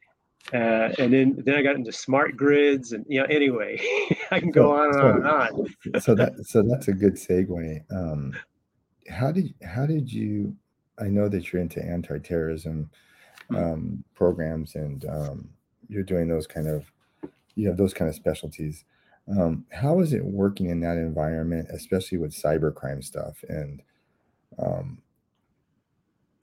Uh, 0.52 0.92
and 0.98 1.12
then 1.12 1.42
then 1.44 1.56
I 1.56 1.62
got 1.62 1.74
into 1.74 1.92
smart 1.92 2.36
grids 2.36 2.92
and 2.92 3.04
you 3.08 3.20
know 3.20 3.26
anyway 3.26 3.80
I 4.30 4.38
can 4.38 4.50
go 4.50 4.68
so, 4.68 4.76
on 4.76 4.84
and 4.84 4.94
so, 4.94 5.00
on 5.00 5.16
and 5.16 5.26
on. 5.94 6.00
so 6.00 6.14
that 6.14 6.32
so 6.44 6.62
that's 6.62 6.88
a 6.88 6.92
good 6.92 7.14
segue. 7.14 7.80
Um, 7.90 8.32
how 9.08 9.32
did 9.32 9.54
how 9.62 9.86
did 9.86 10.12
you? 10.12 10.54
I 10.98 11.08
know 11.08 11.28
that 11.28 11.52
you're 11.52 11.60
into 11.60 11.84
anti-terrorism 11.84 12.88
hmm. 13.50 13.56
um, 13.56 14.04
programs 14.14 14.76
and 14.76 15.04
um, 15.04 15.48
you're 15.88 16.02
doing 16.02 16.26
those 16.26 16.46
kind 16.46 16.68
of 16.68 16.90
you 17.56 17.66
have 17.68 17.76
those 17.76 17.92
kind 17.92 18.08
of 18.08 18.14
specialties. 18.14 18.84
Um, 19.28 19.64
how 19.72 19.98
is 20.00 20.12
it 20.12 20.24
working 20.24 20.66
in 20.66 20.80
that 20.80 20.98
environment, 20.98 21.68
especially 21.72 22.18
with 22.18 22.32
cybercrime 22.32 23.02
stuff? 23.02 23.42
And 23.48 23.82
um, 24.58 24.98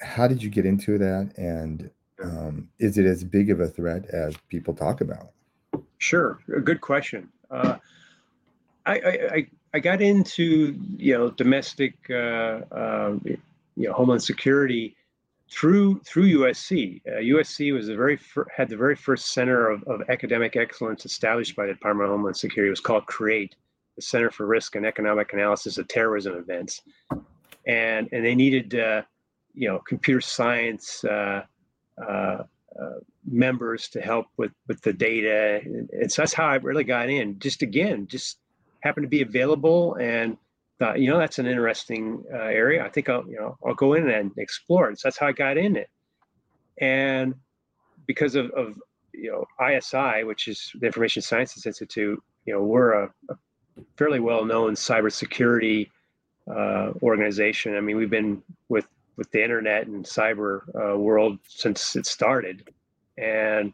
how 0.02 0.28
did 0.28 0.44
you 0.44 0.50
get 0.50 0.66
into 0.66 0.98
that? 0.98 1.32
And 1.38 1.90
um, 2.22 2.70
is 2.80 2.98
it 2.98 3.06
as 3.06 3.24
big 3.24 3.50
of 3.50 3.62
a 3.62 3.68
threat 3.68 4.06
as 4.12 4.36
people 4.50 4.74
talk 4.74 5.00
about? 5.00 5.30
Sure, 6.00 6.40
a 6.54 6.60
good 6.60 6.82
question. 6.82 7.30
Uh, 7.50 7.78
I, 8.86 8.96
I, 8.96 9.48
I 9.74 9.80
got 9.80 10.02
into 10.02 10.78
you 10.98 11.14
know 11.14 11.30
domestic 11.32 11.96
uh, 12.10 12.62
uh, 12.72 13.18
you 13.24 13.38
know 13.78 13.94
homeland 13.94 14.22
security 14.22 14.96
through 15.54 16.00
through 16.00 16.40
USC. 16.40 17.02
Uh, 17.08 17.20
USC 17.20 17.74
was 17.74 17.88
the 17.88 17.96
very 17.96 18.18
fir- 18.18 18.48
had 18.56 18.70
the 18.70 18.78
very 18.78 18.96
first 18.96 19.34
center 19.34 19.70
of, 19.70 19.84
of 19.84 20.02
academic 20.10 20.56
excellence 20.56 21.06
established 21.06 21.56
by 21.56 21.68
the 21.68 21.74
Department 21.74 22.10
of 22.10 22.16
Homeland 22.16 22.38
Security. 22.38 22.70
It 22.70 22.72
was 22.72 22.80
called 22.80 23.06
CREATE, 23.06 23.56
the 23.96 24.02
Center 24.02 24.32
for 24.32 24.48
Risk 24.48 24.76
and 24.76 24.86
Economic 24.86 25.34
Analysis 25.34 25.78
of 25.78 25.88
Terrorism 25.88 26.36
Events, 26.36 26.82
and 27.68 28.10
and 28.12 28.26
they 28.26 28.36
needed 28.36 28.76
uh, 28.76 29.04
you 29.54 29.68
know 29.68 29.80
computer 29.88 30.22
science 30.22 31.04
uh, 31.04 31.44
uh, 32.02 32.44
uh, 32.82 33.00
members 33.30 33.88
to 33.90 34.02
help 34.02 34.28
with 34.38 34.52
with 34.68 34.82
the 34.82 34.94
data 34.94 35.62
and, 35.64 35.90
and, 35.92 36.12
so 36.12 36.24
that's 36.24 36.34
how 36.34 36.48
i 36.48 36.56
really 36.56 36.84
got 36.84 37.08
in 37.08 37.38
just 37.38 37.62
again 37.62 38.08
just 38.08 38.40
happened 38.82 39.04
to 39.04 39.10
be 39.10 39.22
available 39.22 39.96
and 40.02 40.38
thought 40.80 41.00
you 41.00 41.10
know 41.10 41.18
that's 41.18 41.40
an 41.40 41.46
interesting 41.46 42.24
uh, 42.34 42.38
area. 42.38 42.84
I 42.84 42.90
think 42.90 43.10
i'll 43.10 43.26
you 43.28 43.38
know 43.38 43.58
i'll 43.66 43.76
go 43.76 43.94
in 43.94 44.10
and 44.10 44.32
explore 44.38 44.90
it. 44.90 45.00
So 45.00 45.08
that's 45.08 45.18
how 45.18 45.28
i 45.28 45.32
got 45.32 45.58
in 45.58 45.76
it. 45.76 45.90
And 46.80 47.36
because 48.08 48.36
of, 48.36 48.50
of 48.52 48.80
you 49.14 49.32
know 49.32 49.46
isi 49.66 50.24
which 50.24 50.48
is 50.48 50.72
the 50.80 50.88
information 50.88 51.22
sciences 51.22 51.66
institute 51.66 52.22
you 52.46 52.54
know 52.54 52.64
we're 52.64 52.94
a, 52.94 53.14
a 53.30 53.36
fairly 53.98 54.20
well 54.20 54.46
known 54.46 54.74
cybersecurity 54.74 55.90
uh, 56.50 56.92
organization. 57.02 57.76
I 57.76 57.82
mean 57.82 57.98
we've 57.98 58.10
been 58.10 58.42
with 58.70 58.88
with 59.16 59.30
the 59.32 59.44
internet 59.44 59.88
and 59.88 60.04
cyber 60.04 60.62
uh, 60.76 60.98
world 60.98 61.38
since 61.48 61.96
it 61.96 62.06
started, 62.06 62.70
and 63.18 63.74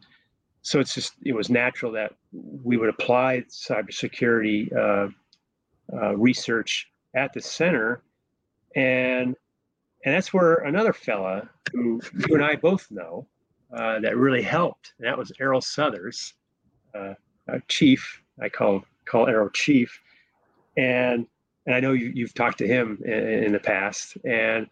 so 0.62 0.78
it's 0.78 0.94
just 0.94 1.14
it 1.24 1.34
was 1.34 1.48
natural 1.48 1.92
that 1.92 2.14
we 2.32 2.76
would 2.76 2.90
apply 2.90 3.44
cybersecurity 3.48 4.74
uh, 4.76 5.08
uh, 5.92 6.16
research 6.16 6.88
at 7.14 7.32
the 7.32 7.40
center, 7.40 8.02
and 8.76 9.36
and 10.04 10.14
that's 10.14 10.32
where 10.32 10.54
another 10.54 10.92
fella 10.92 11.48
who 11.72 12.00
you 12.28 12.34
and 12.34 12.44
I 12.44 12.56
both 12.56 12.90
know 12.90 13.26
uh, 13.76 14.00
that 14.00 14.16
really 14.16 14.42
helped, 14.42 14.94
and 14.98 15.06
that 15.06 15.18
was 15.18 15.32
Erroll 15.40 15.62
Southers, 15.62 16.34
uh, 16.94 17.14
chief. 17.68 18.22
I 18.40 18.48
call 18.48 18.84
call 19.04 19.26
Erroll 19.26 19.52
chief, 19.52 20.00
and 20.76 21.26
and 21.66 21.74
I 21.74 21.80
know 21.80 21.92
you, 21.92 22.12
you've 22.14 22.34
talked 22.34 22.58
to 22.58 22.66
him 22.66 22.98
in, 23.04 23.44
in 23.44 23.52
the 23.52 23.60
past, 23.60 24.16
and 24.24 24.66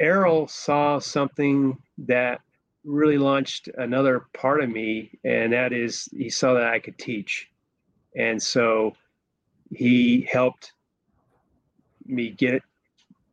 Erroll 0.00 0.48
saw 0.48 0.98
something 0.98 1.76
that 1.98 2.40
really 2.84 3.18
launched 3.18 3.68
another 3.76 4.26
part 4.32 4.62
of 4.62 4.70
me, 4.70 5.18
and 5.24 5.52
that 5.52 5.72
is 5.72 6.08
he 6.16 6.30
saw 6.30 6.54
that 6.54 6.68
I 6.68 6.78
could 6.78 6.98
teach. 6.98 7.48
And 8.16 8.42
so 8.42 8.94
he 9.70 10.22
helped 10.30 10.72
me 12.04 12.30
get 12.30 12.62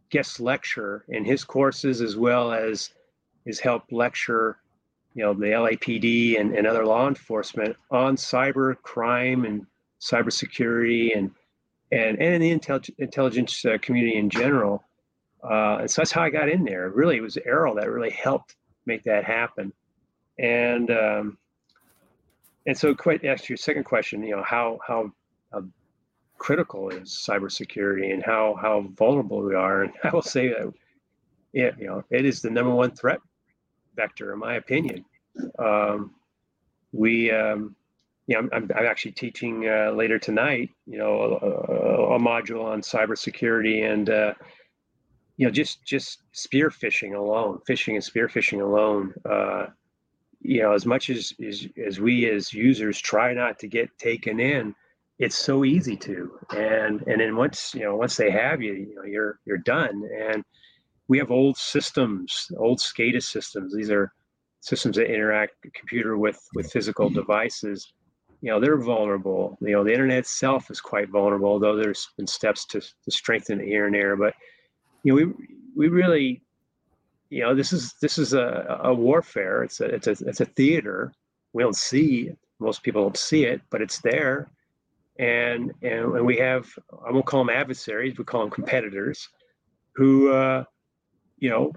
guest 0.09 0.39
lecture 0.39 1.05
in 1.09 1.25
his 1.25 1.43
courses 1.43 2.01
as 2.01 2.15
well 2.15 2.51
as 2.51 2.91
his 3.45 3.59
help 3.59 3.83
lecture 3.91 4.57
you 5.15 5.23
know 5.23 5.33
the 5.33 5.47
LAPD 5.47 6.39
and, 6.39 6.55
and 6.55 6.65
other 6.65 6.85
law 6.85 7.07
enforcement 7.07 7.75
on 7.91 8.15
cyber 8.15 8.75
crime 8.81 9.45
and 9.45 9.65
cybersecurity 10.01 11.15
and 11.15 11.31
and 11.91 12.19
and 12.21 12.41
the 12.43 12.51
intel- 12.51 12.93
intelligence 12.97 13.63
uh, 13.65 13.77
community 13.81 14.17
in 14.17 14.29
general 14.29 14.83
uh, 15.43 15.79
and 15.81 15.91
so 15.91 16.01
that's 16.01 16.11
how 16.11 16.23
I 16.23 16.29
got 16.29 16.49
in 16.49 16.63
there. 16.63 16.89
Really, 16.89 17.17
it 17.17 17.21
was 17.21 17.37
Erroll 17.45 17.75
that 17.75 17.89
really 17.89 18.11
helped 18.11 18.55
make 18.85 19.03
that 19.03 19.25
happen. 19.25 19.73
And 20.39 20.89
um, 20.89 21.37
and 22.65 22.77
so, 22.77 22.95
quite 22.95 23.25
ask 23.25 23.49
your 23.49 23.57
second 23.57 23.83
question. 23.83 24.23
You 24.23 24.37
know, 24.37 24.43
how 24.43 24.79
how, 24.87 25.11
how 25.51 25.65
critical 26.43 26.89
is 26.89 27.09
cybersecurity 27.09 28.13
and 28.13 28.21
how 28.21 28.53
how 28.61 28.81
vulnerable 28.97 29.41
we 29.41 29.55
are. 29.55 29.83
And 29.83 29.93
I 30.03 30.09
will 30.09 30.21
say 30.21 30.49
that, 30.49 30.73
you 31.53 31.87
know, 31.87 32.03
it 32.09 32.25
is 32.25 32.41
the 32.41 32.49
number 32.49 32.71
one 32.71 32.91
threat 32.91 33.19
vector, 33.95 34.33
in 34.33 34.39
my 34.39 34.55
opinion. 34.55 35.05
Um, 35.57 36.11
we, 36.91 37.31
um, 37.31 37.75
you 38.27 38.35
know, 38.35 38.49
I'm, 38.51 38.69
I'm 38.75 38.85
actually 38.85 39.13
teaching 39.13 39.67
uh, 39.69 39.91
later 39.91 40.19
tonight, 40.19 40.69
you 40.85 40.97
know, 40.97 41.39
a, 41.41 42.15
a 42.15 42.19
module 42.19 42.65
on 42.65 42.81
cybersecurity 42.81 43.89
and, 43.89 44.09
uh, 44.09 44.33
you 45.37 45.47
know, 45.47 45.51
just 45.51 45.85
just 45.85 46.23
spear 46.33 46.69
phishing 46.69 47.15
alone, 47.15 47.59
phishing 47.69 47.93
and 47.93 48.03
spear 48.03 48.27
phishing 48.27 48.61
alone. 48.61 49.13
Uh, 49.25 49.67
you 50.41 50.61
know, 50.61 50.73
as 50.73 50.85
much 50.85 51.09
as, 51.09 51.33
as 51.41 51.67
as 51.77 52.01
we 52.01 52.29
as 52.29 52.53
users 52.53 52.99
try 52.99 53.33
not 53.33 53.59
to 53.59 53.67
get 53.67 53.97
taken 53.97 54.41
in, 54.41 54.75
it's 55.19 55.37
so 55.37 55.63
easy 55.63 55.95
to. 55.97 56.39
And 56.55 57.01
and 57.07 57.21
then 57.21 57.35
once 57.35 57.73
you 57.73 57.81
know, 57.81 57.95
once 57.95 58.17
they 58.17 58.31
have 58.31 58.61
you, 58.61 58.73
you 58.73 58.95
know, 58.95 59.03
you're 59.03 59.39
you're 59.45 59.57
done. 59.59 60.03
And 60.19 60.43
we 61.07 61.17
have 61.17 61.31
old 61.31 61.57
systems, 61.57 62.47
old 62.57 62.79
SCADA 62.79 63.21
systems. 63.21 63.75
These 63.75 63.91
are 63.91 64.11
systems 64.61 64.95
that 64.95 65.13
interact 65.13 65.53
computer 65.73 66.17
with 66.17 66.39
with 66.55 66.71
physical 66.71 67.09
devices. 67.21 67.93
You 68.41 68.51
know 68.51 68.59
they're 68.59 68.81
vulnerable. 68.81 69.57
You 69.61 69.73
know 69.73 69.83
the 69.83 69.93
internet 69.93 70.19
itself 70.19 70.69
is 70.71 70.81
quite 70.81 71.09
vulnerable 71.09 71.49
although 71.49 71.75
there's 71.75 72.09
been 72.17 72.27
steps 72.27 72.65
to, 72.67 72.81
to 72.81 73.11
strengthen 73.11 73.61
it 73.61 73.67
here 73.67 73.85
and 73.85 73.95
there. 73.95 74.15
But 74.15 74.33
you 75.03 75.13
know 75.13 75.25
we 75.25 75.33
we 75.75 75.87
really 75.89 76.41
you 77.29 77.41
know 77.41 77.55
this 77.55 77.71
is 77.71 77.93
this 78.01 78.17
is 78.17 78.33
a, 78.33 78.79
a 78.83 78.93
warfare. 78.93 79.63
It's 79.63 79.79
a 79.79 79.85
it's 79.85 80.07
a 80.07 80.15
it's 80.25 80.41
a 80.41 80.45
theater. 80.45 81.13
We 81.53 81.61
don't 81.61 81.77
see 81.77 82.31
most 82.59 82.81
people 82.81 83.01
don't 83.01 83.17
see 83.17 83.43
it 83.43 83.61
but 83.69 83.81
it's 83.81 83.99
there 84.01 84.49
and 85.19 85.71
and, 85.81 86.15
and 86.15 86.25
we 86.25 86.37
have 86.37 86.67
i 87.07 87.11
won't 87.11 87.25
call 87.25 87.43
them 87.43 87.55
adversaries 87.55 88.17
we 88.17 88.23
call 88.23 88.41
them 88.41 88.49
competitors 88.49 89.29
who 89.95 90.31
uh 90.31 90.63
you 91.37 91.49
know 91.49 91.71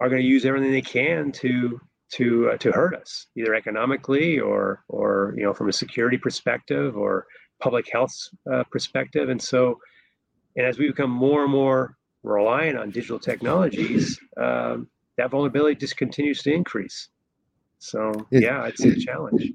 are 0.00 0.08
going 0.08 0.20
to 0.20 0.28
use 0.28 0.44
everything 0.44 0.72
they 0.72 0.82
can 0.82 1.32
to 1.32 1.80
to 2.12 2.50
uh, 2.50 2.56
to 2.58 2.70
hurt 2.70 2.94
us 2.94 3.26
either 3.36 3.54
economically 3.54 4.38
or 4.38 4.84
or 4.88 5.34
you 5.36 5.42
know 5.42 5.52
from 5.52 5.68
a 5.68 5.72
security 5.72 6.16
perspective 6.16 6.96
or 6.96 7.26
public 7.60 7.90
health 7.90 8.14
uh, 8.52 8.64
perspective. 8.70 9.28
And 9.28 9.40
so 9.40 9.78
and 10.56 10.66
as 10.66 10.78
we 10.78 10.86
become 10.86 11.10
more 11.10 11.42
and 11.42 11.52
more 11.52 11.96
reliant 12.22 12.78
on 12.78 12.90
digital 12.90 13.18
technologies 13.18 14.18
um, 14.36 14.88
that 15.16 15.30
vulnerability 15.30 15.76
just 15.76 15.96
continues 15.96 16.42
to 16.42 16.52
increase. 16.52 17.08
So 17.78 18.26
it, 18.30 18.42
yeah 18.42 18.66
it's 18.66 18.84
it, 18.84 18.98
a 18.98 19.00
challenge 19.00 19.52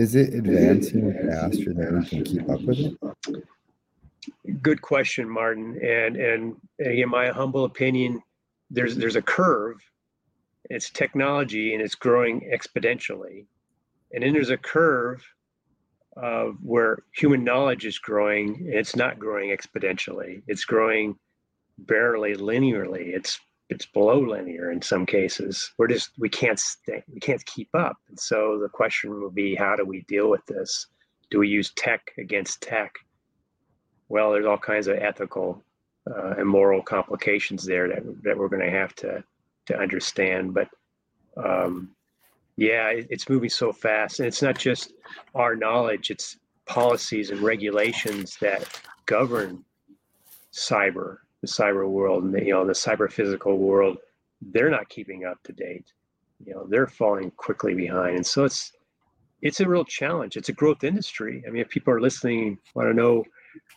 is 0.00 0.14
it 0.14 0.34
advancing 0.34 1.12
faster 1.12 1.72
than 1.72 2.00
we 2.00 2.06
can 2.06 2.24
keep 2.24 2.48
up 2.48 2.60
with 2.62 2.78
it 2.78 4.62
good 4.62 4.80
question 4.82 5.28
martin 5.28 5.78
and 5.84 6.16
and 6.16 6.56
in 6.78 7.08
my 7.08 7.28
humble 7.28 7.64
opinion 7.64 8.20
there's 8.70 8.96
there's 8.96 9.16
a 9.16 9.22
curve 9.22 9.76
it's 10.70 10.88
technology 10.88 11.74
and 11.74 11.82
it's 11.82 11.96
growing 11.96 12.48
exponentially. 12.52 13.44
And 14.12 14.22
then 14.22 14.32
there's 14.32 14.50
a 14.50 14.56
curve 14.56 15.22
of 16.16 16.56
where 16.62 16.98
human 17.14 17.44
knowledge 17.44 17.84
is 17.84 17.98
growing 17.98 18.54
and 18.56 18.74
it's 18.74 18.96
not 18.96 19.18
growing 19.18 19.50
exponentially. 19.50 20.42
It's 20.46 20.64
growing 20.64 21.18
barely 21.78 22.34
linearly. 22.34 23.14
It's 23.14 23.40
it's 23.70 23.86
below 23.86 24.20
linear 24.20 24.72
in 24.72 24.82
some 24.82 25.06
cases. 25.06 25.72
We're 25.78 25.86
just 25.86 26.10
we 26.18 26.28
can't 26.28 26.58
stay, 26.58 27.02
we 27.12 27.20
can't 27.20 27.44
keep 27.46 27.68
up. 27.74 27.96
And 28.08 28.18
so 28.18 28.58
the 28.60 28.68
question 28.68 29.20
will 29.20 29.30
be 29.30 29.54
how 29.54 29.76
do 29.76 29.84
we 29.84 30.02
deal 30.08 30.28
with 30.28 30.44
this? 30.46 30.86
Do 31.30 31.38
we 31.38 31.48
use 31.48 31.72
tech 31.74 32.02
against 32.18 32.60
tech? 32.60 32.92
Well, 34.08 34.32
there's 34.32 34.46
all 34.46 34.58
kinds 34.58 34.88
of 34.88 34.96
ethical 34.96 35.62
uh, 36.10 36.34
and 36.38 36.48
moral 36.48 36.82
complications 36.82 37.64
there 37.64 37.88
that 37.88 38.02
that 38.22 38.36
we're 38.36 38.48
going 38.48 38.64
to 38.64 38.76
have 38.76 38.94
to 38.96 39.22
to 39.66 39.78
understand. 39.78 40.52
But 40.52 40.68
um, 41.36 41.94
yeah, 42.56 42.88
it, 42.88 43.06
it's 43.10 43.28
moving 43.28 43.50
so 43.50 43.72
fast, 43.72 44.18
and 44.18 44.26
it's 44.26 44.42
not 44.42 44.58
just 44.58 44.92
our 45.34 45.54
knowledge; 45.54 46.10
it's 46.10 46.38
policies 46.66 47.30
and 47.30 47.40
regulations 47.40 48.36
that 48.40 48.80
govern 49.06 49.64
cyber, 50.52 51.18
the 51.40 51.48
cyber 51.48 51.88
world, 51.88 52.24
and 52.24 52.34
the, 52.34 52.44
you 52.44 52.52
know 52.52 52.66
the 52.66 52.72
cyber 52.72 53.10
physical 53.10 53.58
world. 53.58 53.98
They're 54.40 54.70
not 54.70 54.88
keeping 54.88 55.24
up 55.24 55.42
to 55.44 55.52
date. 55.52 55.92
You 56.44 56.54
know, 56.54 56.66
they're 56.68 56.86
falling 56.86 57.30
quickly 57.32 57.74
behind, 57.74 58.16
and 58.16 58.26
so 58.26 58.44
it's 58.44 58.72
it's 59.42 59.60
a 59.60 59.68
real 59.68 59.84
challenge. 59.84 60.36
It's 60.36 60.48
a 60.48 60.54
growth 60.54 60.84
industry. 60.84 61.42
I 61.46 61.50
mean, 61.50 61.62
if 61.62 61.68
people 61.68 61.94
are 61.94 62.00
listening, 62.00 62.58
want 62.74 62.88
to 62.88 62.94
know, 62.94 63.24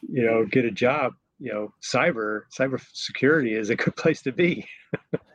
you 0.01 0.25
know, 0.25 0.45
get 0.45 0.65
a 0.65 0.71
job, 0.71 1.13
you 1.39 1.51
know, 1.51 1.73
cyber 1.81 2.41
cyber 2.57 2.81
security 2.93 3.53
is 3.53 3.69
a 3.69 3.75
good 3.83 3.95
place 3.95 4.21
to 4.23 4.31
be. 4.31 4.67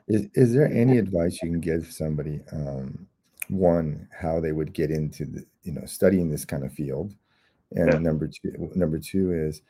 Is, 0.09 0.27
is 0.35 0.55
there 0.55 0.73
any 0.73 0.99
advice 0.99 1.39
you 1.43 1.51
can 1.51 1.61
give 1.61 1.93
somebody? 1.93 2.41
Um, 2.53 3.07
one, 3.49 4.09
how 4.19 4.41
they 4.41 4.53
would 4.53 4.73
get 4.75 4.91
into 4.91 5.25
the, 5.25 5.45
you 5.63 5.73
know, 5.73 5.85
studying 5.87 6.31
this 6.31 6.45
kind 6.45 6.65
of 6.65 6.73
field, 6.73 7.15
and 7.73 7.93
yeah. 7.93 7.99
number 7.99 8.29
two, 8.29 8.71
number 8.75 8.99
two 8.99 9.33
is 9.33 9.63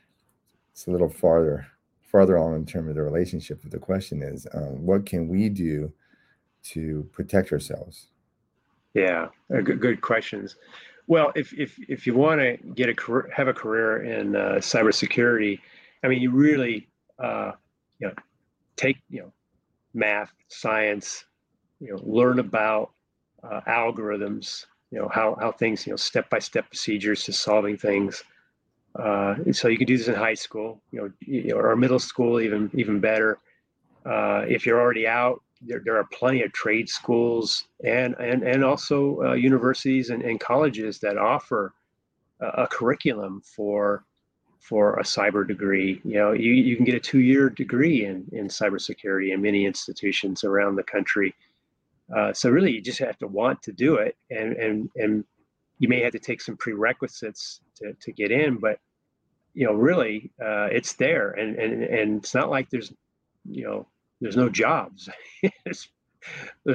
it's 0.73 0.87
a 0.87 0.91
little 0.91 1.09
farther 1.09 1.67
farther 2.11 2.39
on 2.39 2.55
in 2.55 2.65
terms 2.65 2.89
of 2.89 2.95
the 2.97 3.03
relationship. 3.03 3.61
But 3.63 3.71
the 3.71 3.79
question 3.79 4.23
is, 4.23 4.47
um, 4.55 4.85
what 4.85 5.07
can 5.07 5.29
we 5.29 5.49
do 5.49 5.93
to 6.65 7.09
protect 7.13 7.53
ourselves? 7.53 8.09
Yeah, 8.95 9.29
good, 9.49 9.81
good 9.81 10.01
questions. 10.01 10.57
Well, 11.07 11.33
if 11.35 11.53
if 11.55 11.79
if 11.89 12.07
you 12.07 12.15
want 12.15 12.41
to 12.41 12.57
get 12.75 12.89
a 12.89 12.95
career, 12.95 13.31
have 13.35 13.49
a 13.49 13.55
career 13.55 14.03
in 14.05 14.37
uh, 14.37 14.57
cybersecurity, 14.57 15.61
I 16.03 16.09
mean, 16.09 16.21
you 16.21 16.31
really, 16.31 16.89
uh, 17.19 17.53
you 17.99 18.09
know, 18.09 18.15
take 18.77 18.99
you 19.09 19.21
know 19.21 19.33
math, 19.95 20.33
science, 20.49 21.25
you 21.81 21.91
know, 21.91 22.01
learn 22.03 22.39
about 22.39 22.91
uh, 23.43 23.61
algorithms, 23.69 24.67
you 24.91 24.99
know, 24.99 25.09
how, 25.09 25.37
how 25.41 25.53
things, 25.53 25.87
you 25.87 25.93
know, 25.93 25.97
step-by-step 25.97 26.67
procedures 26.69 27.25
to 27.25 27.33
solving 27.33 27.77
things. 27.77 28.25
Uh, 28.99 29.37
so 29.53 29.69
you 29.69 29.79
can 29.79 29.87
do 29.87 29.97
this 29.97 30.09
in 30.09 30.15
high 30.15 30.35
school, 30.35 30.83
you 30.91 31.13
know, 31.25 31.57
or 31.57 31.77
middle 31.77 32.01
school, 32.01 32.41
even, 32.41 32.71
even 32.75 32.99
better. 32.99 33.39
Uh, 34.05 34.45
if 34.49 34.67
you're 34.67 34.81
already 34.81 35.07
out, 35.07 35.41
there, 35.61 35.81
there 35.85 35.97
are 35.97 36.07
plenty 36.13 36.43
of 36.43 36.53
trade 36.53 36.89
schools 36.89 37.65
and, 37.85 38.15
and, 38.19 38.43
and 38.43 38.65
also 38.65 39.23
uh, 39.23 39.33
universities 39.35 40.11
and, 40.11 40.23
and 40.23 40.41
colleges 40.41 40.99
that 40.99 41.17
offer 41.17 41.73
a, 42.41 42.47
a 42.47 42.67
curriculum 42.67 43.41
for 43.45 44.05
for 44.61 44.99
a 44.99 45.03
cyber 45.03 45.47
degree. 45.47 46.01
You 46.05 46.15
know, 46.15 46.33
you, 46.33 46.53
you 46.53 46.77
can 46.77 46.85
get 46.85 46.95
a 46.95 47.01
two-year 47.01 47.49
degree 47.49 48.05
in, 48.05 48.27
in 48.33 48.49
cybersecurity 48.49 49.33
in 49.33 49.41
many 49.41 49.65
institutions 49.65 50.45
around 50.45 50.77
the 50.77 50.83
country. 50.83 51.35
Uh, 52.15 52.33
so 52.33 52.51
really, 52.51 52.73
you 52.73 52.83
just 52.83 52.99
have 52.99 53.19
to 53.19 53.27
want 53.27 53.63
to 53.63 53.73
do 53.73 53.97
it, 53.97 54.17
and 54.31 54.57
and 54.57 54.91
and 54.97 55.25
you 55.79 55.89
may 55.89 56.01
have 56.01 56.13
to 56.13 56.19
take 56.19 56.41
some 56.41 56.57
prerequisites 56.57 57.61
to, 57.77 57.95
to 58.01 58.13
get 58.13 58.31
in, 58.31 58.57
but 58.57 58.79
you 59.59 59.67
know, 59.67 59.73
really, 59.73 60.31
uh, 60.41 60.69
it's 60.71 60.93
there, 60.93 61.31
and 61.31 61.57
and 61.57 61.83
and 61.83 62.19
it's 62.19 62.33
not 62.33 62.49
like 62.49 62.71
there's, 62.71 62.93
you 63.45 63.65
know, 63.65 63.89
there's 64.21 64.37
no 64.37 64.49
jobs. 64.49 65.09
there's, 65.65 65.89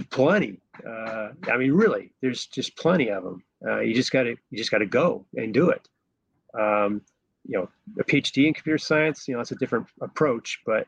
plenty. 0.10 0.60
Uh, 0.86 1.30
I 1.50 1.56
mean, 1.56 1.72
really, 1.72 2.12
there's 2.20 2.46
just 2.46 2.76
plenty 2.76 3.10
of 3.10 3.24
them. 3.24 3.42
Uh, 3.66 3.80
you 3.80 3.94
just 3.94 4.12
got 4.12 4.24
to 4.24 4.36
you 4.50 4.58
just 4.58 4.70
got 4.70 4.80
to 4.80 4.86
go 4.86 5.26
and 5.38 5.54
do 5.54 5.70
it. 5.70 5.88
Um, 6.60 7.02
you 7.48 7.58
know 7.58 7.70
a 8.00 8.04
PhD 8.04 8.48
in 8.48 8.54
computer 8.54 8.78
science, 8.78 9.30
you 9.30 9.34
know, 9.34 9.40
that's 9.40 9.54
a 9.54 9.56
different 9.56 9.88
approach, 10.02 10.60
but 10.66 10.86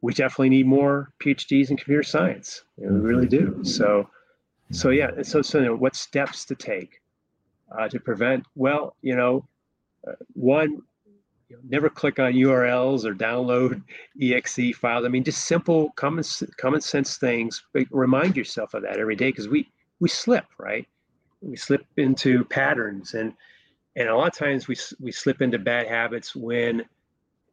we 0.00 0.14
definitely 0.14 0.50
need 0.50 0.66
more 0.66 1.12
PhDs 1.20 1.70
in 1.70 1.76
computer 1.76 2.04
science. 2.04 2.62
You 2.76 2.86
know, 2.86 2.94
we 2.94 3.00
really 3.00 3.26
do. 3.26 3.64
So, 3.64 4.08
so 4.70 4.90
yeah. 4.90 5.10
So, 5.22 5.42
so 5.42 5.58
you 5.58 5.64
know, 5.64 5.74
what 5.74 5.96
steps 5.96 6.44
to 6.44 6.54
take 6.54 7.00
uh, 7.76 7.88
to 7.88 7.98
prevent? 7.98 8.46
Well, 8.54 8.94
you 9.02 9.16
know, 9.16 9.48
uh, 10.06 10.12
one, 10.34 10.82
you 11.52 11.58
know, 11.58 11.62
never 11.68 11.90
click 11.90 12.18
on 12.18 12.32
URLs 12.32 13.04
or 13.04 13.14
download 13.14 13.82
exe 14.20 14.74
files. 14.76 15.04
I 15.04 15.08
mean, 15.08 15.22
just 15.22 15.44
simple 15.44 15.90
common 15.96 16.24
common 16.56 16.80
sense 16.80 17.18
things. 17.18 17.62
Remind 17.90 18.36
yourself 18.36 18.72
of 18.72 18.82
that 18.82 18.96
every 18.96 19.16
day 19.16 19.30
because 19.30 19.48
we 19.48 19.70
we 20.00 20.08
slip 20.08 20.46
right. 20.58 20.86
We 21.42 21.56
slip 21.56 21.84
into 21.98 22.44
patterns 22.44 23.14
and 23.14 23.34
and 23.96 24.08
a 24.08 24.16
lot 24.16 24.28
of 24.28 24.34
times 24.34 24.66
we 24.66 24.76
we 24.98 25.12
slip 25.12 25.42
into 25.42 25.58
bad 25.58 25.86
habits 25.88 26.34
when 26.34 26.84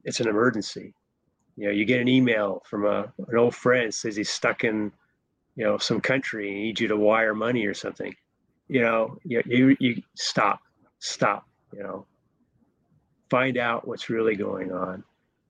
it's 0.06 0.22
an 0.22 0.30
emergency 0.30 0.94
you 1.58 1.66
know 1.66 1.72
you 1.72 1.84
get 1.84 2.00
an 2.00 2.08
email 2.08 2.64
from 2.66 2.86
a, 2.86 3.12
an 3.28 3.38
old 3.38 3.54
friend 3.54 3.94
says 3.94 4.16
he's 4.16 4.30
stuck 4.30 4.64
in 4.64 4.92
you 5.58 5.66
know 5.66 5.78
some 5.78 6.00
country 6.00 6.48
and 6.48 6.58
needs 6.58 6.80
you 6.80 6.88
to 6.88 6.96
wire 6.96 7.36
money 7.36 7.66
or 7.66 7.74
something 7.74 8.16
you 8.70 8.80
know 8.82 9.18
you, 9.26 9.44
you 9.46 9.76
you 9.80 10.02
stop 10.16 10.62
stop 11.00 11.46
you 11.74 11.84
know 11.84 12.06
find 13.30 13.58
out 13.58 13.88
what's 13.88 14.10
really 14.10 14.36
going 14.36 14.72
on 14.72 15.04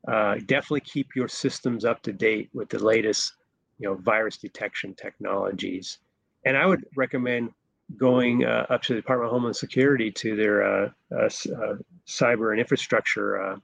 uh, 0.07 0.36
definitely 0.45 0.82
keep 0.82 1.15
your 1.15 1.27
systems 1.27 1.84
up 1.86 2.01
to 2.01 2.13
date 2.13 2.49
with 2.53 2.69
the 2.69 2.80
latest 2.80 3.34
you 3.77 3.88
know 3.88 3.95
virus 3.95 4.38
detection 4.38 4.93
technologies 4.95 5.99
and 6.45 6.57
i 6.57 6.65
would 6.65 6.86
recommend 6.95 7.51
going 7.97 8.45
uh, 8.45 8.65
up 8.69 8.82
to 8.84 8.93
the 8.93 8.99
Department 8.99 9.27
of 9.27 9.34
Homeland 9.34 9.55
Security 9.55 10.11
to 10.11 10.36
their 10.36 10.63
uh, 10.63 10.89
uh, 11.11 11.25
uh 11.25 11.75
cyber 12.07 12.51
and 12.51 12.59
infrastructure 12.59 13.41
uh, 13.41 13.57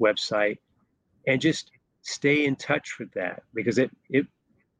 website 0.00 0.58
and 1.26 1.40
just 1.40 1.70
stay 2.02 2.46
in 2.46 2.56
touch 2.56 2.98
with 2.98 3.12
that 3.12 3.42
because 3.54 3.78
it 3.78 3.90
it 4.08 4.26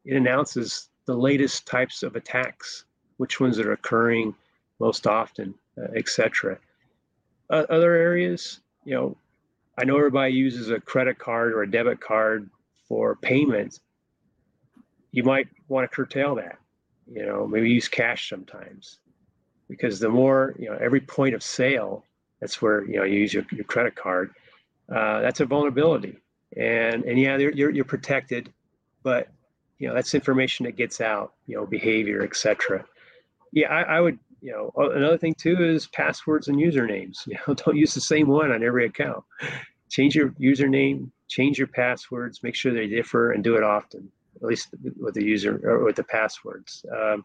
it 0.05 0.17
announces 0.17 0.89
the 1.07 1.15
latest 1.15 1.67
types 1.67 2.03
of 2.03 2.17
attacks, 2.17 2.85
which 3.17 3.41
ones 3.41 3.59
are 3.59 3.73
occurring 3.73 4.35
most 4.79 5.07
often, 5.07 5.55
etc. 5.97 6.59
Uh, 7.51 7.65
other 7.69 7.95
areas, 7.95 8.61
you 8.89 8.95
know, 8.95 9.17
I 9.77 9.85
know 9.85 9.99
everybody 9.99 10.33
uses 10.33 10.71
a 10.71 10.81
credit 10.81 11.19
card 11.19 11.53
or 11.53 11.63
a 11.63 11.71
debit 11.71 12.01
card 12.01 12.49
for 12.89 13.17
payments. 13.17 13.81
You 15.13 15.25
might 15.25 15.47
want 15.69 15.85
to 15.89 15.95
curtail 15.95 16.37
that. 16.37 16.59
You 17.07 17.27
know, 17.27 17.47
maybe 17.47 17.69
use 17.69 17.87
cash 17.87 18.31
sometimes, 18.31 18.99
because 19.69 20.01
the 20.01 20.09
more 20.09 20.55
you 20.59 20.71
know, 20.71 20.79
every 20.81 21.01
point 21.01 21.35
of 21.35 21.43
sale, 21.43 22.03
that's 22.41 22.63
where 22.63 22.83
you 22.87 22.97
know 22.97 23.05
you 23.05 23.19
use 23.19 23.35
your, 23.35 23.45
your 23.53 23.65
credit 23.65 23.95
card. 23.95 24.33
Uh, 24.91 25.21
that's 25.21 25.41
a 25.41 25.45
vulnerability, 25.45 26.17
and 26.57 27.05
and 27.05 27.19
yeah, 27.19 27.37
you're 27.37 27.71
you're 27.71 27.85
protected, 27.85 28.51
but 29.03 29.29
you 29.79 29.87
know 29.87 29.95
that's 29.95 30.15
information 30.15 30.65
that 30.65 30.77
gets 30.77 31.03
out. 31.03 31.35
You 31.47 31.57
know, 31.57 31.67
behavior, 31.67 32.23
etc. 32.23 32.87
Yeah, 33.53 33.69
I, 33.69 33.83
I 33.97 34.01
would 34.01 34.19
you 34.41 34.53
know 34.53 34.73
another 34.77 35.19
thing 35.19 35.35
too 35.35 35.65
is 35.65 35.87
passwords 35.89 36.49
and 36.49 36.59
usernames 36.59 37.19
you 37.27 37.37
know 37.47 37.55
don't 37.55 37.77
use 37.77 37.95
the 37.95 38.01
same 38.01 38.29
one 38.29 38.53
on 38.53 38.63
every 38.63 38.87
account. 38.87 39.25
Change 39.91 40.15
your 40.15 40.31
username 40.33 41.11
change 41.29 41.59
your 41.59 41.67
passwords 41.67 42.43
make 42.43 42.55
sure 42.55 42.73
they 42.73 42.87
differ 42.87 43.33
and 43.33 43.45
do 43.45 43.57
it 43.57 43.63
often 43.63 44.11
at 44.41 44.49
least 44.49 44.69
with 44.99 45.15
the 45.15 45.25
user 45.25 45.61
or 45.65 45.85
with 45.85 45.97
the 45.97 46.05
passwords. 46.05 46.85
Um, 46.97 47.25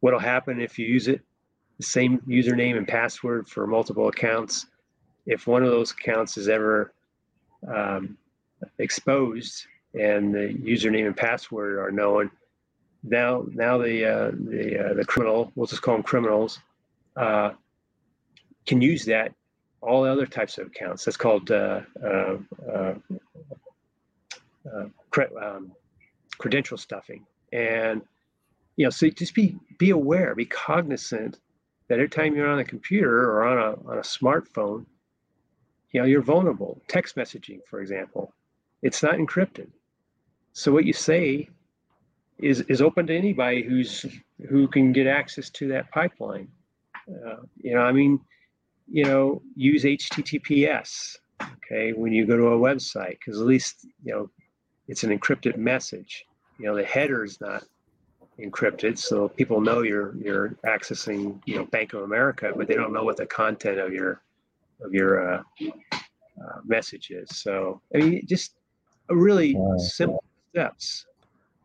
what'll 0.00 0.18
happen 0.18 0.60
if 0.60 0.78
you 0.78 0.86
use 0.86 1.08
it 1.08 1.20
the 1.78 1.84
same 1.84 2.18
username 2.20 2.76
and 2.76 2.88
password 2.88 3.48
for 3.48 3.66
multiple 3.66 4.08
accounts? 4.08 4.66
If 5.26 5.46
one 5.46 5.62
of 5.62 5.70
those 5.70 5.92
accounts 5.92 6.36
is 6.36 6.48
ever 6.48 6.94
um, 7.72 8.16
exposed 8.78 9.66
and 9.94 10.34
the 10.34 10.54
username 10.54 11.06
and 11.06 11.16
password 11.16 11.78
are 11.78 11.90
known 11.90 12.30
now 13.02 13.44
now 13.52 13.78
the 13.78 14.04
uh, 14.04 14.30
the 14.32 14.90
uh, 14.90 14.94
the 14.94 15.04
criminal 15.04 15.52
we'll 15.54 15.66
just 15.66 15.82
call 15.82 15.94
them 15.94 16.02
criminals 16.02 16.58
uh, 17.16 17.50
can 18.66 18.80
use 18.80 19.04
that 19.04 19.32
all 19.80 20.04
other 20.04 20.26
types 20.26 20.58
of 20.58 20.66
accounts. 20.66 21.04
That's 21.04 21.16
called 21.16 21.50
uh, 21.50 21.80
uh, 22.04 22.36
uh, 22.72 22.94
cre- 25.10 25.38
um, 25.40 25.72
credential 26.38 26.76
stuffing. 26.76 27.24
And 27.52 28.02
you 28.76 28.84
know 28.84 28.90
so 28.90 29.08
just 29.08 29.34
be 29.34 29.56
be 29.78 29.90
aware 29.90 30.34
be 30.34 30.44
cognizant 30.44 31.40
that 31.88 31.94
every 31.94 32.08
time 32.08 32.36
you're 32.36 32.48
on 32.48 32.58
a 32.58 32.64
computer 32.64 33.30
or 33.30 33.44
on 33.44 33.58
a 33.58 33.90
on 33.90 33.98
a 33.98 34.02
smartphone 34.02 34.84
you 35.92 36.00
know 36.00 36.06
you're 36.06 36.22
vulnerable. 36.22 36.80
Text 36.88 37.16
messaging 37.16 37.60
for 37.68 37.80
example 37.80 38.32
it's 38.82 39.02
not 39.02 39.14
encrypted. 39.14 39.68
So 40.52 40.70
what 40.70 40.84
you 40.84 40.92
say 40.92 41.48
is 42.38 42.60
is 42.62 42.80
open 42.80 43.06
to 43.06 43.16
anybody 43.16 43.62
who's 43.62 44.04
who 44.48 44.68
can 44.68 44.92
get 44.92 45.06
access 45.06 45.50
to 45.50 45.68
that 45.68 45.90
pipeline. 45.90 46.48
Uh, 47.08 47.36
you 47.60 47.74
know, 47.74 47.80
I 47.80 47.92
mean, 47.92 48.20
you 48.90 49.04
know, 49.04 49.42
use 49.56 49.84
HTTPS. 49.84 51.16
Okay, 51.42 51.92
when 51.92 52.12
you 52.12 52.26
go 52.26 52.36
to 52.36 52.48
a 52.48 52.58
website, 52.58 53.18
because 53.18 53.40
at 53.40 53.46
least 53.46 53.86
you 54.04 54.12
know 54.12 54.30
it's 54.86 55.04
an 55.04 55.16
encrypted 55.16 55.56
message. 55.56 56.24
You 56.58 56.66
know, 56.66 56.76
the 56.76 56.84
header 56.84 57.24
is 57.24 57.40
not 57.40 57.64
encrypted, 58.40 58.98
so 58.98 59.28
people 59.28 59.60
know 59.60 59.82
you're 59.82 60.16
you're 60.16 60.50
accessing 60.64 61.40
you 61.46 61.56
know 61.56 61.64
Bank 61.66 61.92
of 61.92 62.02
America, 62.02 62.52
but 62.56 62.68
they 62.68 62.74
don't 62.74 62.92
know 62.92 63.04
what 63.04 63.16
the 63.16 63.26
content 63.26 63.78
of 63.78 63.92
your 63.92 64.22
of 64.80 64.92
your 64.92 65.34
uh, 65.34 65.42
uh, 65.60 66.60
message 66.64 67.10
is. 67.10 67.28
So 67.36 67.80
I 67.94 67.98
mean, 67.98 68.26
just 68.26 68.54
a 69.10 69.16
really 69.16 69.56
simple 69.78 70.24
steps 70.50 71.06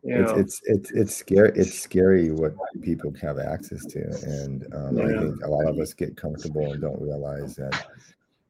it's, 0.04 0.32
it's 0.32 0.60
it's 0.64 0.90
it's 0.90 1.16
scary. 1.16 1.52
It's 1.54 1.78
scary 1.78 2.30
what 2.30 2.54
people 2.82 3.12
have 3.20 3.38
access 3.38 3.84
to, 3.86 4.00
and 4.22 4.66
um, 4.74 4.96
yeah. 4.96 5.04
I 5.04 5.20
think 5.20 5.42
a 5.42 5.48
lot 5.48 5.66
of 5.66 5.78
us 5.78 5.94
get 5.94 6.16
comfortable 6.16 6.72
and 6.72 6.80
don't 6.80 7.00
realize 7.00 7.56
that 7.56 7.86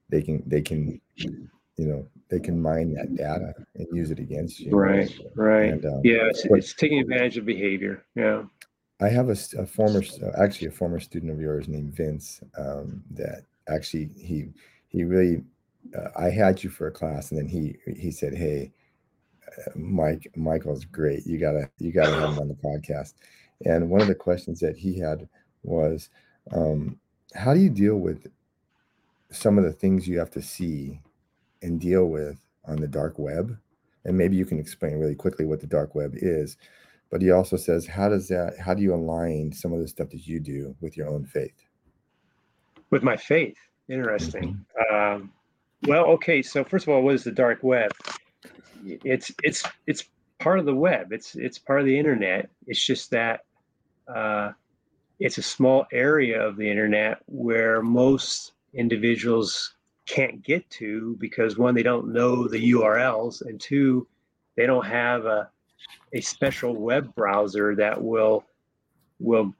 they 0.08 0.22
can 0.22 0.42
they 0.46 0.62
can 0.62 1.00
you 1.16 1.48
know 1.78 2.06
they 2.28 2.40
can 2.40 2.60
mine 2.60 2.92
that 2.94 3.14
data 3.14 3.54
and 3.76 3.86
use 3.92 4.10
it 4.10 4.18
against 4.18 4.60
you. 4.60 4.76
Right, 4.76 5.10
right. 5.36 5.72
And, 5.72 5.84
um, 5.86 6.00
yeah, 6.02 6.26
it's, 6.28 6.46
but, 6.48 6.58
it's, 6.58 6.74
taking 6.74 6.98
advantage 7.00 7.36
of 7.36 7.44
behavior. 7.44 8.04
Yeah. 8.14 8.44
I 9.00 9.08
have 9.08 9.28
a, 9.28 9.36
a, 9.58 9.66
former, 9.66 10.02
actually 10.38 10.68
a 10.68 10.72
former 10.72 11.00
student 11.00 11.32
of 11.32 11.40
yours 11.40 11.68
named 11.68 11.94
Vince. 11.94 12.40
Um, 12.56 13.02
that 13.10 13.44
actually 13.68 14.10
he 14.16 14.48
he 14.88 15.04
really, 15.04 15.42
uh, 15.96 16.08
I 16.16 16.30
had 16.30 16.62
you 16.62 16.70
for 16.70 16.86
a 16.86 16.92
class, 16.92 17.30
and 17.30 17.38
then 17.38 17.48
he 17.48 17.76
he 17.96 18.10
said, 18.10 18.34
"Hey, 18.34 18.72
Mike 19.74 20.30
Michael's 20.36 20.84
great. 20.84 21.26
You 21.26 21.38
gotta 21.38 21.70
you 21.78 21.92
gotta 21.92 22.12
have 22.12 22.30
him 22.30 22.38
on 22.38 22.48
the 22.48 22.54
podcast. 22.54 23.14
And 23.64 23.88
one 23.88 24.00
of 24.00 24.08
the 24.08 24.14
questions 24.14 24.60
that 24.60 24.76
he 24.76 24.98
had 24.98 25.28
was, 25.62 26.10
um, 26.52 26.98
how 27.34 27.54
do 27.54 27.60
you 27.60 27.70
deal 27.70 27.96
with 27.96 28.26
some 29.30 29.58
of 29.58 29.64
the 29.64 29.72
things 29.72 30.06
you 30.06 30.18
have 30.18 30.30
to 30.32 30.42
see 30.42 31.00
and 31.62 31.80
deal 31.80 32.06
with 32.06 32.38
on 32.66 32.76
the 32.76 32.88
dark 32.88 33.18
web? 33.18 33.56
And 34.04 34.18
maybe 34.18 34.36
you 34.36 34.44
can 34.44 34.58
explain 34.58 34.98
really 34.98 35.14
quickly 35.14 35.46
what 35.46 35.60
the 35.60 35.66
dark 35.66 35.94
web 35.94 36.12
is. 36.14 36.56
But 37.10 37.22
he 37.22 37.30
also 37.30 37.56
says, 37.56 37.86
how 37.86 38.08
does 38.08 38.28
that? 38.28 38.58
How 38.58 38.74
do 38.74 38.82
you 38.82 38.92
align 38.92 39.52
some 39.52 39.72
of 39.72 39.80
the 39.80 39.88
stuff 39.88 40.10
that 40.10 40.26
you 40.26 40.40
do 40.40 40.74
with 40.80 40.96
your 40.96 41.08
own 41.08 41.24
faith? 41.24 41.64
With 42.90 43.02
my 43.02 43.16
faith, 43.16 43.56
interesting. 43.88 44.64
Mm-hmm. 44.78 44.94
Um, 44.94 45.32
well, 45.86 46.04
okay. 46.06 46.42
So 46.42 46.64
first 46.64 46.86
of 46.86 46.92
all, 46.92 47.02
what 47.02 47.14
is 47.14 47.24
the 47.24 47.32
dark 47.32 47.62
web? 47.62 47.92
It's 48.84 49.32
it's 49.42 49.64
it's 49.86 50.04
part 50.38 50.58
of 50.58 50.66
the 50.66 50.74
web. 50.74 51.12
It's 51.12 51.34
it's 51.34 51.58
part 51.58 51.80
of 51.80 51.86
the 51.86 51.98
internet. 51.98 52.48
It's 52.66 52.84
just 52.84 53.10
that 53.10 53.44
uh, 54.12 54.52
it's 55.18 55.38
a 55.38 55.42
small 55.42 55.86
area 55.92 56.40
of 56.40 56.56
the 56.56 56.68
internet 56.68 57.22
where 57.26 57.82
most 57.82 58.52
individuals 58.74 59.74
can't 60.06 60.42
get 60.42 60.68
to 60.68 61.16
because 61.18 61.56
one, 61.56 61.74
they 61.74 61.82
don't 61.82 62.12
know 62.12 62.46
the 62.46 62.72
URLs, 62.72 63.40
and 63.42 63.60
two, 63.60 64.06
they 64.56 64.66
don't 64.66 64.86
have 64.86 65.24
a 65.26 65.50
a 66.12 66.20
special 66.20 66.74
web 66.74 67.14
browser 67.14 67.74
that 67.74 68.00
will 68.00 68.44
will 69.18 69.54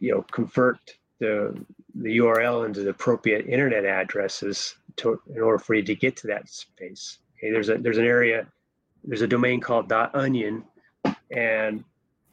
you 0.00 0.12
know 0.12 0.22
convert 0.30 0.78
the 1.18 1.54
the 1.94 2.18
URL 2.18 2.64
into 2.64 2.80
the 2.80 2.90
appropriate 2.90 3.46
internet 3.46 3.84
addresses 3.84 4.76
to, 4.96 5.20
in 5.34 5.40
order 5.40 5.58
for 5.58 5.74
you 5.74 5.82
to 5.82 5.94
get 5.94 6.16
to 6.16 6.26
that 6.28 6.48
space. 6.48 7.18
Okay, 7.36 7.50
there's 7.50 7.68
a 7.68 7.78
there's 7.78 7.98
an 7.98 8.04
area 8.04 8.46
there's 9.04 9.22
a 9.22 9.26
domain 9.26 9.60
called 9.60 9.92
.onion 9.92 10.64
and 11.30 11.84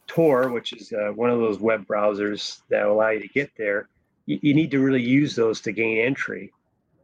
Tor, 0.07 0.49
which 0.49 0.73
is 0.73 0.93
uh, 0.93 1.11
one 1.13 1.29
of 1.29 1.39
those 1.39 1.59
web 1.59 1.85
browsers 1.87 2.61
that 2.69 2.85
allow 2.85 3.09
you 3.09 3.21
to 3.21 3.27
get 3.27 3.51
there. 3.57 3.89
You, 4.25 4.39
you 4.41 4.53
need 4.53 4.71
to 4.71 4.79
really 4.79 5.01
use 5.01 5.35
those 5.35 5.61
to 5.61 5.71
gain 5.71 5.97
entry. 5.97 6.51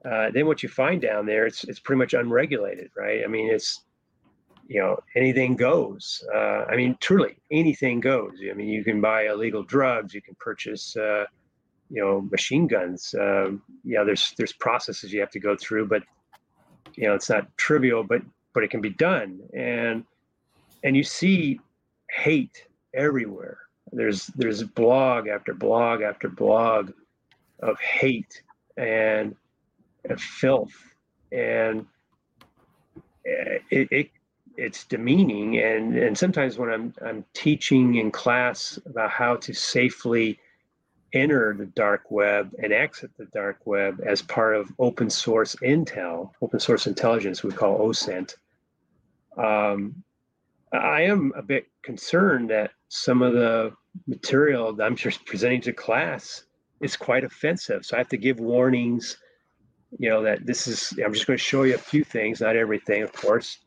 Uh, 0.03 0.31
then 0.31 0.47
what 0.47 0.63
you 0.63 0.69
find 0.69 1.01
down 1.01 1.25
there, 1.25 1.45
it's 1.45 1.63
it's 1.63 1.79
pretty 1.79 1.99
much 1.99 2.13
unregulated, 2.13 2.89
right? 2.95 3.21
I 3.23 3.27
mean, 3.27 3.51
it's 3.51 3.83
you 4.67 4.79
know 4.79 4.97
anything 5.15 5.55
goes. 5.55 6.23
Uh, 6.33 6.65
I 6.69 6.75
mean, 6.75 6.97
truly 6.99 7.37
anything 7.51 7.99
goes. 7.99 8.33
I 8.49 8.53
mean, 8.53 8.69
you 8.69 8.83
can 8.83 8.99
buy 9.01 9.27
illegal 9.27 9.63
drugs, 9.63 10.13
you 10.13 10.21
can 10.21 10.35
purchase. 10.39 10.95
Uh, 10.95 11.25
you 11.91 12.01
know, 12.01 12.21
machine 12.31 12.67
guns. 12.67 13.13
Um, 13.19 13.61
yeah, 13.83 14.03
there's 14.03 14.33
there's 14.37 14.53
processes 14.53 15.11
you 15.11 15.19
have 15.19 15.29
to 15.31 15.39
go 15.39 15.57
through, 15.57 15.87
but 15.87 16.03
you 16.95 17.05
know, 17.05 17.15
it's 17.15 17.29
not 17.29 17.55
trivial. 17.57 18.03
But 18.03 18.21
but 18.53 18.63
it 18.63 18.69
can 18.69 18.81
be 18.81 18.89
done. 18.89 19.39
And 19.53 20.05
and 20.83 20.95
you 20.95 21.03
see 21.03 21.59
hate 22.09 22.65
everywhere. 22.93 23.59
There's 23.91 24.27
there's 24.27 24.63
blog 24.63 25.27
after 25.27 25.53
blog 25.53 26.01
after 26.01 26.29
blog 26.29 26.91
of 27.59 27.79
hate 27.79 28.41
and, 28.77 29.35
and 30.09 30.19
filth. 30.19 30.73
And 31.31 31.85
eh, 33.25 33.59
it, 33.69 33.87
it 33.91 34.11
it's 34.57 34.85
demeaning. 34.85 35.59
And 35.59 35.97
and 35.97 36.17
sometimes 36.17 36.57
when 36.57 36.69
i'm 36.69 36.93
i'm 37.05 37.25
teaching 37.33 37.95
in 37.95 38.11
class 38.11 38.79
about 38.85 39.11
how 39.11 39.35
to 39.37 39.53
safely 39.53 40.39
enter 41.13 41.53
the 41.57 41.65
dark 41.65 42.09
web 42.09 42.53
and 42.61 42.71
exit 42.71 43.11
the 43.17 43.25
dark 43.25 43.57
web 43.65 44.01
as 44.05 44.21
part 44.21 44.55
of 44.55 44.71
open 44.79 45.09
source 45.09 45.55
intel, 45.61 46.31
open 46.41 46.59
source 46.59 46.87
intelligence 46.87 47.43
we 47.43 47.51
call 47.51 47.79
OSINT. 47.79 48.35
Um, 49.37 50.03
I 50.73 51.01
am 51.01 51.33
a 51.35 51.41
bit 51.41 51.65
concerned 51.83 52.49
that 52.49 52.71
some 52.87 53.21
of 53.21 53.33
the 53.33 53.73
material 54.07 54.73
that 54.73 54.85
I'm 54.85 54.95
just 54.95 55.25
presenting 55.25 55.61
to 55.61 55.73
class 55.73 56.45
is 56.81 56.95
quite 56.95 57.23
offensive. 57.23 57.85
So 57.85 57.95
I 57.95 57.99
have 57.99 58.07
to 58.09 58.17
give 58.17 58.39
warnings, 58.39 59.17
you 59.99 60.09
know, 60.09 60.23
that 60.23 60.45
this 60.45 60.67
is, 60.67 60.93
I'm 61.03 61.13
just 61.13 61.27
going 61.27 61.37
to 61.37 61.43
show 61.43 61.63
you 61.63 61.75
a 61.75 61.77
few 61.77 62.03
things, 62.03 62.41
not 62.41 62.55
everything, 62.55 63.03
of 63.03 63.11
course, 63.11 63.59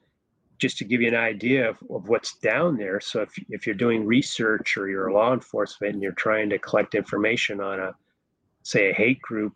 just 0.59 0.79
to 0.79 0.85
give 0.85 1.03
you 1.03 1.09
an 1.09 1.15
idea 1.15 1.69
of, 1.69 1.77
of 1.91 2.09
what's 2.09 2.39
down 2.39 2.77
there. 2.77 3.01
So 3.01 3.21
if, 3.21 3.31
if 3.51 3.67
you're 3.67 3.75
doing 3.75 4.07
research 4.07 4.77
or 4.77 4.89
you're 4.89 5.13
law 5.13 5.35
enforcement 5.35 5.95
and 5.95 6.03
you're 6.03 6.13
trying 6.13 6.49
to 6.51 6.59
collect 6.59 6.95
information 6.95 7.61
on 7.61 7.81
a, 7.81 7.95
say, 8.63 8.91
a 8.91 8.95
hate 8.95 9.21
group, 9.21 9.53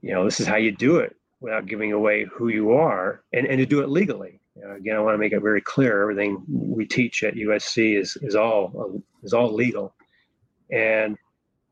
you 0.00 0.12
know, 0.12 0.24
this 0.24 0.40
is 0.40 0.46
how 0.46 0.56
you 0.56 0.72
do 0.72 0.98
it 0.98 1.14
without 1.40 1.66
giving 1.66 1.92
away 1.92 2.24
who 2.24 2.48
you 2.48 2.72
are 2.72 3.22
and, 3.32 3.46
and 3.46 3.58
to 3.58 3.66
do 3.66 3.80
it 3.80 3.88
legally. 3.88 4.40
Again, 4.56 4.96
I 4.96 5.00
want 5.00 5.14
to 5.14 5.18
make 5.18 5.32
it 5.32 5.40
very 5.40 5.60
clear: 5.60 6.02
everything 6.02 6.42
we 6.48 6.86
teach 6.86 7.24
at 7.24 7.34
USC 7.34 7.98
is 7.98 8.16
is 8.22 8.36
all 8.36 9.02
is 9.22 9.32
all 9.32 9.52
legal, 9.52 9.94
and 10.70 11.18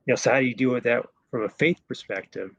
you 0.06 0.12
know, 0.12 0.16
so 0.16 0.32
how 0.32 0.40
do 0.40 0.46
you 0.46 0.54
deal 0.54 0.70
with 0.70 0.84
that 0.84 1.06
from 1.30 1.44
a 1.44 1.48
faith 1.48 1.80
perspective? 1.86 2.50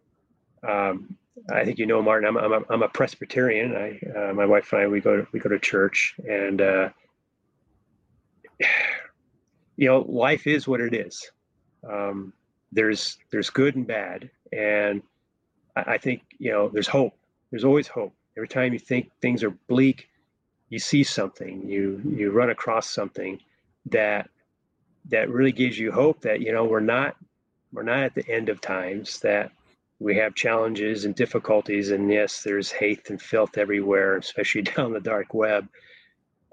Um, 0.68 1.18
I 1.52 1.66
think 1.66 1.78
you 1.78 1.86
know, 1.86 2.02
Martin. 2.02 2.28
I'm 2.28 2.38
I'm 2.38 2.54
a, 2.54 2.62
I'm 2.70 2.84
a 2.84 2.88
Presbyterian. 2.88 3.76
I 3.76 4.00
uh, 4.18 4.34
my 4.34 4.46
wife 4.46 4.72
and 4.72 4.84
I 4.84 4.88
we 4.88 5.02
go 5.02 5.18
to, 5.18 5.28
we 5.34 5.40
go 5.40 5.50
to 5.50 5.60
church, 5.60 6.16
and 6.28 6.62
uh, 6.62 6.90
you 9.76 9.88
know, 9.88 10.00
life 10.02 10.48
is 10.48 10.68
what 10.68 10.80
it 10.80 10.94
is. 10.94 11.32
Um, 11.90 12.32
there's 12.72 13.18
there's 13.32 13.50
good 13.50 13.76
and 13.76 13.86
bad, 13.86 14.30
and 14.54 15.02
I, 15.76 15.94
I 15.94 15.98
think 15.98 16.22
you 16.40 16.52
know 16.52 16.70
there's 16.70 16.88
hope. 16.88 17.14
There's 17.52 17.66
always 17.66 17.88
hope. 17.88 18.14
Every 18.38 18.48
time 18.48 18.74
you 18.74 18.80
think 18.80 19.12
things 19.22 19.44
are 19.44 19.52
bleak, 19.68 20.08
you 20.74 20.80
see 20.80 21.04
something. 21.04 21.70
You 21.70 22.02
you 22.04 22.32
run 22.32 22.50
across 22.50 22.90
something 22.90 23.40
that 23.92 24.28
that 25.12 25.30
really 25.30 25.52
gives 25.52 25.78
you 25.78 25.92
hope 25.92 26.22
that 26.22 26.42
you 26.42 26.52
know 26.52 26.66
we're 26.66 26.80
not 26.80 27.16
we're 27.72 27.84
not 27.84 28.00
at 28.00 28.16
the 28.16 28.28
end 28.28 28.50
of 28.50 28.60
times. 28.60 29.20
That 29.20 29.52
we 30.00 30.16
have 30.16 30.34
challenges 30.34 31.06
and 31.06 31.14
difficulties, 31.14 31.92
and 31.92 32.12
yes, 32.12 32.42
there's 32.42 32.72
hate 32.72 33.12
and 33.12 33.22
filth 33.22 33.60
everywhere, 33.60 34.18
especially 34.18 34.62
down 34.76 34.94
the 34.94 35.00
dark 35.00 35.36
web. 35.36 35.68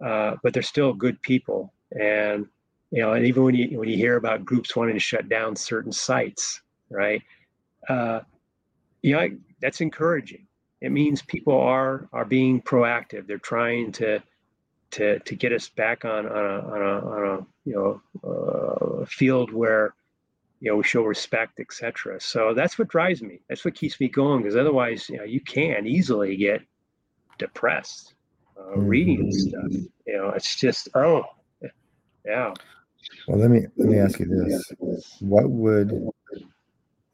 Uh, 0.04 0.36
but 0.42 0.52
they're 0.52 0.62
still 0.62 0.92
good 0.92 1.20
people, 1.22 1.72
and 1.98 2.46
you 2.90 3.00
know, 3.00 3.14
and 3.14 3.24
even 3.24 3.42
when 3.42 3.54
you 3.54 3.78
when 3.78 3.88
you 3.88 3.96
hear 3.96 4.16
about 4.16 4.44
groups 4.44 4.76
wanting 4.76 4.94
to 4.94 5.00
shut 5.00 5.30
down 5.30 5.56
certain 5.56 5.92
sites, 5.92 6.60
right? 6.90 7.22
Uh, 7.88 8.20
you 9.00 9.16
know, 9.16 9.28
that's 9.62 9.80
encouraging. 9.80 10.46
It 10.80 10.92
means 10.92 11.22
people 11.22 11.58
are 11.58 12.08
are 12.12 12.24
being 12.24 12.62
proactive. 12.62 13.26
They're 13.26 13.38
trying 13.38 13.92
to 13.92 14.22
to 14.92 15.18
to 15.20 15.34
get 15.34 15.52
us 15.52 15.68
back 15.68 16.04
on 16.04 16.26
on 16.26 16.46
a 16.46 16.58
on 16.60 16.82
a, 16.82 17.06
on 17.06 17.38
a 17.38 17.46
you 17.64 17.74
know 17.74 19.00
uh, 19.02 19.04
field 19.04 19.52
where 19.52 19.94
you 20.60 20.70
know 20.70 20.76
we 20.76 20.84
show 20.84 21.02
respect, 21.02 21.60
etc. 21.60 22.20
So 22.20 22.54
that's 22.54 22.78
what 22.78 22.88
drives 22.88 23.22
me. 23.22 23.40
That's 23.48 23.64
what 23.64 23.74
keeps 23.74 24.00
me 24.00 24.08
going. 24.08 24.42
Because 24.42 24.56
otherwise, 24.56 25.08
you 25.08 25.18
know, 25.18 25.24
you 25.24 25.40
can 25.40 25.86
easily 25.86 26.36
get 26.36 26.62
depressed 27.38 28.14
uh, 28.58 28.62
mm-hmm. 28.62 28.86
reading 28.86 29.32
stuff. 29.32 29.72
You 30.06 30.16
know, 30.16 30.28
it's 30.30 30.56
just 30.56 30.88
oh 30.94 31.24
yeah. 32.24 32.54
Well, 33.28 33.38
let 33.38 33.50
me 33.50 33.66
let 33.76 33.88
me 33.88 33.98
ask 33.98 34.18
you 34.18 34.26
this: 34.26 34.72
What 35.20 35.48
would 35.48 36.08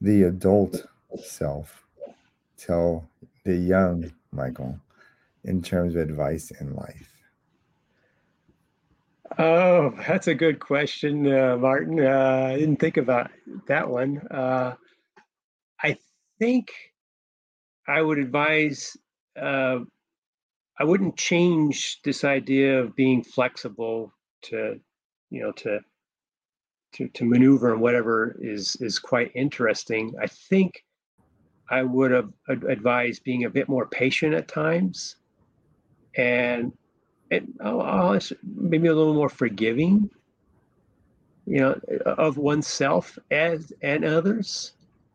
the 0.01 0.25
adult 0.25 0.85
self 1.25 1.85
tell 2.57 3.09
the 3.47 3.57
young 3.57 4.13
Michael 4.33 4.79
in 5.45 5.63
terms 5.63 5.95
of 5.95 6.03
advice 6.03 6.51
in 6.61 6.75
life? 6.75 7.13
Oh, 9.39 9.95
that's 10.07 10.27
a 10.27 10.35
good 10.35 10.61
question, 10.61 11.33
uh, 11.33 11.57
Martin. 11.57 12.01
Uh, 12.01 12.51
I 12.53 12.59
didn't 12.59 12.77
think 12.77 12.97
about 12.97 13.31
that 13.69 13.89
one. 13.89 14.19
Uh, 14.31 14.75
I 15.83 15.97
think 16.39 16.73
I 17.87 18.03
would 18.03 18.19
advise. 18.19 18.97
Uh, 19.41 19.81
I 20.79 20.85
wouldn't 20.85 21.17
change 21.17 22.01
this 22.03 22.25
idea 22.25 22.81
of 22.81 22.97
being 22.97 23.23
flexible 23.23 24.13
to 24.43 24.81
you 25.31 25.43
know 25.43 25.53
to 25.53 25.81
to 26.95 27.09
to 27.09 27.25
maneuver 27.25 27.73
and 27.73 27.81
whatever 27.81 28.37
is 28.41 28.77
is 28.81 28.99
quite 28.99 29.33
interesting. 29.35 30.15
I 30.21 30.27
think 30.27 30.85
I 31.69 31.83
would 31.83 32.11
have 32.11 32.33
advised 32.49 33.25
being 33.25 33.45
a 33.45 33.51
bit 33.51 33.69
more 33.69 33.87
patient 33.87 34.35
at 34.35 34.49
times, 34.49 35.17
and 36.17 36.73
I'll, 37.61 38.19
maybe 38.43 38.89
a 38.89 38.95
little 38.95 39.15
more 39.15 39.29
forgiving. 39.29 40.11
You 41.49 41.61
know, 41.61 41.81
of 42.05 42.39
oneself 42.39 43.19
as 43.31 43.73
and 43.83 44.05
others. 44.05 44.73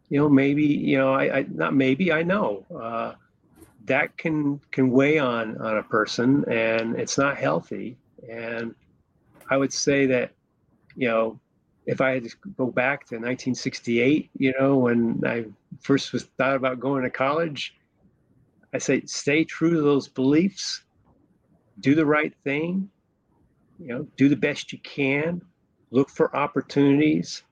You 0.10 0.20
know, 0.20 0.30
maybe 0.30 0.64
you 0.64 0.98
know, 0.98 1.14
I, 1.14 1.40
I 1.40 1.46
not 1.50 1.74
maybe 1.74 2.12
I 2.12 2.24
know 2.24 2.66
uh, 2.74 3.14
that 3.86 4.18
can 4.18 4.60
can 4.72 4.92
weigh 4.92 5.20
on 5.20 5.58
on 5.58 5.78
a 5.78 5.84
person, 5.84 6.46
and 6.50 6.98
it's 6.98 7.18
not 7.18 7.38
healthy. 7.38 7.98
And 8.30 8.76
I 9.50 9.58
would 9.58 9.74
say 9.74 10.06
that, 10.06 10.32
you 10.96 11.08
know, 11.08 11.40
if 11.86 12.00
I 12.00 12.12
had 12.12 12.24
to 12.24 12.36
go 12.58 12.68
back 12.68 13.02
to 13.08 13.16
1968, 13.16 14.30
you 14.38 14.54
know, 14.58 14.78
when 14.78 15.22
I 15.26 15.46
first 15.80 16.14
was 16.14 16.24
thought 16.38 16.56
about 16.56 16.80
going 16.80 17.04
to 17.04 17.10
college, 17.10 17.76
I 18.74 18.78
say 18.78 19.02
stay 19.06 19.44
true 19.44 19.72
to 19.72 19.82
those 19.82 20.08
beliefs, 20.08 20.84
do 21.80 21.96
the 21.96 22.06
right 22.06 22.34
thing, 22.44 22.90
you 23.80 23.88
know, 23.88 24.08
do 24.18 24.30
the 24.30 24.36
best 24.36 24.72
you 24.72 24.80
can, 24.80 25.42
look 25.90 26.10
for 26.10 26.36
opportunities. 26.36 27.44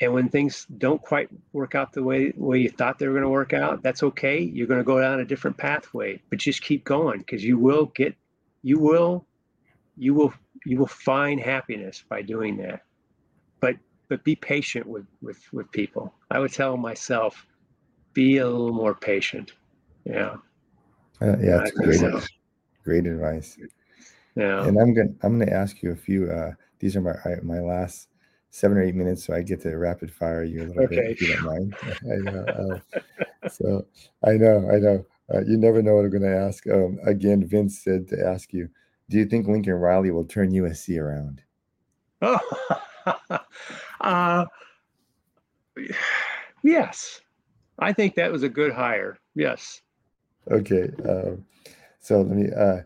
And 0.00 0.12
when 0.12 0.28
things 0.28 0.66
don't 0.78 1.00
quite 1.00 1.28
work 1.52 1.74
out 1.74 1.92
the 1.92 2.02
way, 2.02 2.32
way 2.36 2.58
you 2.58 2.70
thought 2.70 2.98
they 2.98 3.06
were 3.06 3.12
going 3.12 3.24
to 3.24 3.28
work 3.28 3.52
out, 3.52 3.82
that's 3.82 4.02
okay. 4.02 4.40
You're 4.40 4.66
going 4.66 4.80
to 4.80 4.84
go 4.84 5.00
down 5.00 5.20
a 5.20 5.24
different 5.24 5.56
pathway, 5.56 6.20
but 6.30 6.38
just 6.38 6.62
keep 6.62 6.84
going 6.84 7.18
because 7.18 7.44
you 7.44 7.58
will 7.58 7.86
get, 7.86 8.14
you 8.62 8.78
will, 8.78 9.26
you 9.96 10.14
will 10.14 10.32
you 10.64 10.78
will 10.78 10.86
find 10.86 11.40
happiness 11.40 12.04
by 12.08 12.22
doing 12.22 12.56
that. 12.58 12.82
But 13.60 13.76
but 14.08 14.24
be 14.24 14.36
patient 14.36 14.86
with 14.86 15.06
with 15.20 15.40
with 15.52 15.70
people. 15.72 16.14
I 16.30 16.38
would 16.38 16.52
tell 16.52 16.76
myself, 16.76 17.46
be 18.12 18.38
a 18.38 18.48
little 18.48 18.72
more 18.72 18.94
patient. 18.94 19.52
Yeah. 20.04 20.36
Uh, 21.20 21.36
yeah, 21.38 21.58
that's 21.58 21.70
great. 21.72 22.00
So. 22.00 22.20
Great 22.84 23.06
advice. 23.06 23.56
Yeah. 24.34 24.66
And 24.66 24.78
I'm 24.78 24.94
gonna 24.94 25.10
I'm 25.22 25.38
gonna 25.38 25.52
ask 25.52 25.82
you 25.82 25.92
a 25.92 25.96
few. 25.96 26.30
Uh, 26.30 26.52
these 26.78 26.96
are 26.96 27.00
my 27.00 27.14
my 27.42 27.60
last 27.60 28.08
seven 28.50 28.76
or 28.76 28.82
eight 28.82 28.94
minutes, 28.94 29.24
so 29.24 29.34
I 29.34 29.42
get 29.42 29.60
to 29.62 29.76
rapid 29.76 30.12
fire 30.12 30.44
you 30.44 30.62
a 30.62 30.66
little 30.66 30.84
okay. 30.84 30.96
bit 30.96 31.10
if 31.12 31.22
you 31.22 31.34
don't 31.34 31.44
mind. 31.44 31.74
I 31.82 32.16
know. 32.30 32.80
Uh, 32.92 33.48
so 33.48 33.86
I 34.24 34.32
know, 34.32 34.68
I 34.70 34.78
know. 34.78 35.04
Uh, 35.32 35.40
you 35.46 35.56
never 35.56 35.82
know 35.82 35.94
what 35.94 36.04
I'm 36.04 36.10
going 36.10 36.22
to 36.22 36.36
ask. 36.36 36.68
Um, 36.68 36.98
again, 37.06 37.46
Vince 37.46 37.82
said 37.82 38.08
to 38.08 38.26
ask 38.26 38.52
you, 38.52 38.68
do 39.08 39.16
you 39.16 39.24
think 39.24 39.46
Lincoln 39.46 39.74
Riley 39.74 40.10
will 40.10 40.24
turn 40.24 40.50
USC 40.52 41.00
around? 41.00 41.40
Oh, 42.20 42.38
uh, 44.00 44.44
yes. 46.62 47.20
I 47.78 47.92
think 47.92 48.14
that 48.14 48.30
was 48.30 48.42
a 48.42 48.48
good 48.48 48.72
hire. 48.72 49.18
Yes. 49.34 49.80
Okay. 50.50 50.90
Um, 51.08 51.44
so 52.00 52.22
let 52.22 52.36
me. 52.36 52.50
Uh, 52.52 52.80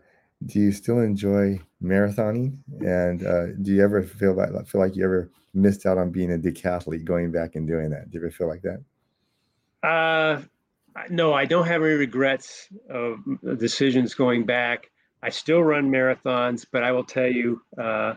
do 0.45 0.59
you 0.59 0.71
still 0.71 0.99
enjoy 0.99 1.59
marathoning? 1.83 2.57
And 2.81 3.25
uh, 3.25 3.47
do 3.61 3.73
you 3.73 3.83
ever 3.83 4.03
feel 4.03 4.33
like 4.33 4.49
feel 4.67 4.81
like 4.81 4.95
you 4.95 5.03
ever 5.03 5.31
missed 5.53 5.85
out 5.85 5.97
on 5.97 6.11
being 6.11 6.33
a 6.33 6.37
decathlete, 6.37 7.03
going 7.03 7.31
back 7.31 7.55
and 7.55 7.67
doing 7.67 7.89
that? 7.89 8.09
Do 8.09 8.17
you 8.17 8.25
ever 8.25 8.31
feel 8.31 8.47
like 8.47 8.61
that? 8.61 8.83
Uh, 9.83 10.41
no, 11.09 11.33
I 11.33 11.45
don't 11.45 11.67
have 11.67 11.81
any 11.81 11.93
regrets 11.93 12.67
of 12.89 13.19
decisions 13.57 14.13
going 14.13 14.45
back. 14.45 14.89
I 15.23 15.29
still 15.29 15.63
run 15.63 15.89
marathons, 15.89 16.65
but 16.71 16.83
I 16.83 16.91
will 16.91 17.03
tell 17.03 17.27
you, 17.27 17.61
uh, 17.77 18.15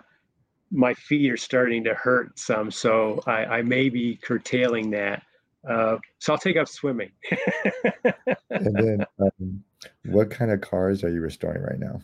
my 0.71 0.95
feet 0.95 1.31
are 1.31 1.37
starting 1.37 1.83
to 1.85 1.95
hurt 1.95 2.39
some, 2.39 2.71
so 2.71 3.23
I, 3.27 3.45
I 3.45 3.63
may 3.63 3.89
be 3.89 4.17
curtailing 4.17 4.91
that. 4.91 5.23
Uh, 5.69 5.99
so 6.19 6.33
I'll 6.33 6.39
take 6.39 6.57
up 6.57 6.69
swimming. 6.69 7.11
and 8.51 8.75
then, 8.75 9.07
um, 9.19 9.65
what 10.07 10.31
kind 10.31 10.51
of 10.51 10.61
cars 10.61 11.05
are 11.05 11.11
you 11.11 11.21
restoring 11.21 11.63
right 11.63 11.79
now? 11.79 12.01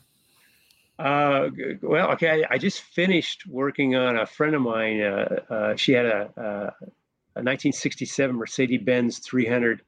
Uh, 0.99 1.51
well, 1.83 2.11
okay, 2.13 2.43
I, 2.43 2.55
I, 2.55 2.59
just 2.59 2.81
finished 2.81 3.47
working 3.47 3.97
on 3.97 4.17
a 4.17 4.25
friend 4.25 4.55
of 4.55 4.63
mine. 4.63 5.03
Uh, 5.03 5.41
uh, 5.51 5.77
she 5.77 5.93
had 5.93 6.07
a, 6.07 6.31
a 6.37 7.43
1967 7.43 8.35
Mercedes-Benz 8.35 9.19
300 9.19 9.83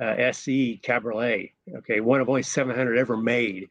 uh, 0.00 0.04
SE 0.04 0.80
Cabriolet. 0.82 1.50
Okay, 1.76 2.00
one 2.00 2.20
of 2.20 2.28
only 2.28 2.42
700 2.42 2.98
ever 2.98 3.16
made 3.16 3.68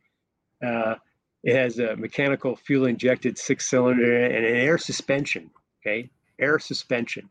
uh, 0.63 0.95
it 1.43 1.55
has 1.55 1.79
a 1.79 1.95
mechanical 1.95 2.55
fuel 2.55 2.87
injected 2.87 3.37
six 3.37 3.69
cylinder 3.69 4.25
and 4.25 4.45
an 4.45 4.55
air 4.55 4.77
suspension. 4.77 5.49
Okay, 5.81 6.09
air 6.39 6.59
suspension, 6.59 7.29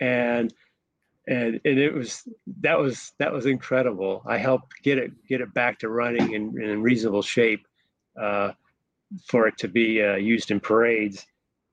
and 0.00 0.52
and 1.26 1.60
and 1.64 1.78
it 1.78 1.92
was 1.92 2.22
that 2.60 2.78
was 2.78 3.12
that 3.18 3.32
was 3.32 3.46
incredible. 3.46 4.22
I 4.26 4.38
helped 4.38 4.82
get 4.82 4.98
it 4.98 5.12
get 5.28 5.40
it 5.40 5.52
back 5.54 5.78
to 5.80 5.88
running 5.88 6.32
in, 6.32 6.60
in 6.62 6.82
reasonable 6.82 7.22
shape 7.22 7.66
uh, 8.20 8.52
for 9.28 9.46
it 9.46 9.58
to 9.58 9.68
be 9.68 10.02
uh, 10.02 10.16
used 10.16 10.50
in 10.50 10.60
parades. 10.60 11.26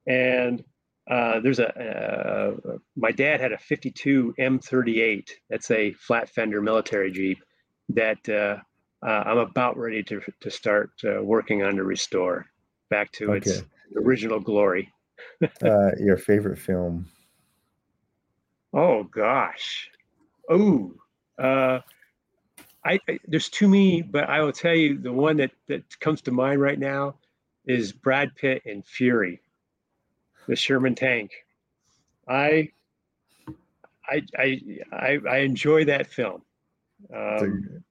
And 0.08 0.64
uh, 1.10 1.40
there's 1.42 1.60
a 1.60 1.70
uh, 1.80 2.78
my 2.96 3.12
dad 3.12 3.42
had 3.42 3.52
a 3.52 3.58
52 3.58 4.36
M38. 4.40 5.30
That's 5.50 5.70
a 5.72 5.94
flat 5.94 6.30
fender 6.30 6.62
military 6.62 7.12
jeep 7.12 7.44
that 7.90 8.28
uh, 8.30 8.58
uh, 9.06 9.24
I'm 9.26 9.38
about 9.38 9.78
ready 9.78 10.04
to 10.04 10.22
to 10.42 10.50
start 10.50 10.92
uh, 11.06 11.22
working 11.22 11.64
on 11.64 11.76
to 11.76 11.84
restore 11.84 12.48
back 12.90 13.12
to 13.14 13.34
okay. 13.34 13.50
its 13.50 13.64
original 13.98 14.40
glory. 14.40 14.92
uh, 15.64 15.92
your 16.00 16.18
favorite 16.18 16.58
film? 16.58 17.08
Oh 18.74 19.04
gosh, 19.04 19.90
oh, 20.50 20.94
uh, 21.38 21.80
I, 22.86 23.00
I, 23.08 23.20
there's 23.28 23.50
too 23.50 23.68
many, 23.68 24.02
but 24.02 24.30
I 24.30 24.42
will 24.42 24.52
tell 24.52 24.76
you 24.76 24.98
the 24.98 25.14
one 25.14 25.38
that 25.38 25.52
that 25.68 26.00
comes 26.00 26.22
to 26.24 26.32
mind 26.32 26.60
right 26.60 26.80
now 26.80 27.16
is 27.66 27.94
Brad 27.94 28.36
Pitt 28.36 28.64
in 28.66 28.82
Fury, 28.82 29.42
the 30.48 30.56
Sherman 30.56 30.96
tank. 30.96 31.32
I 32.28 32.70
I 34.10 34.22
I 34.38 34.62
I, 34.92 35.20
I 35.30 35.38
enjoy 35.38 35.86
that 35.86 36.08
film. 36.08 36.42
Um, 37.16 37.84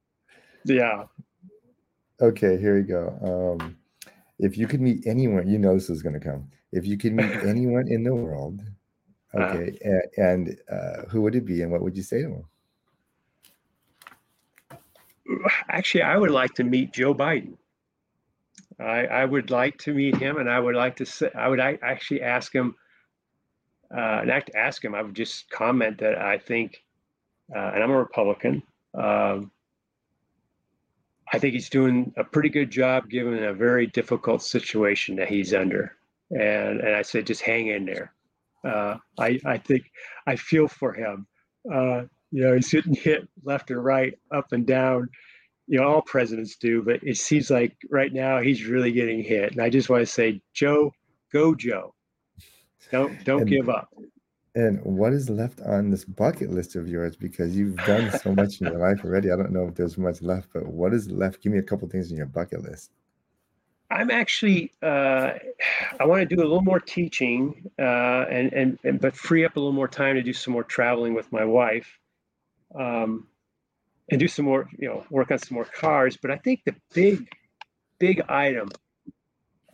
yeah. 0.65 1.05
Okay, 2.21 2.59
here 2.59 2.77
we 2.77 2.83
go. 2.83 3.59
Um, 3.61 3.77
if 4.39 4.57
you 4.57 4.67
could 4.67 4.81
meet 4.81 5.07
anyone, 5.07 5.49
you 5.49 5.59
know 5.59 5.75
this 5.75 5.91
is 5.91 6.03
going 6.03 6.15
to 6.15 6.21
come. 6.21 6.49
If 6.73 6.87
you 6.87 6.97
could 6.97 7.13
meet 7.13 7.31
anyone 7.47 7.89
in 7.89 8.03
the 8.03 8.15
world. 8.15 8.61
Okay, 9.35 9.79
uh, 9.85 9.89
and, 10.17 10.49
and 10.49 10.61
uh, 10.71 11.03
who 11.09 11.23
would 11.23 11.35
it 11.35 11.45
be, 11.45 11.63
and 11.63 11.71
what 11.71 11.83
would 11.83 11.97
you 11.97 12.03
say 12.03 12.23
to 12.23 12.29
them? 12.29 12.45
Actually, 15.69 16.03
I 16.03 16.17
would 16.17 16.31
like 16.31 16.55
to 16.55 16.65
meet 16.65 16.93
Joe 16.93 17.15
Biden. 17.15 17.57
I, 18.79 19.07
I 19.07 19.25
would 19.25 19.51
like 19.51 19.79
to 19.79 19.95
meet 19.95 20.17
him, 20.17 20.39
and 20.39 20.51
I 20.51 20.59
would 20.59 20.75
like 20.75 20.97
to 20.97 21.07
say, 21.07 21.31
I 21.35 21.49
would 21.49 21.61
actually 21.61 22.23
ask 22.23 22.53
him, 22.55 22.75
uh, 23.91 24.23
not 24.25 24.51
ask 24.55 24.85
him, 24.85 24.95
I 24.95 25.03
would 25.03 25.15
just 25.15 25.49
comment 25.51 25.99
that 25.99 26.19
I 26.19 26.39
think, 26.39 26.83
uh, 27.55 27.73
and 27.75 27.83
I'm 27.83 27.91
a 27.91 27.99
Republican. 27.99 28.63
Um, 28.95 29.51
I 31.33 31.39
think 31.39 31.55
he's 31.55 31.71
doing 31.71 32.13
a 32.17 32.25
pretty 32.25 32.51
good 32.51 32.71
job 32.71 33.09
given 33.09 33.43
a 33.43 33.55
very 33.55 33.87
difficult 33.87 34.43
situation 34.43 35.17
that 35.17 35.29
he's 35.29 35.55
under. 35.55 35.97
And 36.31 36.81
and 36.81 36.95
I 36.95 37.03
said, 37.03 37.27
just 37.27 37.43
hang 37.43 37.69
in 37.69 37.87
there. 37.87 38.13
Uh, 38.65 38.97
I 39.19 39.39
I 39.45 39.59
think 39.59 39.85
I 40.27 40.37
feel 40.37 40.69
for 40.69 40.93
him. 40.93 41.27
Uh, 41.73 42.03
you 42.31 42.43
know, 42.43 42.55
he's 42.55 42.71
getting 42.71 42.95
hit 42.95 43.29
left 43.45 43.71
and 43.71 43.85
right, 43.85 44.15
up 44.35 44.53
and 44.53 44.67
down. 44.67 45.09
You 45.67 45.81
know, 45.81 45.87
all 45.87 46.03
presidents 46.03 46.57
do, 46.57 46.83
but 46.83 47.01
it 47.03 47.17
seems 47.17 47.51
like 47.51 47.77
right 47.91 48.13
now 48.13 48.41
he's 48.41 48.65
really 48.65 48.93
getting 48.93 49.23
hit. 49.23 49.53
And 49.53 49.61
I 49.61 49.71
just 49.71 49.89
want 49.89 50.03
to 50.03 50.07
say, 50.07 50.41
Joe, 50.55 50.93
go 51.33 51.55
Joe. 51.55 51.95
Don't 52.91 53.25
don't 53.25 53.43
and, 53.43 53.51
give 53.51 53.69
up. 53.69 53.89
And 54.55 54.83
what 54.83 55.13
is 55.13 55.31
left 55.31 55.61
on 55.63 55.91
this 55.91 56.05
bucket 56.05 56.51
list 56.51 56.77
of 56.77 56.89
yours? 56.89 57.17
Because 57.17 57.57
you've 57.57 57.77
done 57.87 58.11
so 58.19 58.35
much 58.35 58.61
in 58.61 58.67
your 58.67 58.79
life 58.79 59.05
already. 59.05 59.31
I 59.31 59.37
don't 59.37 59.53
know 59.53 59.67
if 59.69 59.75
there's 59.75 59.97
much 59.97 60.21
left, 60.21 60.49
but 60.53 60.67
what 60.67 60.93
is 60.93 61.11
left? 61.11 61.43
Give 61.43 61.53
me 61.53 61.59
a 61.59 61.63
couple 61.63 61.89
things 61.89 62.11
in 62.11 62.17
your 62.17 62.27
bucket 62.27 62.63
list. 62.63 62.91
I'm 63.93 64.11
actually 64.11 64.73
uh, 64.83 65.33
I 66.01 66.05
want 66.07 66.29
to 66.29 66.35
do 66.35 66.41
a 66.41 66.45
little 66.45 66.63
more 66.63 66.81
teaching 66.81 67.71
uh, 67.79 68.25
and, 68.31 68.53
and 68.53 68.79
and 68.85 69.01
but 69.01 69.15
free 69.15 69.45
up 69.45 69.57
a 69.57 69.61
little 69.61 69.73
more 69.73 69.89
time 69.89 70.17
to 70.17 70.23
do 70.23 70.33
some 70.33 70.53
more 70.53 70.65
traveling 70.65 71.15
with 71.15 71.31
my 71.33 71.45
wife, 71.45 71.99
um, 72.75 73.27
and 74.11 74.19
do 74.19 74.29
some 74.29 74.47
more 74.47 74.69
you 74.79 74.89
know 74.89 75.05
work 75.11 75.31
on 75.31 75.39
some 75.39 75.55
more 75.57 75.65
cars. 75.65 76.17
But 76.17 76.31
I 76.31 76.37
think 76.37 76.63
the 76.65 76.75
big 76.95 77.29
big 77.99 78.23
item 78.29 78.71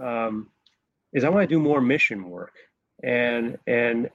um, 0.01 0.49
is 1.13 1.25
I 1.25 1.29
want 1.29 1.49
to 1.49 1.55
do 1.55 1.61
more 1.61 1.81
mission 1.81 2.29
work 2.29 2.55
and 3.03 3.59
and 3.67 4.11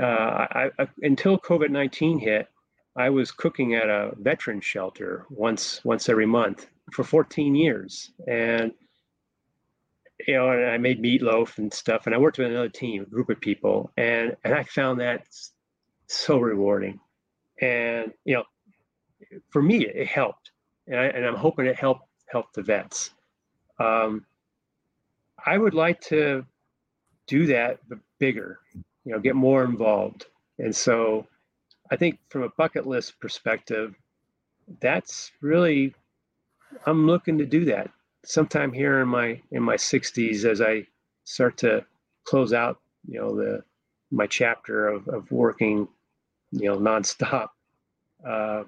uh, 0.00 0.04
I, 0.04 0.70
I, 0.78 0.88
until 1.02 1.38
COVID 1.38 1.70
nineteen 1.70 2.18
hit, 2.18 2.48
I 2.96 3.10
was 3.10 3.30
cooking 3.30 3.74
at 3.74 3.88
a 3.88 4.12
veteran 4.18 4.60
shelter 4.60 5.26
once 5.30 5.84
once 5.84 6.08
every 6.08 6.26
month 6.26 6.66
for 6.92 7.04
14 7.04 7.54
years, 7.54 8.10
and 8.26 8.72
you 10.26 10.34
know, 10.34 10.50
and 10.50 10.64
I 10.64 10.78
made 10.78 11.02
meatloaf 11.02 11.58
and 11.58 11.72
stuff, 11.72 12.06
and 12.06 12.14
I 12.14 12.18
worked 12.18 12.38
with 12.38 12.48
another 12.48 12.68
team, 12.68 13.02
a 13.02 13.06
group 13.06 13.30
of 13.30 13.40
people, 13.40 13.92
and 13.96 14.36
and 14.44 14.54
I 14.54 14.64
found 14.64 15.00
that 15.00 15.26
so 16.06 16.38
rewarding, 16.38 17.00
and 17.60 18.12
you 18.24 18.34
know, 18.34 18.44
for 19.50 19.62
me 19.62 19.86
it 19.86 20.06
helped, 20.06 20.50
and, 20.86 20.98
I, 20.98 21.04
and 21.06 21.24
I'm 21.24 21.36
hoping 21.36 21.66
it 21.66 21.76
helped 21.76 22.08
help 22.26 22.52
the 22.52 22.62
vets. 22.62 23.10
Um, 23.78 24.24
I 25.44 25.56
would 25.56 25.74
like 25.74 26.00
to 26.02 26.44
do 27.26 27.46
that 27.46 27.78
bigger, 28.18 28.58
you 28.74 29.12
know, 29.12 29.20
get 29.20 29.36
more 29.36 29.64
involved. 29.64 30.26
And 30.58 30.74
so 30.74 31.26
I 31.90 31.96
think 31.96 32.18
from 32.28 32.42
a 32.42 32.48
bucket 32.50 32.86
list 32.86 33.20
perspective, 33.20 33.94
that's 34.80 35.30
really 35.40 35.94
I'm 36.86 37.06
looking 37.06 37.38
to 37.38 37.46
do 37.46 37.64
that 37.66 37.90
sometime 38.24 38.72
here 38.72 39.00
in 39.00 39.08
my 39.08 39.40
in 39.50 39.62
my 39.62 39.76
60s 39.76 40.44
as 40.44 40.60
I 40.60 40.86
start 41.24 41.56
to 41.58 41.84
close 42.24 42.52
out, 42.52 42.78
you 43.06 43.20
know, 43.20 43.34
the 43.34 43.62
my 44.10 44.26
chapter 44.26 44.88
of, 44.88 45.08
of 45.08 45.30
working, 45.30 45.88
you 46.50 46.68
know, 46.68 46.78
nonstop. 46.78 47.48
Uh, 48.26 48.64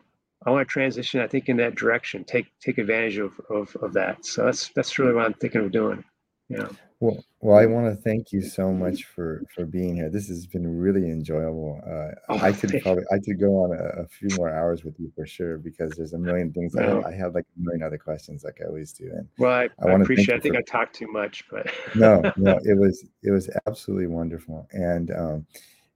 I 0.47 0.51
want 0.51 0.67
to 0.67 0.73
transition, 0.73 1.21
I 1.21 1.27
think, 1.27 1.49
in 1.49 1.57
that 1.59 1.75
direction. 1.75 2.25
Take 2.25 2.47
take 2.61 2.79
advantage 2.79 3.19
of, 3.19 3.33
of, 3.51 3.77
of 3.83 3.93
that. 3.95 4.25
So 4.25 4.45
that's 4.45 4.69
that's 4.71 4.99
really 4.99 5.15
what 5.15 5.27
I'm 5.27 5.35
thinking 5.35 5.63
of 5.63 5.73
doing. 5.73 6.05
Yeah. 6.51 6.69
Well, 6.99 7.25
well, 7.41 7.57
I 7.57 7.65
want 7.65 7.87
to 7.87 8.03
thank 8.03 8.33
you 8.33 8.43
so 8.43 8.73
much 8.73 9.05
for 9.05 9.43
for 9.55 9.65
being 9.65 9.95
here. 9.95 10.11
This 10.11 10.29
has 10.29 10.47
been 10.47 10.79
really 10.79 11.05
enjoyable. 11.05 11.81
Uh, 11.87 12.15
oh, 12.29 12.39
I 12.45 12.53
could 12.53 12.79
probably 12.83 13.05
I 13.11 13.19
could 13.25 13.41
go 13.41 13.65
on 13.65 13.73
a, 13.73 14.03
a, 14.03 14.07
few 14.07 14.29
more 14.37 14.55
hours 14.55 14.85
with 14.85 14.99
you 14.99 15.11
for 15.15 15.25
sure 15.27 15.57
because 15.57 15.93
there's 15.93 16.13
a 16.13 16.19
million 16.19 16.53
things. 16.53 16.75
No. 16.75 17.01
I, 17.01 17.09
I 17.09 17.13
have 17.15 17.35
like 17.35 17.47
a 17.57 17.63
million 17.63 17.83
other 17.83 17.97
questions 17.97 18.45
like 18.45 18.59
I 18.63 18.67
always 18.67 18.93
do. 18.93 19.11
And 19.15 19.27
well, 19.39 19.53
I, 19.53 19.69
I, 19.83 19.93
I 19.93 19.93
appreciate. 19.93 20.35
I 20.35 20.41
think 20.41 20.57
for, 20.57 20.59
I 20.59 20.63
talked 20.63 20.95
too 20.95 21.11
much, 21.11 21.45
but 21.51 21.73
no, 21.95 22.21
no, 22.37 22.59
it 22.65 22.77
was 22.77 23.07
it 23.23 23.31
was 23.31 23.49
absolutely 23.67 24.09
wonderful. 24.09 24.69
And 24.73 25.11
um, 25.13 25.47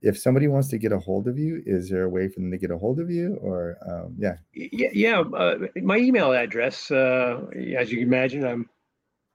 if 0.01 0.17
somebody 0.17 0.47
wants 0.47 0.69
to 0.69 0.79
get 0.79 0.91
a 0.91 0.99
hold 0.99 1.27
of 1.27 1.37
you, 1.37 1.61
is 1.65 1.89
there 1.89 2.03
a 2.03 2.09
way 2.09 2.29
for 2.29 2.39
them 2.39 2.49
to 2.49 2.57
get 2.57 2.71
a 2.71 2.77
hold 2.77 2.99
of 2.99 3.11
you? 3.11 3.37
Or 3.41 3.77
um, 3.87 4.15
yeah, 4.17 4.37
yeah, 4.53 4.89
yeah. 4.93 5.19
Uh, 5.19 5.67
my 5.83 5.97
email 5.97 6.31
address, 6.31 6.89
uh, 6.89 7.41
as 7.77 7.91
you 7.91 7.99
can 7.99 8.07
imagine, 8.07 8.43
I'm 8.43 8.69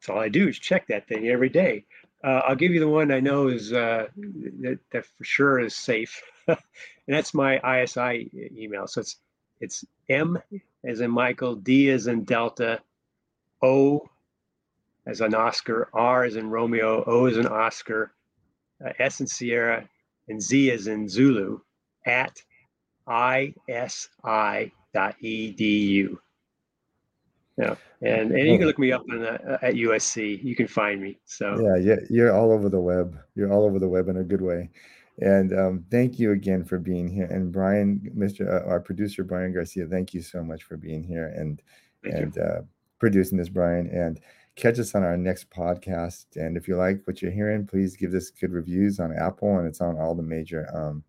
that's 0.01 0.09
all 0.09 0.19
I 0.19 0.31
do 0.31 0.49
is 0.49 0.59
check 0.59 0.87
that 0.89 1.07
thing 1.07 1.29
every 1.29 1.51
day. 1.51 1.85
Uh, 2.25 2.41
I'll 2.47 2.57
give 2.57 2.73
you 2.73 2.81
the 2.81 2.89
one 2.89 3.13
I 3.13 3.21
know 3.21 3.49
is 3.49 3.73
uh, 3.73 4.07
that, 4.17 4.79
that, 4.93 5.05
for 5.05 5.25
sure 5.25 5.59
is 5.61 5.77
safe, 5.77 6.23
and 6.49 6.59
that's 7.07 7.35
my 7.35 7.83
ISI 7.83 8.31
email. 8.57 8.87
So 8.87 9.03
it's 9.03 9.17
it's 9.61 9.85
M 10.09 10.39
as 10.85 11.01
in 11.01 11.11
Michael, 11.11 11.55
D 11.55 11.91
as 11.91 12.07
in 12.07 12.25
Delta, 12.25 12.81
O 13.63 14.09
as 15.07 15.21
in 15.21 15.35
Oscar, 15.35 15.89
R 15.93 16.25
as 16.25 16.37
in 16.37 16.49
Romeo, 16.49 17.05
O 17.07 17.27
as 17.27 17.37
in 17.37 17.47
Oscar, 17.47 18.13
uh, 18.85 18.93
S 18.99 19.21
in 19.21 19.27
Sierra, 19.27 19.87
and 20.29 20.41
Z 20.43 20.71
as 20.71 20.87
in 20.87 21.09
Zulu 21.09 21.61
at 22.07 22.43
isi.edu. 23.69 23.99
Yeah, 27.61 27.75
and 28.01 28.33
and 28.33 28.49
you 28.49 28.59
can 28.59 28.67
look 28.67 28.79
me 28.79 28.93
up 28.93 29.05
uh, 29.13 29.59
at 29.63 29.75
USC. 29.75 30.43
You 30.43 30.57
can 30.57 30.67
find 30.67 31.01
me. 31.01 31.19
So 31.25 31.61
yeah, 31.61 31.77
yeah, 31.77 32.01
you're 32.09 32.35
all 32.35 32.53
over 32.53 32.69
the 32.69 32.81
web. 32.81 33.19
You're 33.35 33.53
all 33.53 33.65
over 33.65 33.79
the 33.79 33.89
web 33.89 34.09
in 34.09 34.17
a 34.17 34.25
good 34.25 34.41
way. 34.41 34.71
And 35.21 35.53
um, 35.53 35.85
thank 35.91 36.19
you 36.19 36.33
again 36.33 36.65
for 36.65 36.79
being 36.79 37.07
here. 37.07 37.27
And 37.27 37.53
Brian, 37.53 38.01
Mr. 38.17 38.49
Uh, 38.49 38.67
our 38.67 38.81
producer 38.81 39.23
Brian 39.23 39.53
Garcia, 39.53 39.87
thank 39.87 40.15
you 40.15 40.23
so 40.23 40.43
much 40.43 40.63
for 40.63 40.79
being 40.79 41.05
here 41.05 41.27
and 41.37 41.61
thank 42.03 42.15
and 42.15 42.39
uh, 42.39 42.61
producing 42.99 43.37
this, 43.37 43.51
Brian. 43.51 43.89
And 43.89 44.19
catch 44.57 44.79
us 44.79 44.95
on 44.95 45.03
our 45.03 45.19
next 45.19 45.51
podcast. 45.51 46.25
And 46.37 46.57
if 46.57 46.67
you 46.67 46.77
like 46.77 47.03
what 47.05 47.21
you're 47.21 47.31
hearing, 47.31 47.67
please 47.67 47.97
give 47.97 48.13
this 48.13 48.31
good 48.31 48.53
reviews 48.53 48.99
on 48.99 49.15
Apple, 49.17 49.59
and 49.59 49.67
it's 49.67 49.81
on 49.81 49.99
all 49.99 50.15
the 50.15 50.23
major 50.23 50.67
um, 50.75 51.05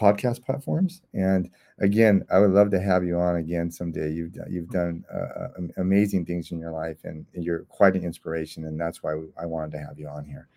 podcast 0.00 0.44
platforms. 0.44 1.02
And 1.12 1.50
again, 1.78 2.24
I 2.30 2.38
would 2.38 2.50
love 2.50 2.70
to 2.70 2.80
have 2.80 3.04
you 3.04 3.18
on 3.18 3.36
again 3.36 3.70
someday. 3.70 4.10
You've 4.10 4.36
you've 4.48 4.70
done 4.70 5.04
uh, 5.12 5.48
amazing 5.76 6.24
things 6.24 6.52
in 6.52 6.58
your 6.58 6.72
life, 6.72 6.98
and 7.04 7.26
you're 7.32 7.60
quite 7.64 7.94
an 7.94 8.04
inspiration. 8.04 8.64
And 8.64 8.80
that's 8.80 9.02
why 9.02 9.20
I 9.40 9.46
wanted 9.46 9.72
to 9.72 9.78
have 9.78 9.98
you 9.98 10.08
on 10.08 10.24
here. 10.24 10.48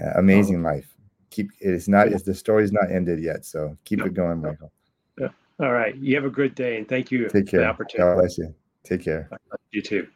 Uh, 0.00 0.18
amazing 0.18 0.64
oh. 0.64 0.68
life. 0.68 0.88
Keep 1.30 1.50
it's 1.60 1.88
not 1.88 2.08
it's, 2.08 2.24
the 2.24 2.34
story's 2.34 2.72
not 2.72 2.90
ended 2.90 3.22
yet, 3.22 3.44
so 3.44 3.76
keep 3.84 4.00
no. 4.00 4.06
it 4.06 4.14
going, 4.14 4.40
Michael. 4.40 4.72
All 5.60 5.72
right. 5.72 5.94
You 5.96 6.16
have 6.16 6.24
a 6.24 6.30
good 6.30 6.54
day, 6.54 6.76
and 6.76 6.88
thank 6.88 7.10
you 7.10 7.28
Take 7.28 7.46
care. 7.46 7.46
for 7.46 7.56
the 7.58 7.66
opportunity. 7.66 7.98
God 7.98 8.20
bless 8.20 8.38
you. 8.38 8.54
Take 8.82 9.02
care. 9.02 9.30
You 9.70 9.80
too. 9.80 10.08